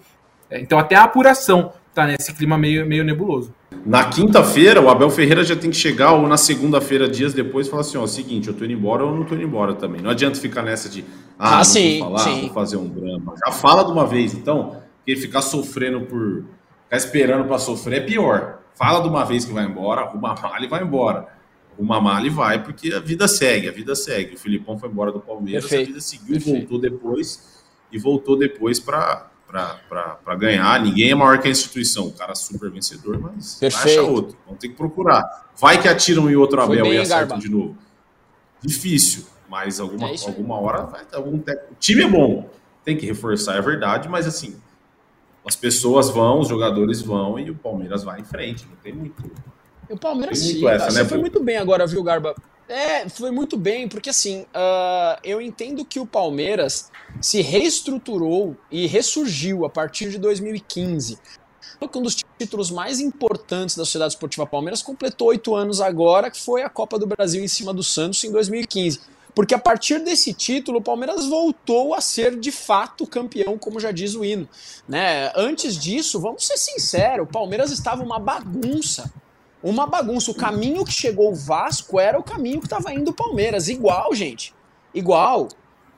É, 0.49 0.61
então 0.61 0.79
até 0.79 0.95
a 0.95 1.03
apuração 1.03 1.73
tá 1.93 2.07
nesse 2.07 2.33
clima 2.33 2.57
meio, 2.57 2.85
meio 2.85 3.03
nebuloso. 3.03 3.53
Na 3.85 4.05
quinta-feira, 4.05 4.81
o 4.81 4.89
Abel 4.89 5.09
Ferreira 5.09 5.43
já 5.43 5.57
tem 5.57 5.69
que 5.69 5.75
chegar, 5.75 6.13
ou 6.13 6.25
na 6.25 6.37
segunda-feira, 6.37 7.05
dias 7.05 7.33
depois, 7.33 7.67
falar 7.67 7.81
assim: 7.81 7.97
ó, 7.97 8.07
seguinte, 8.07 8.47
eu 8.47 8.53
tô 8.53 8.63
indo 8.63 8.71
embora 8.71 9.03
ou 9.03 9.13
não 9.13 9.25
tô 9.25 9.35
indo 9.35 9.43
embora 9.43 9.73
também. 9.73 10.01
Não 10.01 10.09
adianta 10.09 10.39
ficar 10.39 10.61
nessa 10.61 10.87
de, 10.87 11.03
ah, 11.37 11.59
ah 11.59 11.63
sim, 11.65 11.99
vou 11.99 12.07
falar, 12.07 12.19
sim. 12.19 12.41
vou 12.43 12.49
fazer 12.51 12.77
um 12.77 12.87
drama. 12.87 13.35
Já 13.45 13.51
fala 13.51 13.83
de 13.83 13.91
uma 13.91 14.07
vez, 14.07 14.33
então, 14.33 14.81
porque 14.99 15.17
ficar 15.17 15.41
sofrendo 15.41 15.99
por. 16.05 16.45
ficar 16.85 16.95
esperando 16.95 17.45
para 17.45 17.57
sofrer 17.57 18.03
é 18.03 18.05
pior. 18.05 18.59
Fala 18.73 19.01
de 19.01 19.09
uma 19.09 19.25
vez 19.25 19.43
que 19.43 19.51
vai 19.51 19.65
embora, 19.65 19.99
arruma 19.99 20.31
a 20.31 20.41
mala 20.41 20.63
e 20.63 20.67
vai 20.69 20.81
embora. 20.81 21.34
Mala 21.83 22.25
e 22.25 22.29
vai, 22.29 22.63
porque 22.63 22.93
a 22.93 22.99
vida 22.99 23.27
segue, 23.27 23.67
a 23.67 23.71
vida 23.71 23.95
segue. 23.95 24.35
O 24.35 24.39
Filipão 24.39 24.77
foi 24.77 24.89
embora 24.89 25.11
do 25.11 25.19
Palmeiras, 25.19 25.63
Perfeito. 25.63 25.83
a 25.83 25.87
vida 25.87 26.01
seguiu, 26.01 26.33
Perfeito. 26.33 26.59
voltou 26.59 26.79
depois, 26.79 27.63
e 27.91 27.97
voltou 27.99 28.37
depois 28.37 28.79
para 28.79 29.31
para 29.47 30.35
ganhar. 30.35 30.81
Ninguém 30.81 31.11
é 31.11 31.15
maior 31.15 31.39
que 31.39 31.47
a 31.47 31.51
instituição. 31.51 32.07
O 32.07 32.11
cara 32.11 32.33
é 32.33 32.35
super 32.35 32.69
vencedor, 32.69 33.17
mas 33.19 33.55
Perfeito. 33.55 33.99
acha 33.99 34.01
outro. 34.01 34.37
Vamos 34.45 34.59
ter 34.59 34.69
que 34.69 34.75
procurar. 34.75 35.49
Vai 35.57 35.81
que 35.81 35.87
atiram 35.87 36.29
em 36.29 36.35
outro 36.35 36.61
Abel 36.61 36.93
e 36.93 36.97
acertam 36.97 37.39
de 37.39 37.49
novo. 37.49 37.77
Difícil, 38.61 39.25
mas 39.49 39.79
alguma, 39.79 40.09
é 40.09 40.15
alguma 40.25 40.59
hora 40.59 40.83
vai 40.83 41.05
ter 41.05 41.15
algum 41.15 41.37
técnico. 41.37 41.73
O 41.73 41.75
time 41.79 42.03
é 42.03 42.07
bom, 42.07 42.49
tem 42.83 42.97
que 42.97 43.05
reforçar, 43.05 43.55
é 43.55 43.61
verdade, 43.61 44.09
mas 44.09 44.25
assim, 44.25 44.55
as 45.45 45.55
pessoas 45.55 46.09
vão, 46.09 46.39
os 46.39 46.47
jogadores 46.47 47.01
vão 47.01 47.37
e 47.39 47.51
o 47.51 47.55
Palmeiras 47.55 48.03
vai 48.03 48.19
em 48.19 48.23
frente. 48.23 48.65
Não 48.67 48.75
tem 48.77 48.91
muito. 48.91 49.23
O 49.89 49.97
Palmeiras 49.97 50.39
sim, 50.39 50.67
essa, 50.67 50.91
né, 50.91 51.05
foi 51.05 51.17
muito 51.17 51.43
bem 51.43 51.57
agora, 51.57 51.85
viu, 51.85 52.01
Garba? 52.03 52.35
É, 52.67 53.07
foi 53.07 53.29
muito 53.29 53.57
bem, 53.57 53.87
porque 53.87 54.09
assim, 54.09 54.41
uh, 54.41 55.19
eu 55.23 55.39
entendo 55.39 55.85
que 55.85 55.99
o 55.99 56.05
Palmeiras 56.05 56.91
se 57.21 57.41
reestruturou 57.41 58.57
e 58.71 58.87
ressurgiu 58.87 59.65
a 59.65 59.69
partir 59.69 60.09
de 60.09 60.17
2015. 60.17 61.19
Um 61.81 62.01
dos 62.01 62.15
títulos 62.39 62.71
mais 62.71 62.99
importantes 62.99 63.75
da 63.75 63.85
Sociedade 63.85 64.13
Esportiva 64.13 64.47
Palmeiras 64.47 64.81
completou 64.81 65.27
oito 65.27 65.53
anos 65.53 65.81
agora, 65.81 66.31
que 66.31 66.41
foi 66.41 66.63
a 66.63 66.69
Copa 66.69 66.97
do 66.97 67.05
Brasil 67.05 67.43
em 67.43 67.47
cima 67.47 67.73
do 67.73 67.83
Santos 67.83 68.23
em 68.23 68.31
2015. 68.31 69.01
Porque 69.35 69.53
a 69.53 69.59
partir 69.59 69.99
desse 69.99 70.33
título, 70.33 70.79
o 70.79 70.81
Palmeiras 70.81 71.27
voltou 71.27 71.93
a 71.93 72.01
ser 72.01 72.39
de 72.39 72.51
fato 72.51 73.05
campeão, 73.05 73.57
como 73.57 73.79
já 73.79 73.91
diz 73.91 74.15
o 74.15 74.23
hino. 74.23 74.47
Né? 74.87 75.31
Antes 75.35 75.77
disso, 75.77 76.19
vamos 76.19 76.47
ser 76.47 76.57
sinceros, 76.57 77.27
o 77.27 77.31
Palmeiras 77.31 77.69
estava 77.69 78.01
uma 78.01 78.17
bagunça 78.17 79.11
uma 79.65 79.87
bagunça. 79.87 80.29
O 80.29 80.35
caminho 80.35 80.85
que 80.85 80.93
chegou 80.93 81.31
o 81.31 81.35
Vasco 81.35 81.99
era 81.99 82.19
o 82.19 82.23
caminho 82.23 82.59
que 82.59 82.67
estava 82.67 82.93
indo 82.93 83.09
o 83.09 83.13
Palmeiras. 83.13 83.67
Igual, 83.67 84.13
gente. 84.13 84.53
Igual. 84.93 85.47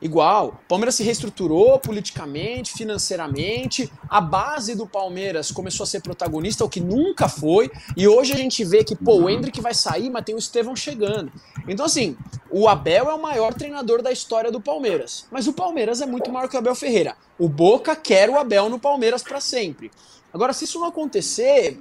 Igual. 0.02 0.62
Palmeiras 0.70 0.96
se 0.96 1.04
reestruturou 1.04 1.78
politicamente, 1.80 2.72
financeiramente. 2.72 3.92
A 4.08 4.22
base 4.22 4.74
do 4.74 4.88
Palmeiras 4.88 5.52
começou 5.52 5.84
a 5.84 5.88
ser 5.88 6.02
protagonista, 6.02 6.64
o 6.64 6.70
que 6.70 6.80
nunca 6.80 7.28
foi. 7.28 7.70
E 7.98 8.08
hoje 8.08 8.32
a 8.32 8.38
gente 8.38 8.64
vê 8.64 8.86
que, 8.86 8.96
pô, 8.96 9.16
o 9.16 9.30
Hendrick 9.30 9.60
vai 9.60 9.74
sair, 9.74 10.10
mas 10.10 10.24
tem 10.24 10.36
o 10.36 10.38
Estevão 10.40 10.76
chegando. 10.76 11.32
Então, 11.68 11.86
assim, 11.86 12.16
o 12.50 12.70
Abel 12.70 13.10
é 13.10 13.14
o 13.14 13.22
maior 13.22 13.54
treinador 13.54 14.02
da 14.02 14.12
história 14.12 14.52
do 14.52 14.62
Palmeiras. 14.62 15.26
Mas 15.30 15.48
o 15.48 15.54
Palmeiras 15.54 16.00
é 16.00 16.06
muito 16.06 16.32
maior 16.32 16.48
que 16.48 16.56
o 16.56 16.60
Abel 16.60 16.76
Ferreira. 16.76 17.18
O 17.38 17.50
Boca 17.50 17.96
quer 17.96 18.30
o 18.30 18.38
Abel 18.38 18.70
no 18.70 18.80
Palmeiras 18.80 19.24
para 19.24 19.42
sempre. 19.42 19.92
Agora, 20.38 20.54
se 20.54 20.66
isso 20.66 20.80
não 20.80 20.88
acontecer, 20.88 21.80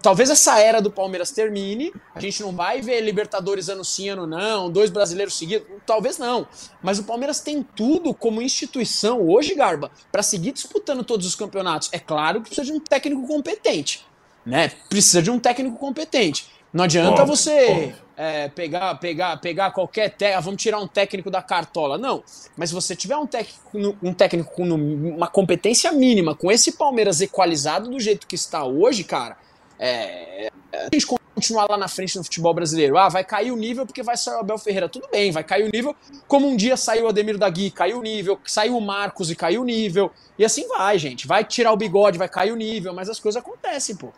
talvez 0.00 0.30
essa 0.30 0.60
era 0.60 0.80
do 0.80 0.88
Palmeiras 0.88 1.32
termine. 1.32 1.92
A 2.14 2.20
gente 2.20 2.40
não 2.40 2.52
vai 2.52 2.80
ver 2.80 3.00
Libertadores 3.00 3.68
ano 3.68 3.84
sim, 3.84 4.08
ano 4.08 4.24
não, 4.24 4.70
dois 4.70 4.88
brasileiros 4.88 5.36
seguidos. 5.36 5.66
Talvez 5.84 6.16
não. 6.16 6.46
Mas 6.80 7.00
o 7.00 7.02
Palmeiras 7.02 7.40
tem 7.40 7.60
tudo 7.60 8.14
como 8.14 8.40
instituição 8.40 9.20
hoje, 9.28 9.56
Garba, 9.56 9.90
para 10.12 10.22
seguir 10.22 10.52
disputando 10.52 11.02
todos 11.02 11.26
os 11.26 11.34
campeonatos. 11.34 11.88
É 11.90 11.98
claro 11.98 12.40
que 12.40 12.50
precisa 12.50 12.64
de 12.64 12.72
um 12.72 12.78
técnico 12.78 13.26
competente. 13.26 14.06
Né? 14.46 14.70
Precisa 14.88 15.20
de 15.20 15.30
um 15.32 15.40
técnico 15.40 15.76
competente. 15.76 16.46
Não 16.72 16.84
adianta 16.84 17.24
você. 17.24 17.96
É, 18.14 18.48
pegar, 18.48 18.94
pegar, 18.96 19.38
pegar 19.38 19.70
qualquer 19.70 20.10
técnico, 20.10 20.38
ah, 20.38 20.40
vamos 20.40 20.62
tirar 20.62 20.78
um 20.78 20.86
técnico 20.86 21.30
da 21.30 21.42
cartola. 21.42 21.96
Não. 21.96 22.22
Mas 22.56 22.68
se 22.68 22.74
você 22.74 22.94
tiver 22.94 23.16
um 23.16 23.26
técnico, 23.26 23.96
um 24.02 24.12
técnico 24.12 24.52
com 24.52 24.64
uma 24.64 25.28
competência 25.28 25.90
mínima, 25.92 26.34
com 26.34 26.50
esse 26.50 26.72
Palmeiras 26.72 27.20
equalizado 27.20 27.88
do 27.88 27.98
jeito 27.98 28.26
que 28.26 28.34
está 28.34 28.64
hoje, 28.64 29.02
cara, 29.02 29.36
é, 29.78 30.50
a 30.72 30.88
gente 30.92 31.06
continuar 31.34 31.66
lá 31.68 31.76
na 31.76 31.88
frente 31.88 32.16
no 32.16 32.24
futebol 32.24 32.54
brasileiro. 32.54 32.96
Ah, 32.96 33.08
vai 33.08 33.24
cair 33.24 33.50
o 33.50 33.56
nível 33.56 33.84
porque 33.86 34.02
vai 34.02 34.16
sair 34.16 34.36
o 34.36 34.40
Abel 34.40 34.58
Ferreira. 34.58 34.88
Tudo 34.88 35.08
bem, 35.10 35.32
vai 35.32 35.42
cair 35.42 35.64
o 35.64 35.70
nível, 35.72 35.96
como 36.28 36.46
um 36.48 36.56
dia 36.56 36.76
saiu 36.76 37.06
o 37.06 37.08
Ademir 37.08 37.38
da 37.38 37.48
Gui, 37.48 37.70
caiu 37.70 37.98
o 37.98 38.02
nível, 38.02 38.38
saiu 38.44 38.76
o 38.76 38.80
Marcos 38.80 39.30
e 39.30 39.36
caiu 39.36 39.62
o 39.62 39.64
nível. 39.64 40.12
E 40.38 40.44
assim 40.44 40.66
vai, 40.68 40.98
gente. 40.98 41.26
Vai 41.26 41.44
tirar 41.44 41.72
o 41.72 41.76
bigode, 41.76 42.18
vai 42.18 42.28
cair 42.28 42.52
o 42.52 42.56
nível, 42.56 42.94
mas 42.94 43.08
as 43.08 43.18
coisas 43.18 43.40
acontecem, 43.40 43.96
pô. 43.96 44.12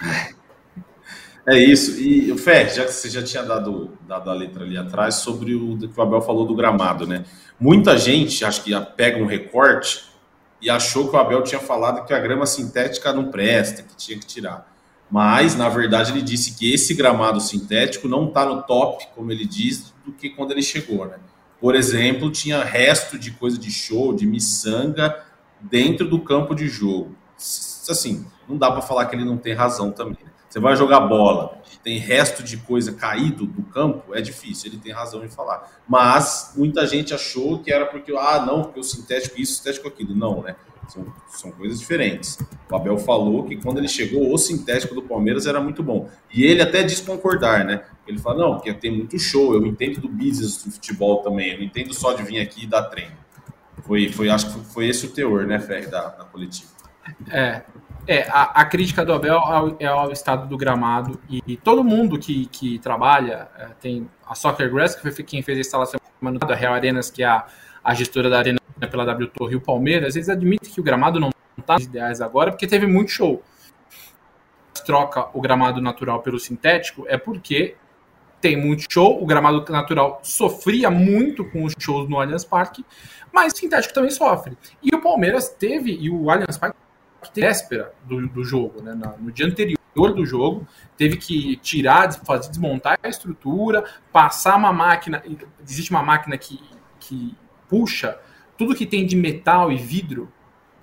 É 1.50 1.58
isso. 1.58 1.98
E, 1.98 2.36
Fé, 2.36 2.68
já 2.68 2.84
que 2.84 2.92
você 2.92 3.08
já 3.08 3.22
tinha 3.22 3.42
dado, 3.42 3.96
dado 4.06 4.28
a 4.28 4.34
letra 4.34 4.64
ali 4.64 4.76
atrás 4.76 5.14
sobre 5.14 5.54
o 5.54 5.78
que 5.78 5.98
o 5.98 6.02
Abel 6.02 6.20
falou 6.20 6.44
do 6.44 6.54
gramado, 6.54 7.06
né? 7.06 7.24
Muita 7.58 7.96
gente, 7.96 8.44
acho 8.44 8.62
que 8.62 8.78
pega 8.96 9.16
um 9.16 9.24
recorte 9.24 10.04
e 10.60 10.68
achou 10.68 11.08
que 11.08 11.16
o 11.16 11.18
Abel 11.18 11.42
tinha 11.42 11.58
falado 11.58 12.04
que 12.04 12.12
a 12.12 12.18
grama 12.18 12.44
sintética 12.44 13.14
não 13.14 13.30
presta, 13.30 13.82
que 13.82 13.96
tinha 13.96 14.18
que 14.18 14.26
tirar. 14.26 14.70
Mas, 15.10 15.56
na 15.56 15.70
verdade, 15.70 16.12
ele 16.12 16.20
disse 16.20 16.54
que 16.54 16.70
esse 16.70 16.92
gramado 16.92 17.40
sintético 17.40 18.08
não 18.08 18.28
está 18.28 18.44
no 18.44 18.62
top, 18.64 19.06
como 19.14 19.32
ele 19.32 19.46
diz, 19.46 19.94
do 20.04 20.12
que 20.12 20.28
quando 20.28 20.50
ele 20.50 20.62
chegou, 20.62 21.06
né? 21.06 21.16
Por 21.58 21.74
exemplo, 21.74 22.30
tinha 22.30 22.62
resto 22.62 23.18
de 23.18 23.30
coisa 23.30 23.56
de 23.58 23.70
show, 23.70 24.14
de 24.14 24.26
miçanga 24.26 25.24
dentro 25.62 26.06
do 26.06 26.20
campo 26.20 26.54
de 26.54 26.68
jogo. 26.68 27.16
Assim, 27.88 28.26
não 28.46 28.58
dá 28.58 28.70
para 28.70 28.82
falar 28.82 29.06
que 29.06 29.16
ele 29.16 29.24
não 29.24 29.38
tem 29.38 29.54
razão 29.54 29.90
também. 29.90 30.18
Né? 30.22 30.30
Você 30.48 30.58
vai 30.58 30.74
jogar 30.76 31.00
bola, 31.00 31.60
tem 31.82 31.98
resto 31.98 32.42
de 32.42 32.56
coisa 32.56 32.92
caído 32.92 33.46
do 33.46 33.62
campo, 33.62 34.14
é 34.14 34.20
difícil, 34.20 34.70
ele 34.70 34.78
tem 34.78 34.92
razão 34.92 35.24
em 35.24 35.28
falar. 35.28 35.70
Mas 35.86 36.52
muita 36.56 36.86
gente 36.86 37.14
achou 37.14 37.58
que 37.58 37.72
era 37.72 37.86
porque, 37.86 38.12
ah, 38.16 38.44
não, 38.46 38.62
porque 38.62 38.80
o 38.80 38.84
sintético 38.84 39.40
isso, 39.40 39.54
o 39.54 39.56
sintético 39.56 39.88
aquilo. 39.88 40.14
Não, 40.14 40.42
né? 40.42 40.56
São, 40.88 41.06
são 41.28 41.52
coisas 41.52 41.78
diferentes. 41.78 42.38
O 42.70 42.76
Abel 42.76 42.96
falou 42.98 43.44
que 43.44 43.56
quando 43.56 43.78
ele 43.78 43.88
chegou, 43.88 44.32
o 44.32 44.38
sintético 44.38 44.94
do 44.94 45.02
Palmeiras 45.02 45.46
era 45.46 45.60
muito 45.60 45.82
bom. 45.82 46.08
E 46.32 46.44
ele 46.44 46.62
até 46.62 46.82
diz 46.82 47.00
concordar, 47.00 47.64
né? 47.64 47.84
Ele 48.06 48.18
fala, 48.18 48.38
não, 48.38 48.54
porque 48.54 48.72
tem 48.72 48.90
muito 48.90 49.18
show, 49.18 49.54
eu 49.54 49.66
entendo 49.66 50.00
do 50.00 50.08
business 50.08 50.64
do 50.64 50.70
futebol 50.70 51.22
também, 51.22 51.52
eu 51.52 51.58
não 51.58 51.64
entendo 51.64 51.92
só 51.92 52.14
de 52.14 52.22
vir 52.22 52.40
aqui 52.40 52.64
e 52.64 52.66
dar 52.66 52.84
treino. 52.84 53.16
Foi, 53.86 54.10
foi, 54.10 54.30
acho 54.30 54.52
que 54.52 54.64
foi 54.72 54.88
esse 54.88 55.06
o 55.06 55.10
teor, 55.10 55.46
né, 55.46 55.58
Ferre, 55.58 55.86
da, 55.86 56.08
da 56.08 56.24
coletiva. 56.24 56.70
É, 57.30 57.62
é, 58.08 58.26
a, 58.30 58.62
a, 58.62 58.64
crítica 58.64 59.04
do 59.04 59.12
Abel 59.12 59.38
ao, 59.38 59.76
é 59.78 59.84
ao 59.84 60.10
estado 60.10 60.48
do 60.48 60.56
gramado 60.56 61.20
e, 61.28 61.42
e 61.46 61.56
todo 61.58 61.84
mundo 61.84 62.18
que, 62.18 62.46
que 62.46 62.78
trabalha, 62.78 63.48
é, 63.58 63.66
tem 63.78 64.08
a 64.26 64.34
Soccer 64.34 64.72
Grass, 64.72 64.94
que 64.94 65.10
foi 65.10 65.22
quem 65.22 65.42
fez 65.42 65.58
a 65.58 65.60
instalação 65.60 66.00
da 66.46 66.54
Real 66.54 66.72
Arenas, 66.72 67.10
que 67.10 67.22
é 67.22 67.26
a, 67.26 67.46
a 67.84 67.92
gestora 67.92 68.30
da 68.30 68.38
arena 68.38 68.58
pela 68.90 69.04
W 69.04 69.28
Torre 69.28 69.52
e 69.52 69.56
o 69.56 69.60
Palmeiras, 69.60 70.16
eles 70.16 70.30
admitem 70.30 70.72
que 70.72 70.80
o 70.80 70.82
gramado 70.82 71.20
não 71.20 71.30
está 71.58 71.74
nos 71.74 71.84
ideais 71.84 72.22
agora, 72.22 72.50
porque 72.50 72.66
teve 72.66 72.86
muito 72.86 73.10
show. 73.10 73.42
Troca 74.86 75.28
o 75.34 75.40
gramado 75.42 75.82
natural 75.82 76.22
pelo 76.22 76.38
sintético 76.38 77.04
é 77.08 77.18
porque 77.18 77.76
tem 78.40 78.56
muito 78.56 78.86
show, 78.90 79.22
o 79.22 79.26
gramado 79.26 79.70
natural 79.70 80.20
sofria 80.22 80.90
muito 80.90 81.44
com 81.44 81.64
os 81.64 81.74
shows 81.78 82.08
no 82.08 82.18
Allianz 82.18 82.44
Parque, 82.44 82.86
mas 83.30 83.52
o 83.52 83.56
sintético 83.56 83.92
também 83.92 84.10
sofre. 84.10 84.56
E 84.82 84.94
o 84.94 85.02
Palmeiras 85.02 85.50
teve, 85.50 85.90
e 85.92 86.08
o 86.08 86.30
Allianz 86.30 86.56
Parque 86.56 86.78
véspera 87.34 87.92
do, 88.04 88.26
do 88.28 88.44
jogo, 88.44 88.82
né, 88.82 88.98
no 89.18 89.30
dia 89.30 89.46
anterior 89.46 89.78
do 89.96 90.24
jogo, 90.24 90.66
teve 90.96 91.16
que 91.16 91.56
tirar, 91.56 92.12
fazer, 92.24 92.50
desmontar 92.50 92.98
a 93.02 93.08
estrutura, 93.08 93.84
passar 94.12 94.56
uma 94.56 94.72
máquina. 94.72 95.22
Existe 95.62 95.90
uma 95.90 96.02
máquina 96.02 96.38
que, 96.38 96.60
que 97.00 97.36
puxa 97.68 98.18
tudo 98.56 98.74
que 98.74 98.86
tem 98.86 99.06
de 99.06 99.16
metal 99.16 99.70
e 99.72 99.76
vidro, 99.76 100.32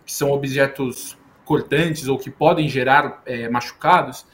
que 0.05 0.13
são 0.13 0.31
objetos 0.31 1.17
cortantes 1.43 2.07
ou 2.07 2.17
que 2.17 2.29
podem 2.29 2.67
gerar 2.67 3.21
é, 3.25 3.47
machucados, 3.49 4.25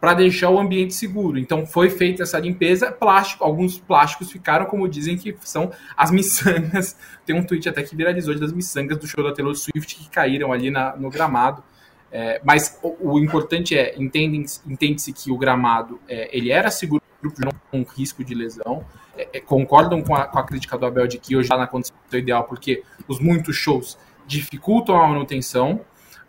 para 0.00 0.14
deixar 0.14 0.48
o 0.48 0.58
ambiente 0.58 0.94
seguro. 0.94 1.38
Então 1.38 1.66
foi 1.66 1.90
feita 1.90 2.22
essa 2.22 2.38
limpeza, 2.38 2.90
plástico, 2.90 3.44
alguns 3.44 3.78
plásticos 3.78 4.32
ficaram 4.32 4.64
como 4.64 4.88
dizem 4.88 5.16
que 5.16 5.36
são 5.42 5.70
as 5.96 6.10
miçangas. 6.10 6.96
Tem 7.26 7.36
um 7.36 7.44
tweet 7.44 7.68
até 7.68 7.82
que 7.82 7.94
viralizou 7.94 8.36
das 8.38 8.52
miçangas 8.52 8.96
do 8.96 9.06
show 9.06 9.22
da 9.22 9.32
Taylor 9.32 9.54
Swift 9.54 9.96
que 9.96 10.08
caíram 10.08 10.52
ali 10.52 10.70
na, 10.70 10.96
no 10.96 11.10
gramado. 11.10 11.62
É, 12.10 12.40
mas 12.42 12.78
o, 12.82 13.12
o, 13.12 13.18
importante 13.20 13.78
é 13.78 13.94
entende-se 13.96 14.60
entende 14.66 15.12
que 15.12 15.30
o 15.30 15.38
gramado 15.38 16.00
é, 16.08 16.36
ele 16.36 16.50
era 16.50 16.68
seguro 16.68 17.00
não 17.38 17.52
com 17.70 17.82
risco 17.82 18.24
de 18.24 18.34
lesão. 18.34 18.84
É, 19.16 19.28
é, 19.34 19.40
concordam 19.40 20.02
com 20.02 20.14
a, 20.14 20.24
com 20.24 20.38
a, 20.38 20.42
crítica 20.44 20.78
do 20.78 20.86
Abel 20.86 21.06
de 21.06 21.18
que 21.18 21.36
hoje 21.36 21.44
está 21.44 21.58
na 21.58 21.66
condição 21.66 21.94
ideal 22.12 22.44
porque 22.44 22.82
os 23.06 23.20
muitos 23.20 23.54
shows 23.54 23.98
dificultam 24.26 24.96
a 25.00 25.06
manutenção, 25.06 25.80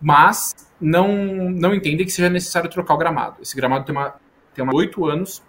mas 0.02 0.56
não, 0.80 1.08
não 1.52 1.76
entendem 1.76 2.06
que 2.06 2.12
seja 2.12 2.30
necessário 2.30 2.70
trocar 2.70 2.96
o 2.96 2.98
gramado. 2.98 3.38
Esse 3.42 3.56
gramado 3.56 3.86
tem 3.86 3.96
uma 3.96 4.16
tem 4.54 4.64
uma 4.64 4.76
oito 4.76 5.06
anos, 5.06 5.42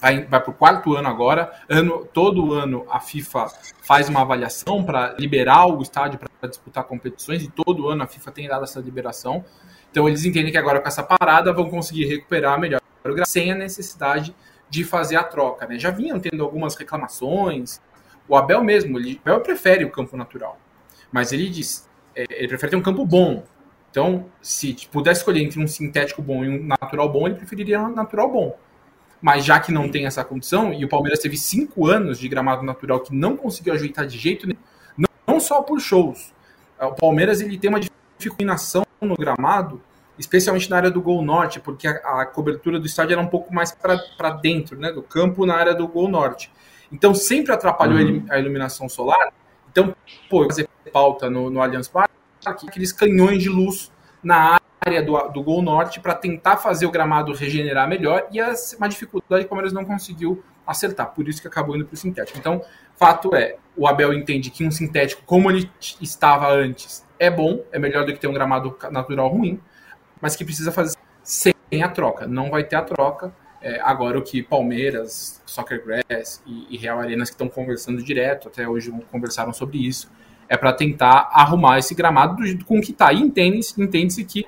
vai, 0.00 0.24
vai 0.24 0.40
para 0.40 0.50
o 0.50 0.54
quarto 0.54 0.94
ano 0.94 1.08
agora. 1.08 1.52
Ano, 1.68 2.04
todo 2.04 2.52
ano 2.52 2.84
a 2.90 3.00
FIFA 3.00 3.46
faz 3.82 4.08
uma 4.08 4.22
avaliação 4.22 4.82
para 4.84 5.14
liberar 5.18 5.66
o 5.66 5.80
estádio 5.82 6.18
para 6.18 6.48
disputar 6.48 6.84
competições 6.84 7.42
e 7.42 7.48
todo 7.48 7.88
ano 7.88 8.02
a 8.02 8.06
FIFA 8.06 8.32
tem 8.32 8.48
dado 8.48 8.64
essa 8.64 8.80
liberação. 8.80 9.44
Então 9.90 10.08
eles 10.08 10.24
entendem 10.24 10.50
que 10.50 10.58
agora 10.58 10.80
com 10.80 10.88
essa 10.88 11.02
parada 11.02 11.52
vão 11.52 11.70
conseguir 11.70 12.06
recuperar 12.06 12.58
melhor 12.58 12.80
sem 13.24 13.52
a 13.52 13.54
necessidade 13.54 14.34
de 14.68 14.84
fazer 14.84 15.16
a 15.16 15.22
troca. 15.22 15.66
Né? 15.66 15.78
Já 15.78 15.90
vinham 15.90 16.18
tendo 16.18 16.42
algumas 16.42 16.74
reclamações. 16.74 17.80
O 18.28 18.36
Abel 18.36 18.62
mesmo, 18.64 18.98
ele, 18.98 19.20
o 19.24 19.28
Abel 19.28 19.40
prefere 19.40 19.84
o 19.84 19.90
campo 19.90 20.16
natural, 20.16 20.58
mas 21.12 21.32
ele 21.32 21.48
diz, 21.48 21.88
ele 22.16 22.48
prefere 22.48 22.70
ter 22.70 22.76
um 22.76 22.82
campo 22.82 23.04
bom, 23.04 23.44
então, 23.96 24.26
se 24.42 24.76
pudesse 24.92 25.20
escolher 25.20 25.40
entre 25.40 25.58
um 25.58 25.66
sintético 25.66 26.20
bom 26.20 26.44
e 26.44 26.48
um 26.50 26.66
natural 26.66 27.08
bom, 27.08 27.26
ele 27.26 27.36
preferiria 27.36 27.80
um 27.80 27.94
natural 27.94 28.30
bom. 28.30 28.54
Mas 29.22 29.42
já 29.42 29.58
que 29.58 29.72
não 29.72 29.88
tem 29.88 30.04
essa 30.04 30.22
condição, 30.22 30.70
e 30.70 30.84
o 30.84 30.88
Palmeiras 30.88 31.18
teve 31.18 31.34
cinco 31.38 31.86
anos 31.86 32.18
de 32.18 32.28
gramado 32.28 32.62
natural 32.62 33.00
que 33.00 33.14
não 33.14 33.38
conseguiu 33.38 33.72
ajeitar 33.72 34.06
de 34.06 34.18
jeito 34.18 34.46
nenhum, 34.46 34.60
não, 34.98 35.08
não 35.26 35.40
só 35.40 35.62
por 35.62 35.80
shows. 35.80 36.34
O 36.78 36.92
Palmeiras 36.92 37.40
ele 37.40 37.56
tem 37.56 37.70
uma 37.70 37.80
dificultação 37.80 38.84
no 39.00 39.16
gramado, 39.16 39.80
especialmente 40.18 40.68
na 40.68 40.76
área 40.76 40.90
do 40.90 41.00
Gol 41.00 41.22
Norte, 41.22 41.58
porque 41.58 41.88
a, 41.88 42.20
a 42.20 42.26
cobertura 42.26 42.78
do 42.78 42.84
estádio 42.84 43.14
era 43.14 43.22
um 43.22 43.28
pouco 43.28 43.54
mais 43.54 43.72
para 43.72 44.30
dentro, 44.42 44.78
né, 44.78 44.92
do 44.92 45.00
campo 45.02 45.46
na 45.46 45.54
área 45.54 45.74
do 45.74 45.88
Gol 45.88 46.08
Norte. 46.08 46.52
Então 46.92 47.14
sempre 47.14 47.50
atrapalhou 47.50 47.98
uhum. 47.98 48.26
a 48.28 48.38
iluminação 48.38 48.90
solar. 48.90 49.32
Então, 49.76 49.94
pô, 50.30 50.46
fazer 50.46 50.66
pauta 50.90 51.28
no, 51.28 51.50
no 51.50 51.60
Allianz 51.60 51.86
Parque 51.86 52.14
aqueles 52.46 52.92
canhões 52.92 53.42
de 53.42 53.50
luz 53.50 53.92
na 54.22 54.58
área 54.80 55.02
do, 55.02 55.18
do 55.28 55.42
Gol 55.42 55.60
Norte 55.60 56.00
para 56.00 56.14
tentar 56.14 56.56
fazer 56.56 56.86
o 56.86 56.90
gramado 56.90 57.34
regenerar 57.34 57.86
melhor 57.86 58.26
e 58.32 58.40
é 58.40 58.54
uma 58.78 58.88
dificuldade 58.88 59.42
que 59.42 59.46
o 59.46 59.48
Palmeiras 59.50 59.74
não 59.74 59.84
conseguiu 59.84 60.42
acertar, 60.66 61.12
por 61.12 61.28
isso 61.28 61.42
que 61.42 61.46
acabou 61.46 61.76
indo 61.76 61.84
para 61.84 61.92
o 61.92 61.96
sintético. 61.96 62.38
Então, 62.38 62.62
fato 62.96 63.34
é, 63.34 63.56
o 63.76 63.86
Abel 63.86 64.14
entende 64.14 64.50
que 64.50 64.64
um 64.64 64.70
sintético, 64.70 65.22
como 65.26 65.50
ele 65.50 65.70
estava 66.00 66.50
antes, 66.50 67.04
é 67.18 67.30
bom, 67.30 67.62
é 67.70 67.78
melhor 67.78 68.06
do 68.06 68.14
que 68.14 68.18
ter 68.18 68.28
um 68.28 68.32
gramado 68.32 68.78
natural 68.90 69.28
ruim, 69.28 69.60
mas 70.22 70.34
que 70.34 70.44
precisa 70.44 70.72
fazer 70.72 70.96
sem 71.22 71.52
a 71.82 71.88
troca. 71.88 72.26
Não 72.26 72.48
vai 72.48 72.64
ter 72.64 72.76
a 72.76 72.82
troca. 72.82 73.30
É, 73.66 73.80
agora 73.80 74.16
o 74.16 74.22
que 74.22 74.44
Palmeiras, 74.44 75.42
Soccer 75.44 75.84
Grass 75.84 76.40
e, 76.46 76.68
e 76.70 76.76
Real 76.76 77.00
Arenas 77.00 77.30
que 77.30 77.34
estão 77.34 77.48
conversando 77.48 78.00
direto, 78.00 78.46
até 78.46 78.68
hoje 78.68 78.92
conversaram 79.10 79.52
sobre 79.52 79.78
isso, 79.84 80.08
é 80.48 80.56
para 80.56 80.72
tentar 80.72 81.28
arrumar 81.32 81.76
esse 81.76 81.92
gramado 81.92 82.36
do, 82.36 82.64
com 82.64 82.80
que 82.80 82.92
está. 82.92 83.12
E 83.12 83.20
entende-se 83.20 83.82
entende 83.82 84.22
que 84.22 84.46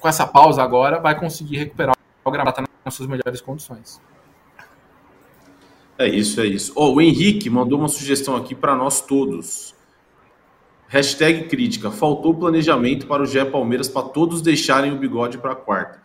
com 0.00 0.08
essa 0.08 0.26
pausa 0.26 0.62
agora 0.62 0.98
vai 0.98 1.20
conseguir 1.20 1.58
recuperar 1.58 1.94
o 2.24 2.30
gramado 2.30 2.56
tá 2.56 2.64
nas 2.82 2.94
suas 2.94 3.06
melhores 3.06 3.42
condições. 3.42 4.00
É 5.98 6.08
isso, 6.08 6.40
é 6.40 6.46
isso. 6.46 6.72
Oh, 6.74 6.94
o 6.94 7.02
Henrique 7.02 7.50
mandou 7.50 7.78
uma 7.78 7.88
sugestão 7.88 8.34
aqui 8.36 8.54
para 8.54 8.74
nós 8.74 9.02
todos. 9.02 9.74
Hashtag 10.88 11.46
crítica. 11.46 11.90
Faltou 11.90 12.34
planejamento 12.34 13.06
para 13.06 13.22
o 13.22 13.26
Gé 13.26 13.44
Palmeiras 13.44 13.86
para 13.90 14.08
todos 14.08 14.40
deixarem 14.40 14.92
o 14.92 14.96
bigode 14.96 15.36
para 15.36 15.54
quarta. 15.54 16.02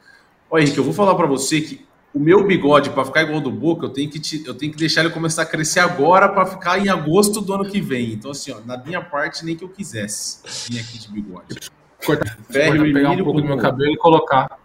Olha, 0.52 0.64
Henrique, 0.64 0.80
eu 0.80 0.84
vou 0.84 0.94
falar 0.94 1.16
para 1.16 1.26
você 1.26 1.62
que 1.62 1.88
o 2.14 2.20
meu 2.20 2.46
bigode 2.46 2.90
para 2.90 3.06
ficar 3.06 3.24
igual 3.24 3.40
do 3.40 3.52
Boca, 3.52 3.86
eu 3.86 3.90
tenho 3.90 4.10
que 4.10 4.20
te, 4.20 4.44
eu 4.46 4.54
tenho 4.54 4.72
que 4.72 4.78
deixar 4.78 5.02
ele 5.02 5.12
começar 5.12 5.44
a 5.44 5.46
crescer 5.46 5.80
agora 5.80 6.28
para 6.30 6.46
ficar 6.46 6.80
em 6.80 6.90
agosto 6.90 7.42
do 7.42 7.54
ano 7.54 7.66
que 7.66 7.80
vem. 7.80 8.14
Então 8.14 8.32
assim, 8.32 8.52
ó, 8.52 8.60
na 8.66 8.78
minha 8.78 9.02
parte 9.02 9.46
nem 9.46 9.56
que 9.56 9.64
eu 9.64 9.70
quisesse 9.70 10.40
vir 10.70 10.80
aqui 10.80 10.98
de 10.98 11.10
bigode. 11.10 11.72
Cortar, 12.06 12.38
Ferro 12.50 12.86
e 12.86 12.94
pegar 12.94 13.12
um 13.12 13.24
pouco 13.24 13.42
do 13.42 13.48
meu 13.48 13.58
cabelo 13.58 13.92
e 13.92 13.98
colocar 13.98 14.58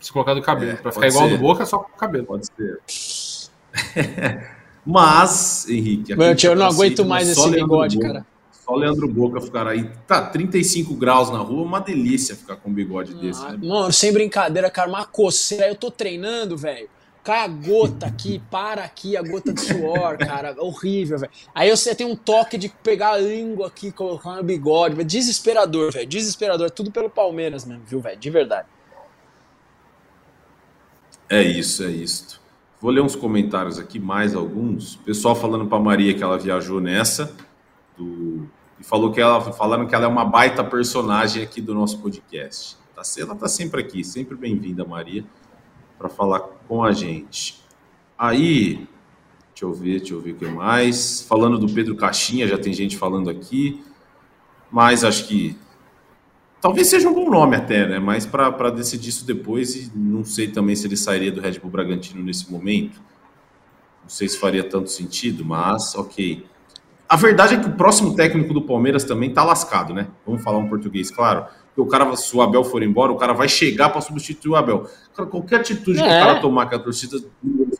se 0.00 0.12
colocar 0.12 0.34
do 0.34 0.42
cabelo, 0.42 0.72
é, 0.72 0.76
para 0.76 0.92
ficar 0.92 1.08
igual 1.08 1.28
do 1.28 1.38
Boca 1.38 1.64
só 1.66 1.78
com 1.78 1.92
o 1.92 1.96
cabelo. 1.96 2.26
Pode 2.26 2.46
ser. 2.46 2.80
Mas, 4.86 5.68
Henrique, 5.68 6.14
Mano, 6.14 6.36
eu 6.40 6.54
não 6.54 6.66
aguento 6.66 7.04
mais 7.04 7.28
esse 7.28 7.50
bigode, 7.50 7.98
cara. 7.98 8.24
Só 8.66 8.72
o 8.72 8.76
Leandro 8.76 9.06
Boca 9.06 9.40
ficar 9.40 9.68
aí. 9.68 9.88
Tá, 10.08 10.26
35 10.26 10.92
graus 10.94 11.30
na 11.30 11.38
rua, 11.38 11.62
uma 11.62 11.80
delícia 11.80 12.34
ficar 12.34 12.56
com 12.56 12.68
um 12.68 12.74
bigode 12.74 13.14
ah, 13.16 13.20
desse, 13.20 13.42
né? 13.44 13.58
Mano, 13.62 13.92
sem 13.92 14.12
brincadeira, 14.12 14.68
cara, 14.68 14.88
uma 14.88 15.06
coceira. 15.06 15.68
Eu 15.68 15.76
tô 15.76 15.88
treinando, 15.88 16.56
velho. 16.56 16.88
Cai 17.22 17.44
a 17.44 17.48
gota 17.48 18.06
aqui, 18.06 18.42
para 18.50 18.82
aqui, 18.82 19.16
a 19.16 19.22
gota 19.22 19.52
de 19.52 19.60
suor, 19.60 20.18
cara. 20.18 20.56
Horrível, 20.58 21.18
velho. 21.18 21.32
Aí 21.54 21.70
você 21.70 21.94
tem 21.94 22.06
um 22.06 22.16
toque 22.16 22.58
de 22.58 22.68
pegar 22.68 23.12
a 23.12 23.18
língua 23.18 23.68
aqui, 23.68 23.92
colocar 23.92 24.34
no 24.34 24.42
bigode. 24.42 25.02
Desesperador, 25.04 25.92
velho. 25.92 26.06
Desesperador. 26.08 26.68
Tudo 26.68 26.90
pelo 26.90 27.08
Palmeiras 27.08 27.64
mesmo, 27.64 27.84
viu, 27.86 28.00
velho? 28.00 28.18
De 28.18 28.30
verdade. 28.30 28.66
É 31.28 31.40
isso, 31.40 31.84
é 31.84 31.90
isso. 31.90 32.40
Vou 32.80 32.90
ler 32.90 33.00
uns 33.00 33.14
comentários 33.14 33.78
aqui, 33.78 34.00
mais 34.00 34.34
alguns. 34.34 34.96
Pessoal 34.96 35.36
falando 35.36 35.66
para 35.66 35.78
Maria 35.78 36.14
que 36.14 36.22
ela 36.22 36.38
viajou 36.38 36.80
nessa 36.80 37.32
do 37.96 38.48
e 38.78 38.84
falou 38.84 39.12
que 39.12 39.20
ela 39.20 39.40
falando 39.52 39.86
que 39.86 39.94
ela 39.94 40.04
é 40.04 40.08
uma 40.08 40.24
baita 40.24 40.62
personagem 40.62 41.42
aqui 41.42 41.60
do 41.60 41.74
nosso 41.74 41.98
podcast. 42.00 42.76
Tá, 42.94 43.02
ela 43.18 43.34
tá 43.34 43.48
sempre 43.48 43.80
aqui, 43.80 44.02
sempre 44.04 44.36
bem-vinda, 44.36 44.84
Maria, 44.84 45.24
para 45.98 46.08
falar 46.08 46.40
com 46.40 46.82
a 46.82 46.92
gente. 46.92 47.62
Aí, 48.18 48.86
deixa 49.50 49.64
eu 49.64 49.72
ver, 49.72 49.98
deixa 49.98 50.14
eu 50.14 50.20
ver 50.20 50.32
o 50.32 50.36
que 50.36 50.46
mais. 50.46 51.22
Falando 51.22 51.58
do 51.58 51.72
Pedro 51.72 51.96
Caixinha, 51.96 52.46
já 52.48 52.58
tem 52.58 52.72
gente 52.72 52.96
falando 52.96 53.28
aqui, 53.28 53.82
mas 54.70 55.04
acho 55.04 55.26
que 55.26 55.56
talvez 56.60 56.88
seja 56.88 57.08
um 57.08 57.14
bom 57.14 57.30
nome 57.30 57.56
até, 57.56 57.86
né? 57.86 57.98
Mas 57.98 58.26
para 58.26 58.70
decidir 58.70 59.10
isso 59.10 59.26
depois, 59.26 59.74
e 59.74 59.92
não 59.94 60.24
sei 60.24 60.48
também 60.48 60.74
se 60.74 60.86
ele 60.86 60.96
sairia 60.96 61.30
do 61.30 61.40
Red 61.40 61.58
Bull 61.58 61.70
Bragantino 61.70 62.22
nesse 62.22 62.50
momento. 62.50 63.00
Não 64.02 64.10
sei 64.10 64.28
se 64.28 64.38
faria 64.38 64.64
tanto 64.64 64.90
sentido, 64.90 65.44
mas 65.44 65.94
ok. 65.94 66.46
A 67.08 67.16
verdade 67.16 67.54
é 67.54 67.60
que 67.60 67.68
o 67.68 67.72
próximo 67.72 68.16
técnico 68.16 68.52
do 68.52 68.62
Palmeiras 68.62 69.04
também 69.04 69.32
tá 69.32 69.44
lascado, 69.44 69.94
né? 69.94 70.08
Vamos 70.26 70.42
falar 70.42 70.58
um 70.58 70.68
português, 70.68 71.10
claro. 71.10 71.46
Porque 71.68 71.80
o 71.80 71.86
cara, 71.86 72.16
se 72.16 72.34
o 72.34 72.40
Abel 72.40 72.64
for 72.64 72.82
embora, 72.82 73.12
o 73.12 73.16
cara 73.16 73.32
vai 73.32 73.48
chegar 73.48 73.90
para 73.90 74.00
substituir 74.00 74.50
o 74.50 74.56
Abel. 74.56 74.88
Cara, 75.14 75.28
qualquer 75.28 75.60
atitude 75.60 75.98
é. 75.98 76.02
que 76.02 76.08
o 76.08 76.10
cara 76.10 76.40
tomar 76.40 76.66
com 76.68 76.74
a 76.74 76.78
torcida 76.78 77.18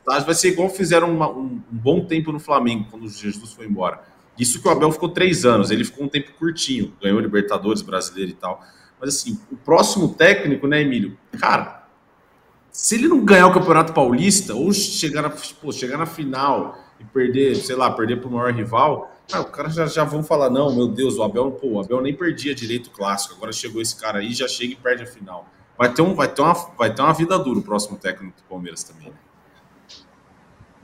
vai 0.05 0.33
ser 0.33 0.49
igual 0.49 0.69
fizeram 0.69 1.11
uma, 1.11 1.29
um, 1.29 1.41
um, 1.41 1.61
bom 1.69 2.05
tempo 2.05 2.31
no 2.31 2.39
Flamengo, 2.39 2.87
quando 2.89 3.03
o 3.03 3.09
Jesus 3.09 3.51
foi 3.51 3.65
embora. 3.65 4.01
Isso 4.37 4.61
que 4.61 4.67
o 4.67 4.71
Abel 4.71 4.91
ficou 4.91 5.09
três 5.09 5.45
anos, 5.45 5.71
ele 5.71 5.83
ficou 5.83 6.05
um 6.05 6.07
tempo 6.07 6.31
curtinho, 6.33 6.93
ganhou 7.01 7.19
Libertadores 7.19 7.81
brasileiro 7.81 8.31
e 8.31 8.35
tal. 8.35 8.61
Mas 9.01 9.15
assim, 9.15 9.39
o 9.51 9.57
próximo 9.57 10.13
técnico, 10.13 10.67
né, 10.67 10.81
Emílio? 10.81 11.17
Cara, 11.39 11.87
se 12.71 12.95
ele 12.95 13.07
não 13.07 13.25
ganhar 13.25 13.47
o 13.47 13.53
Campeonato 13.53 13.93
Paulista, 13.93 14.53
ou 14.53 14.71
chegar 14.71 15.23
na, 15.23 15.29
pô, 15.29 15.71
chegar 15.71 15.97
na 15.97 16.05
final 16.05 16.77
e 16.99 17.03
perder, 17.03 17.55
sei 17.55 17.75
lá, 17.75 17.89
perder 17.89 18.21
para 18.21 18.29
o 18.29 18.31
maior 18.31 18.53
rival, 18.53 19.11
ah, 19.31 19.41
o 19.41 19.45
cara 19.45 19.69
já, 19.69 19.85
já 19.85 20.03
vão 20.03 20.23
falar, 20.23 20.49
não, 20.49 20.73
meu 20.73 20.87
Deus, 20.87 21.17
o 21.17 21.23
Abel, 21.23 21.51
pô, 21.51 21.67
o 21.67 21.79
Abel 21.81 22.01
nem 22.01 22.15
perdia 22.15 22.55
direito 22.55 22.89
clássico, 22.91 23.35
agora 23.35 23.51
chegou 23.51 23.81
esse 23.81 23.95
cara 23.95 24.19
aí, 24.19 24.33
já 24.33 24.47
chega 24.47 24.73
e 24.73 24.75
perde 24.75 25.03
a 25.03 25.07
final. 25.07 25.45
Vai 25.77 25.93
ter, 25.93 26.01
um, 26.01 26.15
vai 26.15 26.27
ter, 26.27 26.41
uma, 26.41 26.53
vai 26.77 26.93
ter 26.93 27.01
uma 27.01 27.13
vida 27.13 27.37
dura 27.37 27.59
o 27.59 27.61
próximo 27.61 27.97
técnico 27.97 28.37
do 28.37 28.43
Palmeiras 28.49 28.83
também. 28.83 29.11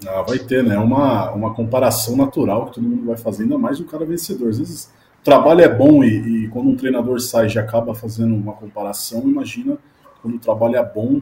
Ah, 0.05 0.21
vai 0.21 0.37
ter, 0.39 0.63
né? 0.63 0.77
Uma, 0.77 1.31
uma 1.31 1.53
comparação 1.53 2.17
natural 2.17 2.65
que 2.65 2.73
todo 2.75 2.83
mundo 2.83 3.05
vai 3.05 3.17
fazer, 3.17 3.43
ainda 3.43 3.57
mais 3.57 3.79
um 3.79 3.85
cara 3.85 4.05
vencedor. 4.05 4.49
Às 4.49 4.59
vezes 4.59 4.93
o 5.21 5.23
trabalho 5.23 5.61
é 5.61 5.69
bom 5.69 6.03
e, 6.03 6.43
e 6.45 6.47
quando 6.49 6.69
um 6.69 6.75
treinador 6.75 7.19
sai 7.21 7.47
já 7.47 7.61
acaba 7.61 7.95
fazendo 7.95 8.35
uma 8.35 8.53
comparação, 8.53 9.21
imagina 9.23 9.77
quando 10.21 10.35
o 10.35 10.39
trabalho 10.39 10.75
é 10.75 10.83
bom, 10.83 11.21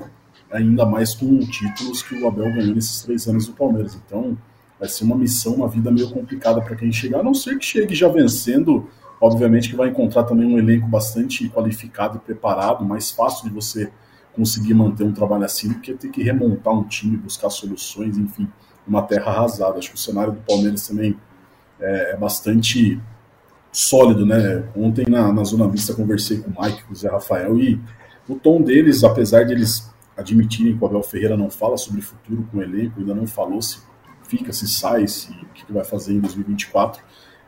ainda 0.51 0.85
mais 0.85 1.13
com 1.13 1.39
títulos 1.39 2.01
que 2.01 2.15
o 2.15 2.27
Abel 2.27 2.51
ganhou 2.53 2.75
nesses 2.75 3.03
três 3.03 3.27
anos 3.27 3.47
do 3.47 3.53
Palmeiras. 3.53 3.95
Então, 3.95 4.37
vai 4.81 4.89
ser 4.89 5.03
uma 5.03 5.15
missão, 5.15 5.53
uma 5.53 5.67
vida 5.67 5.91
meio 5.91 6.09
complicada 6.09 6.59
para 6.59 6.75
quem 6.75 6.91
chegar, 6.91 7.19
a 7.19 7.23
não 7.23 7.35
ser 7.35 7.59
que 7.59 7.65
chegue 7.65 7.93
já 7.93 8.07
vencendo. 8.07 8.89
Obviamente 9.21 9.69
que 9.69 9.75
vai 9.75 9.89
encontrar 9.89 10.23
também 10.23 10.47
um 10.47 10.57
elenco 10.57 10.87
bastante 10.87 11.47
qualificado 11.49 12.17
e 12.17 12.19
preparado, 12.19 12.83
mais 12.83 13.11
fácil 13.11 13.47
de 13.47 13.53
você 13.53 13.91
conseguir 14.35 14.73
manter 14.73 15.03
um 15.03 15.13
trabalho 15.13 15.43
assim 15.43 15.69
do 15.69 15.79
que 15.79 15.93
ter 15.93 16.09
que 16.09 16.23
remontar 16.23 16.73
um 16.73 16.83
time, 16.83 17.15
buscar 17.15 17.51
soluções, 17.51 18.17
enfim, 18.17 18.47
uma 18.87 19.03
terra 19.03 19.31
arrasada. 19.31 19.77
Acho 19.77 19.89
que 19.89 19.95
o 19.95 19.99
cenário 19.99 20.33
do 20.33 20.41
Palmeiras 20.41 20.87
também 20.87 21.15
é, 21.79 22.13
é 22.13 22.17
bastante 22.17 22.99
sólido, 23.71 24.25
né? 24.25 24.67
Ontem 24.75 25.05
na, 25.07 25.31
na 25.31 25.43
Zona 25.43 25.67
Vista 25.67 25.93
conversei 25.93 26.39
com 26.39 26.49
o 26.49 26.59
Mike, 26.59 26.85
com 26.85 26.93
o 26.93 26.95
Zé 26.95 27.07
Rafael, 27.07 27.59
e 27.59 27.79
o 28.27 28.33
tom 28.33 28.59
deles, 28.59 29.03
apesar 29.03 29.43
de 29.43 29.53
eles 29.53 29.87
admitirem 30.17 30.75
que 30.75 30.83
o 30.83 30.87
Abel 30.87 31.03
Ferreira 31.03 31.37
não 31.37 31.51
fala 31.51 31.77
sobre 31.77 32.01
futuro 32.01 32.47
com 32.51 32.57
o 32.57 32.63
elenco, 32.63 32.99
ainda 32.99 33.13
não 33.13 33.27
falou 33.27 33.61
se 33.61 33.90
fica, 34.31 34.53
se 34.53 34.67
sai, 34.67 35.05
se, 35.07 35.29
o 35.29 35.45
que 35.53 35.71
vai 35.73 35.83
fazer 35.83 36.13
em 36.13 36.21
2024. 36.21 37.03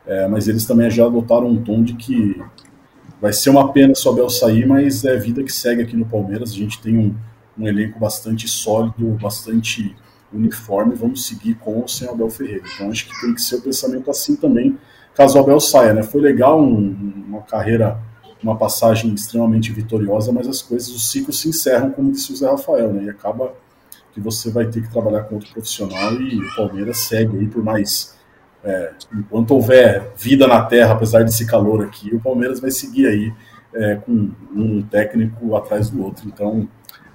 É, 0.06 0.28
mas 0.28 0.50
eles 0.50 0.66
também 0.66 0.92
já 0.92 1.06
adotaram 1.06 1.48
um 1.48 1.64
tom 1.64 1.82
de 1.82 1.94
que 1.94 2.42
vai 3.22 3.32
ser 3.32 3.50
uma 3.50 3.72
pena 3.72 3.96
se 3.96 4.06
o 4.06 4.12
Abel 4.12 4.30
sair, 4.30 4.68
mas 4.68 5.06
é 5.06 5.16
vida 5.16 5.42
que 5.42 5.52
segue 5.52 5.82
aqui 5.82 5.96
no 5.96 6.06
Palmeiras. 6.06 6.52
A 6.52 6.56
gente 6.56 6.82
tem 6.82 6.98
um, 6.98 7.16
um 7.58 7.66
elenco 7.66 7.98
bastante 7.98 8.50
sólido, 8.50 9.18
bastante 9.22 9.96
uniforme, 10.34 10.94
vamos 10.94 11.26
seguir 11.26 11.56
com 11.56 11.76
ou 11.76 11.88
sem 11.88 12.08
o 12.08 12.12
Abel 12.12 12.30
Ferreira. 12.30 12.64
Então 12.76 12.90
acho 12.90 13.08
que 13.08 13.22
tem 13.22 13.34
que 13.34 13.42
ser 13.42 13.56
o 13.56 13.62
pensamento 13.62 14.12
assim 14.12 14.36
também, 14.36 14.78
caso 15.16 15.38
o 15.38 15.42
Abel 15.42 15.60
saia, 15.60 15.94
né? 15.94 16.04
Foi 16.04 16.20
legal 16.20 16.62
um, 16.62 17.24
uma 17.28 17.42
carreira, 17.44 17.98
uma 18.42 18.58
passagem 18.58 19.14
extremamente 19.14 19.72
vitoriosa, 19.72 20.34
mas 20.34 20.48
as 20.48 20.62
coisas, 20.62 20.90
os 20.90 21.10
ciclos 21.10 21.40
se 21.40 21.48
encerram, 21.48 21.92
como 21.92 22.12
disse 22.12 22.34
o 22.34 22.36
Zé 22.36 22.50
Rafael, 22.50 22.92
né? 22.92 23.06
E 23.06 23.10
acaba 23.10 23.54
que 24.14 24.20
você 24.20 24.52
vai 24.52 24.68
ter 24.68 24.82
que 24.82 24.92
trabalhar 24.92 25.24
com 25.24 25.36
outro 25.36 25.52
profissional 25.52 26.14
e 26.14 26.40
o 26.40 26.56
Palmeiras 26.56 27.00
segue 27.00 27.38
aí 27.38 27.48
por 27.48 27.64
mais. 27.64 28.16
É, 28.64 28.94
enquanto 29.14 29.52
houver 29.52 30.14
vida 30.16 30.48
na 30.48 30.64
terra, 30.64 30.94
apesar 30.94 31.24
desse 31.24 31.46
calor 31.46 31.84
aqui, 31.84 32.16
o 32.16 32.20
Palmeiras 32.20 32.62
vai 32.62 32.72
seguir 32.72 33.08
aí 33.08 33.34
é, 33.74 33.96
com 33.96 34.32
um 34.56 34.82
técnico 34.84 35.56
atrás 35.56 35.90
do 35.90 36.02
outro. 36.02 36.28
Então, 36.28 36.68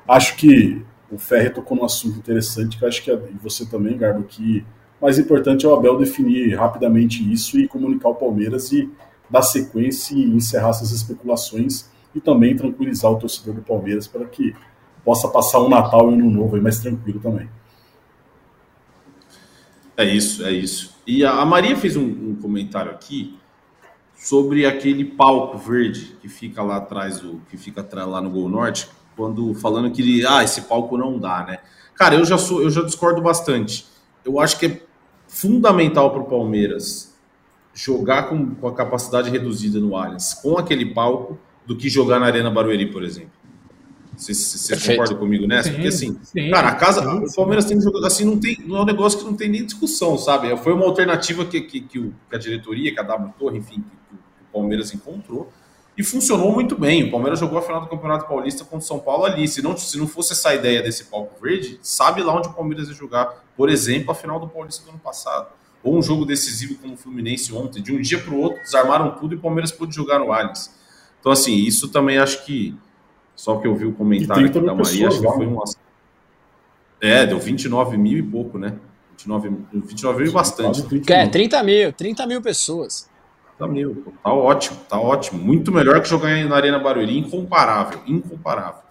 acho 0.06 0.36
que 0.36 0.84
o 1.10 1.16
Ferre 1.16 1.50
tocou 1.50 1.76
num 1.76 1.84
assunto 1.84 2.18
interessante, 2.18 2.78
que 2.78 2.84
acho 2.84 3.02
que 3.02 3.10
você 3.42 3.64
também, 3.64 3.96
Garbo, 3.96 4.24
que 4.24 4.64
mais 5.00 5.18
importante 5.18 5.64
é 5.64 5.68
o 5.68 5.74
Abel 5.74 5.96
definir 5.96 6.54
rapidamente 6.54 7.32
isso 7.32 7.58
e 7.58 7.68
comunicar 7.68 8.08
o 8.08 8.14
Palmeiras 8.14 8.72
e 8.72 8.90
dar 9.30 9.42
sequência 9.42 10.14
e 10.14 10.24
encerrar 10.24 10.70
essas 10.70 10.90
especulações 10.90 11.88
e 12.14 12.20
também 12.20 12.56
tranquilizar 12.56 13.10
o 13.12 13.18
torcedor 13.18 13.54
do 13.54 13.62
Palmeiras 13.62 14.06
para 14.06 14.24
que 14.26 14.54
possa 15.08 15.26
passar 15.26 15.60
um 15.60 15.70
Natal 15.70 16.10
e 16.10 16.14
um 16.16 16.18
Ano 16.18 16.30
Novo 16.30 16.54
aí 16.54 16.60
mais 16.60 16.80
tranquilo 16.80 17.18
também. 17.18 17.48
É 19.96 20.04
isso, 20.04 20.44
é 20.44 20.52
isso. 20.52 20.94
E 21.06 21.24
a 21.24 21.42
Maria 21.46 21.74
fez 21.78 21.96
um, 21.96 22.04
um 22.04 22.36
comentário 22.36 22.92
aqui 22.92 23.38
sobre 24.14 24.66
aquele 24.66 25.06
palco 25.06 25.56
verde 25.56 26.14
que 26.20 26.28
fica 26.28 26.62
lá 26.62 26.76
atrás 26.76 27.20
do 27.20 27.40
que 27.48 27.56
fica 27.56 27.82
lá 28.04 28.20
no 28.20 28.28
Gol 28.28 28.50
Norte, 28.50 28.86
quando 29.16 29.54
falando 29.54 29.90
que 29.90 30.26
ah, 30.26 30.44
esse 30.44 30.60
palco 30.62 30.98
não 30.98 31.18
dá, 31.18 31.42
né? 31.42 31.58
Cara, 31.94 32.14
eu 32.14 32.26
já 32.26 32.36
sou, 32.36 32.60
eu 32.60 32.68
já 32.68 32.82
discordo 32.82 33.22
bastante. 33.22 33.86
Eu 34.22 34.38
acho 34.38 34.58
que 34.58 34.66
é 34.66 34.82
fundamental 35.26 36.10
para 36.10 36.20
o 36.20 36.26
Palmeiras 36.26 37.18
jogar 37.72 38.24
com, 38.24 38.54
com, 38.56 38.68
a 38.68 38.74
capacidade 38.74 39.30
reduzida 39.30 39.80
no 39.80 39.96
Allianz, 39.96 40.34
com 40.34 40.58
aquele 40.58 40.92
palco, 40.92 41.38
do 41.64 41.74
que 41.74 41.88
jogar 41.88 42.20
na 42.20 42.26
Arena 42.26 42.50
Barueri, 42.50 42.92
por 42.92 43.02
exemplo. 43.02 43.37
Você 44.18 44.76
concorda 44.76 45.14
comigo 45.14 45.46
nessa? 45.46 45.68
Sim, 45.68 45.74
Porque 45.74 45.88
assim, 45.88 46.18
sim, 46.22 46.50
cara, 46.50 46.68
a 46.68 46.74
casa, 46.74 47.02
sim, 47.02 47.24
o 47.24 47.34
Palmeiras 47.34 47.64
tem 47.64 47.80
jogado 47.80 48.04
assim, 48.04 48.24
não 48.24 48.38
tem, 48.38 48.58
não 48.66 48.78
é 48.78 48.80
um 48.82 48.84
negócio 48.84 49.20
que 49.20 49.24
não 49.24 49.34
tem 49.34 49.48
nem 49.48 49.64
discussão, 49.64 50.18
sabe? 50.18 50.54
Foi 50.56 50.72
uma 50.72 50.84
alternativa 50.84 51.44
que, 51.44 51.60
que, 51.60 51.80
que, 51.80 51.98
o, 52.00 52.12
que 52.28 52.34
a 52.34 52.38
diretoria, 52.38 52.92
que 52.92 52.98
a 52.98 53.02
W 53.04 53.32
Torre, 53.38 53.58
enfim, 53.58 53.76
que, 53.76 54.14
o 54.16 54.52
Palmeiras 54.52 54.92
encontrou 54.92 55.52
e 55.96 56.02
funcionou 56.02 56.52
muito 56.52 56.76
bem. 56.76 57.04
O 57.04 57.10
Palmeiras 57.10 57.38
jogou 57.38 57.58
a 57.58 57.62
final 57.62 57.80
do 57.80 57.86
Campeonato 57.86 58.26
Paulista 58.26 58.64
contra 58.64 58.78
o 58.78 58.82
São 58.82 58.98
Paulo 58.98 59.24
ali. 59.24 59.46
Se 59.46 59.62
não, 59.62 59.76
se 59.76 59.96
não 59.98 60.06
fosse 60.06 60.32
essa 60.32 60.54
ideia 60.54 60.82
desse 60.82 61.04
palco 61.04 61.40
verde, 61.40 61.78
sabe 61.82 62.22
lá 62.22 62.34
onde 62.34 62.48
o 62.48 62.52
Palmeiras 62.52 62.88
ia 62.88 62.94
jogar, 62.94 63.44
por 63.56 63.68
exemplo, 63.68 64.10
a 64.10 64.14
final 64.14 64.40
do 64.40 64.48
Paulista 64.48 64.84
do 64.84 64.90
ano 64.90 64.98
passado. 64.98 65.48
Ou 65.82 65.96
um 65.96 66.02
jogo 66.02 66.24
decisivo 66.24 66.76
como 66.76 66.94
o 66.94 66.96
Fluminense 66.96 67.52
ontem. 67.52 67.82
De 67.82 67.92
um 67.92 68.00
dia 68.00 68.18
para 68.18 68.34
o 68.34 68.40
outro, 68.40 68.60
desarmaram 68.62 69.12
tudo 69.12 69.34
e 69.34 69.36
o 69.38 69.40
Palmeiras 69.40 69.70
pôde 69.70 69.94
jogar 69.94 70.18
no 70.18 70.32
Allianz. 70.32 70.76
Então, 71.20 71.32
assim, 71.32 71.54
isso 71.54 71.88
também 71.88 72.18
acho 72.18 72.44
que 72.44 72.76
só 73.38 73.56
que 73.56 73.68
eu 73.68 73.74
vi 73.76 73.86
o 73.86 73.92
comentário 73.92 74.46
aqui 74.46 74.58
da 74.58 74.74
Maria, 74.74 75.06
acho 75.06 75.20
que 75.20 75.26
foi 75.28 75.46
um. 75.46 75.60
É, 77.00 77.24
deu 77.24 77.38
29 77.38 77.96
mil 77.96 78.18
e 78.18 78.22
pouco, 78.22 78.58
né? 78.58 78.74
29, 79.10 79.52
29 79.72 80.18
mil 80.18 80.28
e 80.28 80.34
bastante. 80.34 80.84
É, 81.06 81.24
30 81.28 81.62
mil, 81.62 81.92
30 81.92 82.26
mil 82.26 82.42
pessoas. 82.42 83.08
30 83.56 83.72
mil, 83.72 84.12
tá 84.24 84.32
ótimo, 84.32 84.76
tá 84.88 85.00
ótimo. 85.00 85.40
Muito 85.40 85.70
melhor 85.70 86.02
que 86.02 86.08
jogar 86.08 86.36
na 86.46 86.56
Arena 86.56 86.80
Barueri, 86.80 87.16
incomparável, 87.16 88.00
incomparável. 88.08 88.82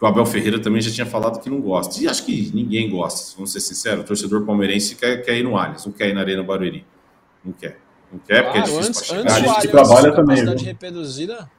O 0.00 0.06
Abel 0.06 0.26
Ferreira 0.26 0.60
também 0.60 0.80
já 0.80 0.92
tinha 0.92 1.06
falado 1.06 1.40
que 1.40 1.50
não 1.50 1.60
gosta. 1.60 2.00
E 2.00 2.06
acho 2.06 2.24
que 2.24 2.52
ninguém 2.54 2.88
gosta, 2.88 3.34
vamos 3.34 3.50
ser 3.50 3.58
sinceros. 3.58 4.04
O 4.04 4.06
torcedor 4.06 4.46
palmeirense 4.46 4.94
quer, 4.94 5.24
quer 5.24 5.36
ir 5.38 5.42
no 5.42 5.58
Allianz, 5.58 5.84
não 5.84 5.92
quer 5.92 6.08
ir 6.08 6.14
na 6.14 6.20
Arena 6.20 6.44
Barueri. 6.44 6.86
Não 7.44 7.52
quer. 7.52 7.80
Não 8.12 8.20
quer, 8.20 8.44
porque 8.44 8.58
é 8.58 8.62
difícil 8.62 8.86
antes, 8.86 9.04
chegar. 9.04 9.20
Antes 9.22 9.34
a 9.34 9.54
gente 9.54 9.68
trabalha 9.68 10.12
também. 10.12 10.44
Reduzida, 10.80 11.50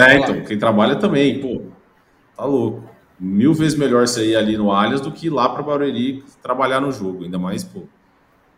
é, 0.00 0.18
então, 0.18 0.44
quem 0.44 0.58
trabalha 0.58 0.96
também, 0.96 1.40
pô, 1.40 1.62
tá 2.36 2.44
louco. 2.44 2.82
Mil 3.18 3.54
vezes 3.54 3.78
melhor 3.78 4.06
você 4.06 4.30
ir 4.30 4.36
ali 4.36 4.56
no 4.56 4.70
Allianz 4.70 5.00
do 5.00 5.10
que 5.10 5.26
ir 5.26 5.30
lá 5.30 5.48
para 5.48 5.62
Barueri 5.62 6.22
trabalhar 6.42 6.80
no 6.80 6.92
jogo. 6.92 7.24
Ainda 7.24 7.38
mais, 7.38 7.64
pô, 7.64 7.82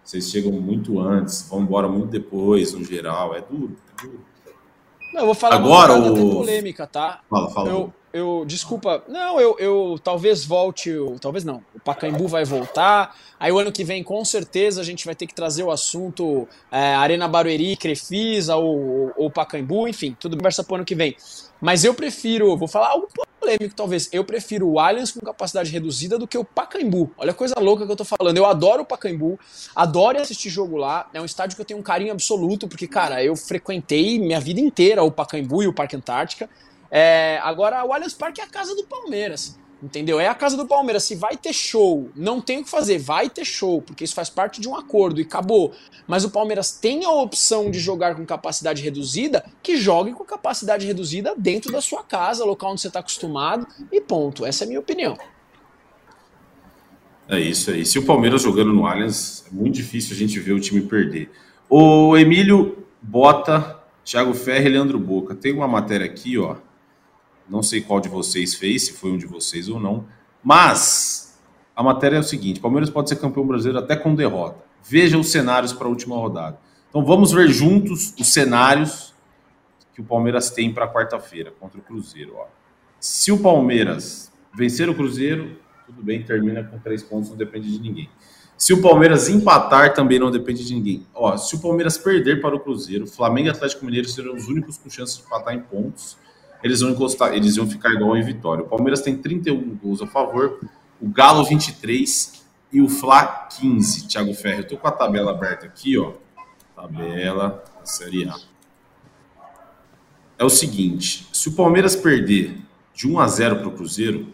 vocês 0.03 0.31
chegam 0.31 0.53
muito 0.53 0.99
antes, 0.99 1.49
vão 1.49 1.61
embora 1.61 1.89
muito 1.89 2.09
depois, 2.09 2.73
no 2.73 2.85
geral. 2.85 3.35
É 3.35 3.41
duro, 3.41 3.77
é 3.99 4.03
duro. 4.03 4.21
Não, 5.13 5.21
eu 5.21 5.27
vou 5.27 5.35
falar 5.35 5.57
Agora, 5.57 5.95
uma 5.95 6.13
o... 6.13 6.31
polêmica, 6.37 6.87
tá? 6.87 7.21
Fala, 7.29 7.51
fala. 7.51 7.69
Eu, 7.71 7.93
eu, 8.13 8.45
desculpa, 8.47 9.03
não, 9.09 9.41
eu, 9.41 9.57
eu 9.59 10.01
talvez 10.03 10.45
volte, 10.45 10.91
eu, 10.91 11.17
talvez 11.21 11.45
não, 11.45 11.63
o 11.75 11.81
Pacaembu 11.81 12.27
vai 12.27 12.45
voltar, 12.45 13.15
aí 13.39 13.53
o 13.53 13.59
ano 13.59 13.71
que 13.71 13.85
vem 13.85 14.03
com 14.03 14.25
certeza 14.25 14.81
a 14.81 14.85
gente 14.85 15.05
vai 15.05 15.15
ter 15.15 15.27
que 15.27 15.35
trazer 15.35 15.63
o 15.63 15.71
assunto 15.71 16.49
é, 16.71 16.95
Arena 16.95 17.29
Barueri, 17.29 17.77
Crefisa 17.77 18.57
ou, 18.57 19.13
ou 19.17 19.31
Pacaembu, 19.31 19.87
enfim, 19.89 20.17
tudo 20.19 20.37
conversa 20.37 20.65
pro 20.65 20.77
ano 20.77 20.85
que 20.85 20.95
vem. 20.95 21.17
Mas 21.61 21.85
eu 21.85 21.93
prefiro, 21.93 22.57
vou 22.57 22.69
falar 22.69 22.89
algo 22.91 23.09
polêmico 23.41 23.75
talvez, 23.75 24.09
eu 24.13 24.25
prefiro 24.25 24.69
o 24.69 24.79
Allianz 24.79 25.11
com 25.11 25.21
capacidade 25.21 25.71
reduzida 25.71 26.19
do 26.19 26.27
que 26.27 26.37
o 26.37 26.45
Pacaembu. 26.45 27.11
Olha 27.17 27.31
a 27.31 27.35
coisa 27.35 27.55
louca 27.59 27.87
que 27.87 27.93
eu 27.93 27.97
tô 27.97 28.05
falando. 28.05 28.37
Eu 28.37 28.45
adoro 28.45 28.83
o 28.83 28.87
Pacaembu, 28.87 29.39
adoro 29.75 30.21
assistir 30.21 30.51
jogo 30.51 30.77
lá. 30.77 31.09
É 31.15 31.21
um 31.21 31.25
estádio 31.25 31.57
que 31.57 31.63
eu 31.63 31.67
tenho 31.67 31.81
um 31.81 31.83
carinho 31.83 32.13
absoluto, 32.13 32.69
porque, 32.69 32.87
cara, 32.87 33.23
eu 33.23 33.35
frequentei 33.35 34.19
minha 34.19 34.41
vida 34.41 34.61
inteira 34.61 35.03
o 35.03 35.11
Pacaembu 35.11 35.63
e 35.63 35.67
o 35.67 35.73
Parque 35.73 35.97
Antártica. 35.97 36.49
É, 36.91 37.39
agora, 37.43 37.85
o 37.85 37.93
Allianz 37.93 38.15
Parque 38.15 38.41
é 38.41 38.45
a 38.45 38.49
casa 38.49 38.75
do 38.75 38.85
Palmeiras. 38.85 39.59
Entendeu? 39.81 40.19
É 40.19 40.27
a 40.27 40.35
casa 40.35 40.57
do 40.57 40.67
Palmeiras. 40.67 41.05
Se 41.05 41.15
vai 41.15 41.37
ter 41.37 41.53
show, 41.53 42.11
não 42.17 42.41
tem 42.41 42.61
o 42.61 42.65
que 42.65 42.71
fazer, 42.71 42.99
vai 42.99 43.31
ter 43.31 43.45
show, 43.45 43.81
porque 43.81 44.03
isso 44.03 44.15
faz 44.15 44.29
parte 44.29 44.61
de 44.61 44.69
um 44.69 44.75
acordo 44.75 45.21
e 45.21 45.23
acabou. 45.23 45.73
Mas 46.07 46.25
o 46.25 46.31
Palmeiras 46.31 46.73
tem 46.73 47.05
a 47.05 47.13
opção 47.13 47.71
de 47.71 47.79
jogar 47.79 48.17
com 48.17 48.27
capacidade 48.27 48.83
reduzida, 48.83 49.45
que 49.63 49.77
jogue 49.77 50.13
com 50.13 50.25
capacidade 50.25 50.85
reduzida 50.85 51.33
dentro 51.39 51.71
da 51.71 51.81
sua 51.81 52.03
casa, 52.03 52.45
local 52.45 52.73
onde 52.73 52.81
você 52.81 52.89
está 52.89 52.99
acostumado, 52.99 53.69
e 53.93 54.01
ponto. 54.01 54.45
Essa 54.45 54.65
é 54.65 54.67
a 54.67 54.69
minha 54.69 54.81
opinião. 54.81 55.17
É 57.29 57.39
isso 57.39 57.71
aí. 57.71 57.87
Se 57.87 58.01
o 58.01 58.05
Palmeiras 58.05 58.43
jogando 58.43 58.73
no 58.73 58.85
Allianz, 58.85 59.45
é 59.47 59.55
muito 59.55 59.77
difícil 59.77 60.17
a 60.17 60.19
gente 60.19 60.41
ver 60.41 60.55
o 60.55 60.61
time 60.61 60.81
perder. 60.81 61.31
O 61.71 62.17
Emílio 62.17 62.85
Bota, 63.01 63.79
Thiago 64.05 64.35
Ferre 64.35 64.67
e 64.67 64.73
Leandro 64.73 64.99
Boca. 64.99 65.37
Tem 65.37 65.53
uma 65.53 65.69
matéria 65.69 66.07
aqui, 66.07 66.37
ó 66.37 66.57
não 67.49 67.63
sei 67.63 67.81
qual 67.81 68.01
de 68.01 68.09
vocês 68.09 68.55
fez, 68.55 68.87
se 68.87 68.93
foi 68.93 69.11
um 69.13 69.17
de 69.17 69.27
vocês 69.27 69.69
ou 69.69 69.81
não. 69.81 70.07
Mas 70.43 71.39
a 71.75 71.83
matéria 71.83 72.17
é 72.17 72.21
o 72.21 72.25
seguinte: 72.25 72.61
Palmeiras 72.61 72.91
pode 72.91 73.09
ser 73.09 73.17
campeão 73.17 73.47
brasileiro 73.47 73.79
até 73.79 73.97
com 73.97 74.15
derrota. 74.15 74.65
Veja 74.83 75.19
os 75.19 75.31
cenários 75.31 75.73
para 75.73 75.87
a 75.87 75.91
última 75.91 76.17
rodada. 76.17 76.59
Então 76.89 77.05
vamos 77.05 77.33
ver 77.33 77.49
juntos 77.49 78.15
os 78.19 78.29
cenários 78.29 79.15
que 79.95 80.01
o 80.01 80.05
Palmeiras 80.05 80.51
tem 80.51 80.73
para 80.73 80.89
quarta-feira 80.89 81.53
contra 81.59 81.79
o 81.79 81.83
Cruzeiro. 81.83 82.35
Ó. 82.37 82.47
Se 83.01 83.33
o 83.33 83.39
Palmeiras 83.39 84.33
vencer 84.55 84.89
o 84.89 84.95
Cruzeiro, 84.95 85.59
tudo 85.87 86.03
bem, 86.03 86.23
termina 86.23 86.63
com 86.65 86.79
três 86.79 87.03
pontos, 87.03 87.31
não 87.31 87.37
depende 87.37 87.71
de 87.71 87.81
ninguém. 87.81 88.09
Se 88.57 88.73
o 88.73 88.83
Palmeiras 88.83 89.29
empatar, 89.29 89.95
também 89.95 90.19
não 90.19 90.31
depende 90.31 90.65
de 90.65 90.75
ninguém. 90.75 91.07
Ó, 91.15 91.37
se 91.37 91.55
o 91.55 91.61
Palmeiras 91.61 91.97
perder 91.97 92.41
para 92.41 92.57
o 92.57 92.61
Cruzeiro, 92.61 93.07
Flamengo 93.07 93.49
e 93.49 93.51
Atlético 93.51 93.85
Mineiro 93.85 94.09
serão 94.09 94.35
os 94.35 94.49
únicos 94.49 94.77
com 94.77 94.91
chance 94.91 95.17
de 95.17 95.25
empatar 95.25 95.55
em 95.55 95.61
pontos 95.61 96.17
eles 96.63 96.81
vão 96.81 96.91
encostar, 96.91 97.35
eles 97.35 97.57
vão 97.57 97.69
ficar 97.69 97.91
igual 97.91 98.17
em 98.17 98.23
Vitória. 98.23 98.65
O 98.65 98.69
Palmeiras 98.69 99.01
tem 99.01 99.17
31 99.17 99.77
gols 99.77 100.03
a 100.03 100.07
favor, 100.07 100.61
o 101.01 101.09
Galo 101.09 101.45
23 101.45 102.45
e 102.73 102.81
o 102.81 102.89
Fla 102.89 103.49
15. 103.59 104.09
Thiago 104.09 104.35
Ferro, 104.35 104.61
eu 104.61 104.67
tô 104.67 104.77
com 104.77 104.89
a 104.89 104.93
tabela 104.93 105.31
aberta 105.31 105.67
aqui, 105.67 105.97
ó. 105.99 106.13
Tabela 106.75 107.65
da 107.79 107.87
Série 107.87 108.29
A. 108.29 108.37
É 110.39 110.45
o 110.45 110.51
seguinte, 110.51 111.29
se 111.33 111.49
o 111.49 111.53
Palmeiras 111.53 111.97
perder 111.97 112.59
de 112.95 113.09
1 113.09 113.19
a 113.19 113.27
0 113.27 113.57
para 113.57 113.69
o 113.69 113.73
Cruzeiro, 113.73 114.33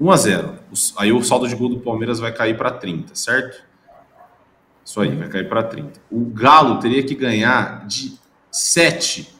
1 0.00 0.10
a 0.10 0.16
0, 0.16 0.58
aí 0.96 1.12
o 1.12 1.22
saldo 1.22 1.46
de 1.46 1.54
gol 1.54 1.68
do 1.68 1.78
Palmeiras 1.78 2.18
vai 2.18 2.32
cair 2.32 2.56
para 2.56 2.72
30, 2.72 3.14
certo? 3.14 3.62
Isso 4.84 5.00
aí, 5.00 5.14
vai 5.14 5.28
cair 5.28 5.48
para 5.48 5.62
30. 5.62 6.00
O 6.10 6.24
Galo 6.24 6.80
teria 6.80 7.04
que 7.04 7.14
ganhar 7.14 7.86
de 7.86 8.18
7 8.50 9.32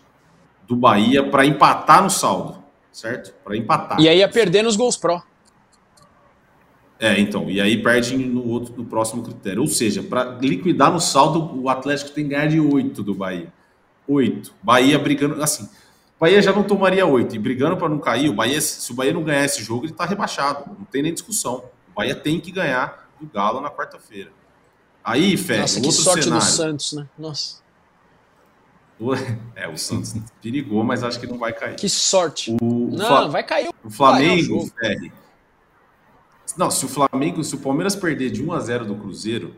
do 0.67 0.77
Bahia 0.77 1.29
para 1.29 1.45
empatar 1.45 2.03
no 2.03 2.11
saldo, 2.11 2.63
certo? 2.91 3.33
Para 3.45 3.57
empatar. 3.57 4.01
E 4.01 4.09
aí 4.09 4.19
ia 4.19 4.29
perder 4.29 4.63
nos 4.63 4.77
gols 4.77 4.97
pró. 4.97 5.23
É, 6.99 7.19
então, 7.19 7.51
e 7.51 7.61
aí 7.61 7.83
perde 7.83 8.17
no 8.17 8.49
outro 8.49 8.75
no 8.77 8.85
próximo 8.85 9.25
critério. 9.25 9.61
Ou 9.63 9.67
seja, 9.67 10.03
para 10.03 10.39
liquidar 10.41 10.93
no 10.93 11.01
saldo, 11.01 11.61
o 11.61 11.69
Atlético 11.69 12.13
tem 12.13 12.25
que 12.25 12.31
ganhar 12.31 12.47
de 12.47 12.61
8 12.61 13.03
do 13.03 13.13
Bahia. 13.13 13.53
8. 14.07 14.55
Bahia 14.63 14.99
brigando, 15.01 15.43
assim, 15.43 15.69
Bahia 16.23 16.41
já 16.41 16.53
não 16.53 16.63
tomaria 16.63 17.05
8 17.05 17.35
e 17.35 17.39
brigando 17.41 17.77
para 17.77 17.89
não 17.89 17.99
cair, 17.99 18.29
o 18.29 18.33
Bahia, 18.33 18.61
se 18.61 18.93
o 18.93 18.95
Bahia 18.95 19.13
não 19.13 19.25
ganhar 19.25 19.45
esse 19.45 19.61
jogo, 19.65 19.85
ele 19.85 19.91
está 19.93 20.05
rebaixado, 20.05 20.71
não 20.79 20.85
tem 20.85 21.03
nem 21.03 21.13
discussão. 21.13 21.65
O 21.91 21.95
Bahia 21.97 22.15
tem 22.15 22.39
que 22.39 22.53
ganhar 22.53 23.09
do 23.21 23.27
Galo 23.27 23.61
na 23.61 23.69
quarta-feira. 23.69 24.31
Aí, 25.03 25.37
Fé, 25.37 25.59
Nossa, 25.59 25.81
que 25.81 25.91
sorte 25.91 26.23
cenário. 26.23 26.47
do 26.47 26.49
Santos, 26.49 26.93
né? 26.93 27.09
Nossa. 27.19 27.62
É, 29.55 29.69
o 29.69 29.77
Santos 29.77 30.15
perigou, 30.41 30.83
mas 30.83 31.05
acho 31.05 31.21
que 31.21 31.27
não 31.27 31.39
vai 31.39 31.53
cair. 31.53 31.77
Que 31.77 31.89
sorte. 31.89 32.57
O, 32.61 32.89
não, 32.91 33.07
Fla... 33.07 33.29
vai 33.29 33.43
cair 33.45 33.71
o 33.85 33.91
Flamengo. 33.91 34.71
É. 34.83 34.97
Não, 36.57 36.71
se 36.71 36.85
o 36.85 36.89
Flamengo, 36.89 37.45
se 37.45 37.55
o 37.55 37.59
Palmeiras 37.59 37.95
perder 37.95 38.31
de 38.31 38.43
1 38.43 38.53
a 38.53 38.61
0 38.61 38.85
do 38.87 38.95
Cruzeiro, 38.97 39.55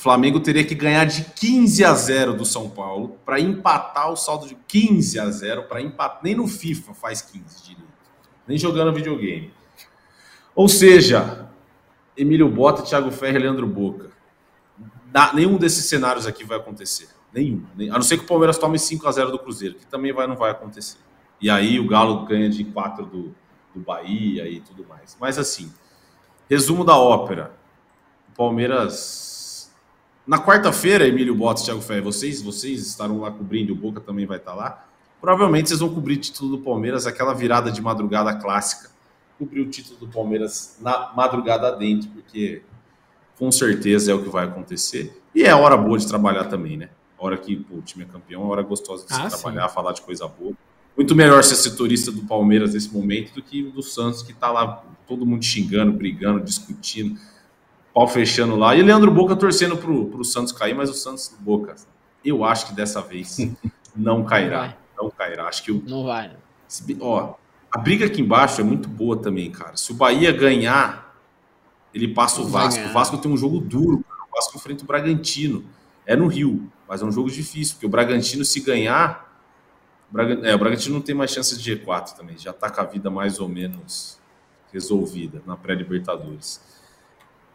Flamengo 0.00 0.40
teria 0.40 0.64
que 0.64 0.74
ganhar 0.74 1.04
de 1.04 1.24
15 1.24 1.84
a 1.84 1.92
0 1.92 2.34
do 2.34 2.44
São 2.44 2.70
Paulo 2.70 3.18
para 3.24 3.38
empatar 3.38 4.10
o 4.10 4.16
saldo 4.16 4.46
de 4.46 4.54
15 4.66 5.18
a 5.18 5.30
0 5.30 5.64
para 5.64 5.82
empatar. 5.82 6.20
Nem 6.22 6.34
no 6.34 6.46
FIFA 6.46 6.94
faz 6.94 7.20
15 7.20 7.62
direito. 7.62 7.90
Nem 8.46 8.56
jogando 8.56 8.94
videogame. 8.94 9.52
Ou 10.54 10.68
seja, 10.68 11.50
Emílio 12.16 12.48
Bota, 12.48 12.82
Thiago 12.82 13.10
Ferre 13.10 13.38
Leandro 13.38 13.66
Boca. 13.66 14.10
nenhum 15.34 15.58
desses 15.58 15.84
cenários 15.84 16.26
aqui 16.26 16.44
vai 16.44 16.56
acontecer. 16.56 17.08
Nenhum. 17.32 17.64
A 17.90 17.94
não 17.94 18.02
ser 18.02 18.18
que 18.18 18.24
o 18.24 18.26
Palmeiras 18.26 18.58
tome 18.58 18.78
5 18.78 19.06
a 19.06 19.12
0 19.12 19.30
do 19.30 19.38
Cruzeiro, 19.38 19.76
que 19.76 19.86
também 19.86 20.12
vai, 20.12 20.26
não 20.26 20.36
vai 20.36 20.50
acontecer. 20.50 20.98
E 21.40 21.48
aí 21.48 21.78
o 21.78 21.86
Galo 21.86 22.26
ganha 22.26 22.50
de 22.50 22.64
4 22.64 23.06
do, 23.06 23.34
do 23.74 23.80
Bahia 23.80 24.48
e 24.48 24.60
tudo 24.60 24.84
mais. 24.88 25.16
Mas 25.20 25.38
assim, 25.38 25.72
resumo 26.48 26.84
da 26.84 26.96
ópera. 26.96 27.52
O 28.32 28.36
Palmeiras. 28.36 29.72
Na 30.26 30.38
quarta-feira, 30.38 31.06
Emílio 31.06 31.34
Bota 31.34 31.60
e 31.62 31.64
Thiago 31.64 31.80
Ferre, 31.80 32.02
vocês, 32.02 32.42
vocês 32.42 32.86
estarão 32.86 33.20
lá 33.20 33.30
cobrindo, 33.30 33.72
o 33.72 33.76
Boca 33.76 34.00
também 34.00 34.26
vai 34.26 34.36
estar 34.36 34.54
lá. 34.54 34.86
Provavelmente 35.20 35.68
vocês 35.68 35.80
vão 35.80 35.92
cobrir 35.92 36.14
o 36.14 36.20
título 36.20 36.56
do 36.56 36.62
Palmeiras, 36.62 37.06
aquela 37.06 37.34
virada 37.34 37.70
de 37.70 37.80
madrugada 37.80 38.34
clássica. 38.34 38.90
Cobrir 39.38 39.60
o 39.60 39.70
título 39.70 39.98
do 39.98 40.08
Palmeiras 40.08 40.78
na 40.80 41.12
madrugada 41.14 41.72
dentro, 41.72 42.08
porque 42.10 42.62
com 43.38 43.50
certeza 43.50 44.12
é 44.12 44.14
o 44.14 44.22
que 44.22 44.28
vai 44.28 44.44
acontecer. 44.44 45.20
E 45.34 45.42
é 45.42 45.54
hora 45.54 45.76
boa 45.76 45.98
de 45.98 46.06
trabalhar 46.06 46.44
também, 46.44 46.76
né? 46.76 46.90
Hora 47.24 47.36
que 47.36 47.56
pô, 47.56 47.76
o 47.76 47.82
time 47.82 48.04
é 48.04 48.06
campeão, 48.06 48.42
hora 48.48 48.62
gostosa 48.62 49.04
de 49.06 49.14
se 49.14 49.20
ah, 49.20 49.28
trabalhar, 49.28 49.68
sim. 49.68 49.74
falar 49.74 49.92
de 49.92 50.02
coisa 50.02 50.26
boa. 50.26 50.52
Muito 50.96 51.14
melhor 51.14 51.42
ser 51.44 51.54
setorista 51.54 52.10
do 52.10 52.22
Palmeiras 52.22 52.74
nesse 52.74 52.92
momento 52.92 53.34
do 53.34 53.42
que 53.42 53.62
o 53.62 53.70
do 53.70 53.82
Santos, 53.82 54.22
que 54.22 54.32
tá 54.32 54.50
lá 54.50 54.84
todo 55.06 55.24
mundo 55.24 55.44
xingando, 55.44 55.92
brigando, 55.92 56.40
discutindo, 56.40 57.18
pau 57.94 58.06
fechando 58.08 58.56
lá. 58.56 58.74
E 58.74 58.82
Leandro 58.82 59.10
Boca 59.10 59.36
torcendo 59.36 59.76
pro, 59.76 60.06
pro 60.06 60.24
Santos 60.24 60.52
cair, 60.52 60.74
mas 60.74 60.90
o 60.90 60.94
Santos, 60.94 61.34
Boca, 61.40 61.76
eu 62.24 62.44
acho 62.44 62.66
que 62.66 62.74
dessa 62.74 63.00
vez 63.00 63.38
não 63.94 64.24
cairá. 64.24 64.76
Não, 64.96 65.04
não 65.04 65.10
cairá. 65.10 65.46
Acho 65.46 65.62
que 65.62 65.72
o. 65.72 65.82
Não 65.86 66.04
vai. 66.04 66.30
Ó, 67.00 67.34
a 67.72 67.78
briga 67.78 68.06
aqui 68.06 68.20
embaixo 68.20 68.60
é 68.60 68.64
muito 68.64 68.88
boa 68.88 69.16
também, 69.16 69.50
cara. 69.50 69.76
Se 69.76 69.92
o 69.92 69.94
Bahia 69.94 70.32
ganhar, 70.32 71.16
ele 71.94 72.08
passa 72.08 72.40
o 72.40 72.46
Vasco. 72.46 72.84
O 72.84 72.92
Vasco 72.92 73.18
tem 73.18 73.30
um 73.30 73.36
jogo 73.36 73.58
duro. 73.58 74.04
O 74.28 74.34
Vasco 74.34 74.56
enfrenta 74.56 74.84
o 74.84 74.86
Bragantino. 74.86 75.64
É 76.04 76.16
no 76.16 76.26
Rio. 76.26 76.70
Mas 76.90 77.00
é 77.00 77.04
um 77.04 77.12
jogo 77.12 77.30
difícil, 77.30 77.74
porque 77.74 77.86
o 77.86 77.88
Bragantino, 77.88 78.44
se 78.44 78.58
ganhar. 78.58 79.32
O, 80.10 80.12
Braga, 80.12 80.48
é, 80.48 80.52
o 80.52 80.58
Bragantino 80.58 80.96
não 80.96 81.00
tem 81.00 81.14
mais 81.14 81.30
chances 81.30 81.62
de 81.62 81.76
G4 81.76 82.16
também, 82.16 82.36
já 82.36 82.50
está 82.50 82.68
com 82.68 82.80
a 82.80 82.84
vida 82.84 83.08
mais 83.08 83.38
ou 83.38 83.48
menos 83.48 84.18
resolvida 84.72 85.40
na 85.46 85.56
pré-Libertadores. 85.56 86.60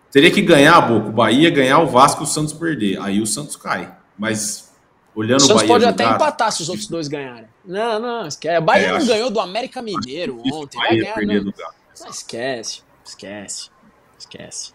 Teria 0.09 0.31
que 0.31 0.41
ganhar, 0.41 0.79
Boco, 0.79 1.09
o 1.09 1.11
Bahia 1.11 1.49
ganhar, 1.49 1.79
o 1.79 1.87
Vasco 1.87 2.23
o 2.23 2.25
Santos 2.25 2.53
perder. 2.53 2.97
Aí 3.01 3.19
o 3.19 3.27
Santos 3.27 3.57
cai. 3.57 3.93
Mas 4.17 4.73
olhando 5.13 5.41
o, 5.41 5.41
Santos 5.41 5.63
o 5.63 5.67
Bahia. 5.67 5.67
pode 5.67 5.83
jogar, 5.83 6.05
até 6.05 6.15
empatar 6.15 6.51
se 6.53 6.61
os 6.61 6.69
outros 6.69 6.87
dois 6.87 7.09
ganharem. 7.09 7.49
Não, 7.65 7.99
não, 7.99 8.25
esquece. 8.25 8.57
O 8.57 8.61
Bahia 8.61 8.87
é, 8.87 8.99
não 8.99 9.05
ganhou 9.05 9.29
do 9.29 9.41
América 9.41 9.81
Mineiro 9.81 10.41
ontem. 10.53 10.77
Vai 10.77 10.95
ganhar, 10.95 11.17
não. 11.25 11.43
não. 11.43 12.09
Esquece, 12.09 12.83
esquece, 13.03 13.69
esquece. 14.17 14.74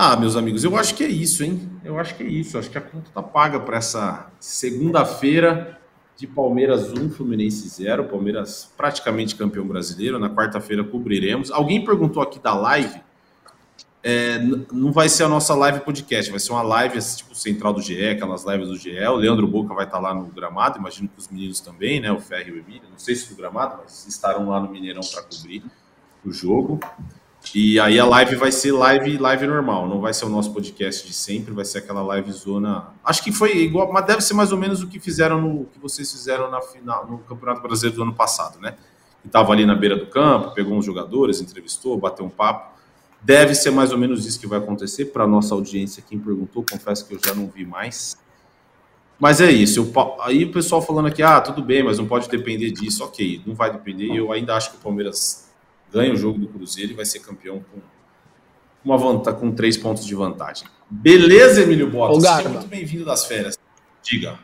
Ah, 0.00 0.14
meus 0.14 0.36
amigos, 0.36 0.62
eu 0.62 0.76
acho 0.76 0.94
que 0.94 1.02
é 1.02 1.08
isso, 1.08 1.42
hein? 1.42 1.68
Eu 1.84 1.98
acho 1.98 2.14
que 2.14 2.22
é 2.22 2.26
isso. 2.28 2.56
Eu 2.56 2.60
acho 2.60 2.70
que 2.70 2.78
a 2.78 2.80
conta 2.80 3.10
tá 3.12 3.20
paga 3.20 3.58
para 3.58 3.78
essa 3.78 4.30
segunda-feira 4.38 5.76
de 6.16 6.24
Palmeiras 6.24 6.92
1, 6.92 7.10
Fluminense 7.10 7.68
0. 7.68 8.04
Palmeiras 8.04 8.72
praticamente 8.76 9.34
campeão 9.34 9.66
brasileiro. 9.66 10.16
Na 10.16 10.30
quarta-feira 10.30 10.84
cobriremos. 10.84 11.50
Alguém 11.50 11.84
perguntou 11.84 12.22
aqui 12.22 12.38
da 12.38 12.54
live. 12.54 13.00
É, 14.00 14.38
não 14.70 14.92
vai 14.92 15.08
ser 15.08 15.24
a 15.24 15.28
nossa 15.28 15.52
live 15.56 15.80
podcast, 15.80 16.30
vai 16.30 16.38
ser 16.38 16.52
uma 16.52 16.62
live 16.62 17.00
tipo 17.16 17.34
central 17.34 17.72
do 17.72 17.82
GE, 17.82 18.10
aquelas 18.10 18.44
lives 18.44 18.68
do 18.68 18.76
GE. 18.76 18.96
O 19.08 19.16
Leandro 19.16 19.48
Boca 19.48 19.74
vai 19.74 19.84
estar 19.84 19.98
lá 19.98 20.14
no 20.14 20.26
gramado, 20.26 20.78
imagino 20.78 21.08
que 21.08 21.18
os 21.18 21.26
meninos 21.26 21.58
também, 21.58 21.98
né? 21.98 22.12
O 22.12 22.20
Ferro 22.20 22.50
e 22.50 22.52
o 22.52 22.58
Emílio, 22.58 22.88
não 22.88 23.00
sei 23.00 23.16
se 23.16 23.28
no 23.32 23.36
gramado, 23.36 23.80
mas 23.82 24.06
estarão 24.06 24.48
lá 24.48 24.60
no 24.60 24.70
Mineirão 24.70 25.02
para 25.12 25.24
cobrir 25.24 25.64
o 26.24 26.30
jogo. 26.30 26.78
E 27.54 27.80
aí 27.80 27.98
a 27.98 28.04
live 28.04 28.36
vai 28.36 28.52
ser 28.52 28.72
live 28.72 29.16
live 29.16 29.46
normal, 29.46 29.88
não 29.88 30.00
vai 30.00 30.12
ser 30.12 30.26
o 30.26 30.28
nosso 30.28 30.52
podcast 30.52 31.06
de 31.06 31.14
sempre, 31.14 31.54
vai 31.54 31.64
ser 31.64 31.78
aquela 31.78 32.02
live 32.02 32.30
zona. 32.32 32.88
Acho 33.02 33.22
que 33.22 33.32
foi 33.32 33.56
igual, 33.58 33.90
mas 33.92 34.04
deve 34.04 34.20
ser 34.20 34.34
mais 34.34 34.52
ou 34.52 34.58
menos 34.58 34.82
o 34.82 34.88
que 34.88 35.00
fizeram 35.00 35.40
no 35.40 35.64
que 35.66 35.78
vocês 35.78 36.10
fizeram 36.10 36.50
na 36.50 36.60
final 36.60 37.06
no 37.08 37.18
Campeonato 37.18 37.62
Brasileiro 37.62 37.96
do 37.96 38.02
ano 38.02 38.14
passado, 38.14 38.60
né? 38.60 38.76
Que 39.22 39.28
tava 39.28 39.52
ali 39.52 39.64
na 39.64 39.74
beira 39.74 39.96
do 39.96 40.06
campo, 40.06 40.52
pegou 40.52 40.76
uns 40.76 40.84
jogadores, 40.84 41.40
entrevistou, 41.40 41.96
bateu 41.96 42.24
um 42.24 42.30
papo. 42.30 42.76
Deve 43.20 43.54
ser 43.54 43.70
mais 43.70 43.92
ou 43.92 43.98
menos 43.98 44.26
isso 44.26 44.38
que 44.38 44.46
vai 44.46 44.58
acontecer 44.58 45.06
para 45.06 45.26
nossa 45.26 45.54
audiência. 45.54 46.02
Quem 46.06 46.18
perguntou, 46.18 46.64
confesso 46.70 47.06
que 47.06 47.14
eu 47.14 47.20
já 47.24 47.34
não 47.34 47.48
vi 47.48 47.64
mais. 47.64 48.16
Mas 49.18 49.40
é 49.40 49.50
isso. 49.50 49.80
Eu, 49.80 50.16
aí 50.20 50.44
o 50.44 50.52
pessoal 50.52 50.80
falando 50.80 51.08
aqui, 51.08 51.22
ah, 51.22 51.40
tudo 51.40 51.62
bem, 51.62 51.82
mas 51.82 51.98
não 51.98 52.06
pode 52.06 52.28
depender 52.28 52.70
disso. 52.70 53.02
Ok, 53.02 53.42
não 53.44 53.54
vai 53.54 53.72
depender. 53.72 54.14
Eu 54.14 54.30
ainda 54.30 54.54
acho 54.54 54.70
que 54.70 54.76
o 54.76 54.80
Palmeiras 54.80 55.47
ganha 55.92 56.12
o 56.12 56.16
jogo 56.16 56.38
do 56.38 56.48
Cruzeiro 56.48 56.92
e 56.92 56.94
vai 56.94 57.04
ser 57.04 57.20
campeão 57.20 57.64
com 57.72 57.80
uma 58.84 58.96
vantagem, 58.96 59.40
com 59.40 59.52
três 59.52 59.76
pontos 59.76 60.04
de 60.04 60.14
vantagem. 60.14 60.66
Beleza, 60.88 61.62
Emílio 61.62 61.90
Bota? 61.90 62.20
Seja 62.20 62.48
muito 62.48 62.66
bem-vindo 62.66 63.04
das 63.04 63.26
férias. 63.26 63.58
Diga. 64.02 64.38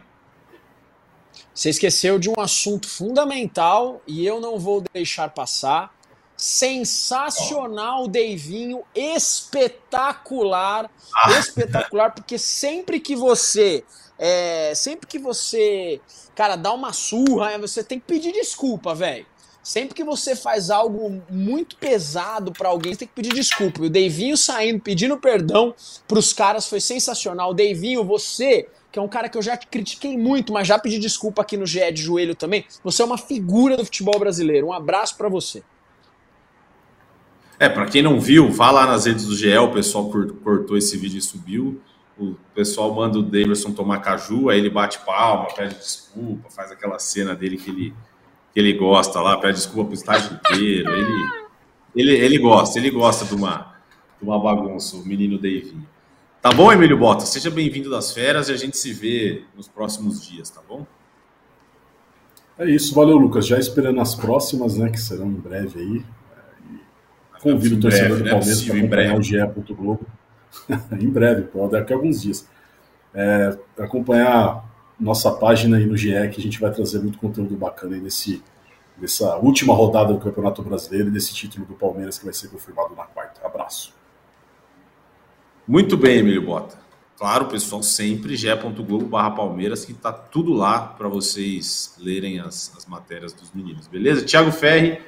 Você 1.55 1.70
esqueceu 1.70 2.18
de 2.18 2.28
um 2.28 2.34
assunto 2.38 2.88
fundamental 2.88 4.03
e 4.07 4.26
eu 4.26 4.40
não 4.40 4.59
vou 4.59 4.82
deixar 4.92 5.30
passar. 5.30 5.95
Sensacional. 6.36 8.09
Deivinho, 8.09 8.82
espetacular, 8.95 10.90
ah. 11.14 11.30
espetacular, 11.38 12.11
porque 12.11 12.36
sempre 12.38 12.99
que 12.99 13.14
você, 13.14 13.84
é, 14.18 14.74
sempre 14.74 15.07
que 15.07 15.18
você, 15.18 16.01
cara, 16.34 16.57
dá 16.57 16.72
uma 16.72 16.92
surra, 16.92 17.57
você 17.57 17.84
tem 17.84 18.01
que 18.01 18.07
pedir 18.07 18.32
desculpa, 18.32 18.95
velho. 18.95 19.24
Sempre 19.65 19.95
que 19.95 20.05
você 20.05 20.37
faz 20.37 20.69
algo 20.69 21.23
muito 21.31 21.77
pesado 21.77 22.53
para 22.53 22.69
alguém, 22.69 22.93
você 22.93 22.99
tem 22.99 23.09
que 23.09 23.15
pedir 23.15 23.33
desculpa. 23.33 23.83
E 23.83 23.87
o 23.87 23.91
Deivinho 23.91 24.37
saindo, 24.37 24.79
pedindo 24.79 25.17
perdão 25.17 25.75
pros 26.07 26.35
caras 26.35 26.69
foi 26.69 26.83
sensacional. 26.83 27.55
Deivinho, 27.55 28.05
você, 28.05 28.69
que 28.93 28.99
é 28.99 29.03
um 29.03 29.09
cara 29.09 29.27
que 29.27 29.39
eu 29.39 29.43
já 29.43 29.57
critiquei 29.57 30.19
muito, 30.19 30.53
mas 30.53 30.69
já 30.69 30.79
pedi 30.79 30.99
desculpa 30.99 31.41
aqui 31.41 31.57
no 31.57 31.65
GE 31.65 31.91
de 31.93 32.03
joelho 32.03 32.35
também, 32.35 32.67
você 32.85 33.01
é 33.01 33.07
uma 33.07 33.17
figura 33.17 33.75
do 33.75 33.87
futebol 33.87 34.19
brasileiro. 34.19 34.67
Um 34.67 34.73
abraço 34.73 35.17
para 35.17 35.31
você. 35.31 35.62
É, 37.59 37.67
para 37.67 37.87
quem 37.87 38.03
não 38.03 38.21
viu, 38.21 38.51
vá 38.51 38.71
lá 38.71 38.85
nas 38.85 39.07
redes 39.07 39.25
do 39.25 39.35
GE, 39.35 39.57
o 39.57 39.73
pessoal 39.73 40.11
cortou 40.43 40.77
esse 40.77 40.99
vídeo 40.99 41.17
e 41.19 41.23
subiu. 41.23 41.81
O 42.19 42.35
pessoal 42.55 42.95
manda 42.95 43.19
o 43.19 43.23
Davidson 43.23 43.73
tomar 43.73 44.01
caju, 44.01 44.51
aí 44.51 44.59
ele 44.59 44.69
bate 44.69 44.99
palma, 44.99 45.49
pede 45.55 45.75
desculpa, 45.75 46.51
faz 46.51 46.71
aquela 46.71 46.99
cena 46.99 47.35
dele 47.35 47.57
que 47.57 47.71
ele 47.71 47.95
que 48.55 48.61
ele 48.61 48.72
gosta 48.74 49.20
lá, 49.20 49.36
pede 49.36 49.59
desculpa 49.59 49.86
pro 49.88 49.94
estágio 49.94 50.32
inteiro. 50.34 50.90
Ele, 50.90 51.30
ele, 51.96 52.12
ele 52.12 52.38
gosta, 52.38 52.78
ele 52.78 52.90
gosta 52.90 53.24
de 53.24 53.34
uma, 53.34 53.74
de 54.20 54.24
uma 54.24 54.38
bagunça, 54.38 54.96
o 54.96 55.05
menino 55.05 55.36
Davinho. 55.36 55.86
Tá 56.40 56.50
bom, 56.50 56.70
Emílio 56.70 56.96
Bota? 56.96 57.26
Seja 57.26 57.50
bem-vindo 57.50 57.90
das 57.90 58.12
feras 58.12 58.48
e 58.48 58.52
a 58.52 58.57
gente 58.57 58.76
se 58.76 58.92
vê 58.92 59.42
nos 59.57 59.66
próximos 59.66 60.24
dias, 60.24 60.50
tá 60.50 60.61
bom? 60.68 60.86
É 62.57 62.70
isso, 62.70 62.94
valeu, 62.94 63.16
Lucas. 63.16 63.46
Já 63.46 63.59
esperando 63.59 64.00
as 64.00 64.14
próximas, 64.14 64.76
né, 64.76 64.88
que 64.88 65.00
serão 65.00 65.26
em 65.26 65.34
breve 65.34 65.80
aí. 65.80 66.05
Convido 67.42 67.76
o 67.76 67.80
torcedor 67.80 68.18
do 68.18 68.24
né? 68.24 68.30
Palmeiras 68.30 68.62
para 68.62 68.78
acompanhar 68.78 69.18
o 69.18 69.22
GE. 69.22 69.74
Globo. 69.74 70.07
em 71.00 71.11
breve, 71.11 71.42
pô, 71.42 71.66
daqui 71.66 71.92
a 71.92 71.96
alguns 71.96 72.22
dias. 72.22 72.48
É, 73.12 73.59
acompanhar 73.78 74.64
nossa 74.99 75.30
página 75.30 75.76
aí 75.76 75.86
no 75.86 75.97
GE, 75.97 76.28
que 76.32 76.40
a 76.40 76.42
gente 76.42 76.61
vai 76.61 76.70
trazer 76.70 77.01
muito 77.01 77.18
conteúdo 77.18 77.57
bacana 77.57 77.95
aí 77.97 78.01
nesse, 78.01 78.42
nessa 78.99 79.36
última 79.36 79.74
rodada 79.74 80.12
do 80.12 80.20
Campeonato 80.20 80.62
Brasileiro 80.62 81.09
e 81.09 81.11
desse 81.11 81.34
título 81.34 81.66
do 81.66 81.74
Palmeiras 81.74 82.18
que 82.18 82.24
vai 82.24 82.34
ser 82.34 82.49
confirmado 82.49 82.95
na 82.95 83.05
quarta. 83.05 83.45
Abraço. 83.45 83.92
Muito 85.66 85.97
bem, 85.97 86.18
Emílio 86.18 86.42
Bota. 86.42 86.76
Claro, 87.16 87.47
pessoal, 87.47 87.82
sempre 87.82 88.36
ge.globo 88.36 89.07
barra 89.07 89.30
Palmeiras, 89.30 89.84
que 89.84 89.92
está 89.92 90.12
tudo 90.12 90.53
lá 90.53 90.80
para 90.80 91.09
vocês 91.09 91.97
lerem 91.99 92.40
as, 92.40 92.72
as 92.76 92.86
matérias 92.86 93.32
dos 93.32 93.53
meninos, 93.53 93.86
beleza? 93.86 94.24
Tiago 94.24 94.51
Ferri, 94.51 95.01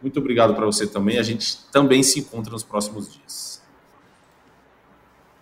muito 0.00 0.20
obrigado 0.20 0.54
para 0.54 0.66
você 0.66 0.86
também. 0.86 1.18
A 1.18 1.22
gente 1.22 1.64
também 1.72 2.02
se 2.02 2.20
encontra 2.20 2.52
nos 2.52 2.62
próximos 2.62 3.12
dias. 3.12 3.62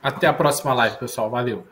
Até 0.02 0.26
a 0.26 0.32
próxima 0.32 0.72
live, 0.72 0.96
pessoal. 0.98 1.28
Valeu. 1.28 1.66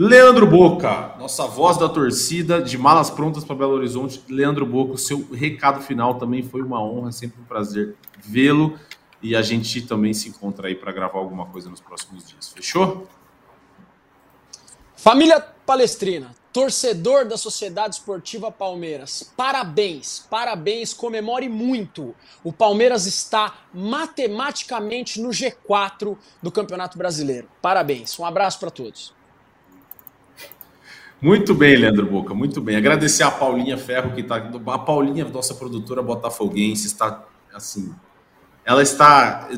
Leandro 0.00 0.46
Boca, 0.46 1.16
nossa 1.18 1.44
voz 1.48 1.76
da 1.76 1.88
torcida, 1.88 2.62
de 2.62 2.78
malas 2.78 3.10
prontas 3.10 3.42
para 3.42 3.56
Belo 3.56 3.72
Horizonte. 3.72 4.22
Leandro 4.28 4.64
Boca, 4.64 4.92
o 4.92 4.96
seu 4.96 5.26
recado 5.32 5.82
final 5.82 6.20
também 6.20 6.40
foi 6.40 6.62
uma 6.62 6.80
honra, 6.80 7.10
sempre 7.10 7.40
um 7.40 7.44
prazer 7.44 7.96
vê-lo. 8.16 8.78
E 9.20 9.34
a 9.34 9.42
gente 9.42 9.82
também 9.82 10.14
se 10.14 10.28
encontra 10.28 10.68
aí 10.68 10.76
para 10.76 10.92
gravar 10.92 11.18
alguma 11.18 11.46
coisa 11.46 11.68
nos 11.68 11.80
próximos 11.80 12.24
dias. 12.24 12.52
Fechou? 12.52 13.08
Família 14.94 15.40
Palestrina, 15.40 16.30
torcedor 16.52 17.24
da 17.24 17.36
Sociedade 17.36 17.96
Esportiva 17.96 18.52
Palmeiras, 18.52 19.32
parabéns, 19.36 20.24
parabéns, 20.30 20.94
comemore 20.94 21.48
muito. 21.48 22.14
O 22.44 22.52
Palmeiras 22.52 23.04
está 23.04 23.52
matematicamente 23.74 25.20
no 25.20 25.30
G4 25.30 26.16
do 26.40 26.52
Campeonato 26.52 26.96
Brasileiro. 26.96 27.48
Parabéns, 27.60 28.16
um 28.16 28.24
abraço 28.24 28.60
para 28.60 28.70
todos. 28.70 29.17
Muito 31.20 31.52
bem, 31.52 31.76
Leandro 31.76 32.06
Boca, 32.06 32.32
muito 32.32 32.60
bem. 32.60 32.76
Agradecer 32.76 33.24
a 33.24 33.30
Paulinha 33.30 33.76
Ferro, 33.76 34.14
que 34.14 34.20
está. 34.20 34.36
A 34.36 34.78
Paulinha, 34.78 35.24
nossa 35.24 35.54
produtora 35.54 36.00
botafoguense, 36.00 36.86
está 36.86 37.24
assim. 37.52 37.92
Ela 38.64 38.82
está. 38.82 39.48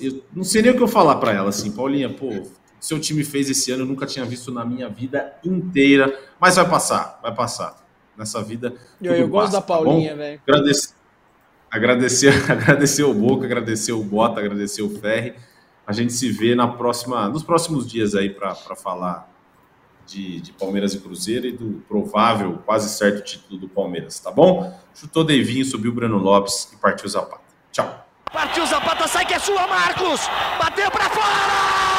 Eu 0.00 0.24
não 0.34 0.42
sei 0.42 0.62
nem 0.62 0.72
o 0.72 0.76
que 0.76 0.82
eu 0.82 0.88
falar 0.88 1.16
para 1.16 1.32
ela, 1.32 1.50
assim, 1.50 1.70
Paulinha, 1.70 2.08
pô, 2.08 2.42
seu 2.80 2.98
time 2.98 3.22
fez 3.22 3.48
esse 3.48 3.70
ano, 3.70 3.82
eu 3.82 3.86
nunca 3.86 4.06
tinha 4.06 4.24
visto 4.24 4.50
na 4.50 4.64
minha 4.64 4.88
vida 4.88 5.34
inteira, 5.44 6.18
mas 6.40 6.56
vai 6.56 6.68
passar, 6.68 7.20
vai 7.22 7.34
passar. 7.34 7.84
Nessa 8.16 8.42
vida. 8.42 8.72
Eu, 9.00 9.14
eu 9.14 9.28
gosto 9.28 9.52
da 9.52 9.60
tá 9.60 9.66
Paulinha, 9.66 10.12
tá 10.12 10.16
velho. 10.16 10.40
Agradecer, 10.48 10.94
agradecer, 11.70 12.32
agradecer 12.50 13.04
o 13.04 13.12
Boca, 13.12 13.44
agradecer 13.44 13.92
o 13.92 14.02
Bota, 14.02 14.40
agradecer 14.40 14.80
o 14.80 14.88
Ferri. 14.88 15.34
A 15.86 15.92
gente 15.92 16.14
se 16.14 16.32
vê 16.32 16.54
na 16.54 16.66
próxima, 16.66 17.28
nos 17.28 17.42
próximos 17.42 17.86
dias 17.86 18.14
aí 18.14 18.30
para 18.30 18.54
falar 18.54 19.35
de, 20.06 20.40
de, 20.40 20.52
Palmeiras 20.52 20.94
e 20.94 21.00
Cruzeiro 21.00 21.46
e 21.46 21.52
do 21.52 21.82
provável, 21.88 22.58
quase 22.64 22.88
certo 22.96 23.24
título 23.24 23.58
do 23.58 23.68
Palmeiras, 23.68 24.20
tá 24.20 24.30
bom? 24.30 24.72
Chutou 24.94 25.24
Deivinho, 25.24 25.64
subiu 25.64 25.90
o 25.90 25.94
Breno 25.94 26.18
Lopes 26.18 26.70
e 26.72 26.76
partiu 26.76 27.08
Zapata. 27.08 27.42
Tchau. 27.72 28.06
Partiu 28.32 28.66
Zapata, 28.66 29.08
sai 29.08 29.24
que 29.24 29.34
é 29.34 29.38
sua, 29.38 29.66
Marcos! 29.66 30.20
Bateu 30.58 30.90
para 30.90 31.10
fora! 31.10 31.95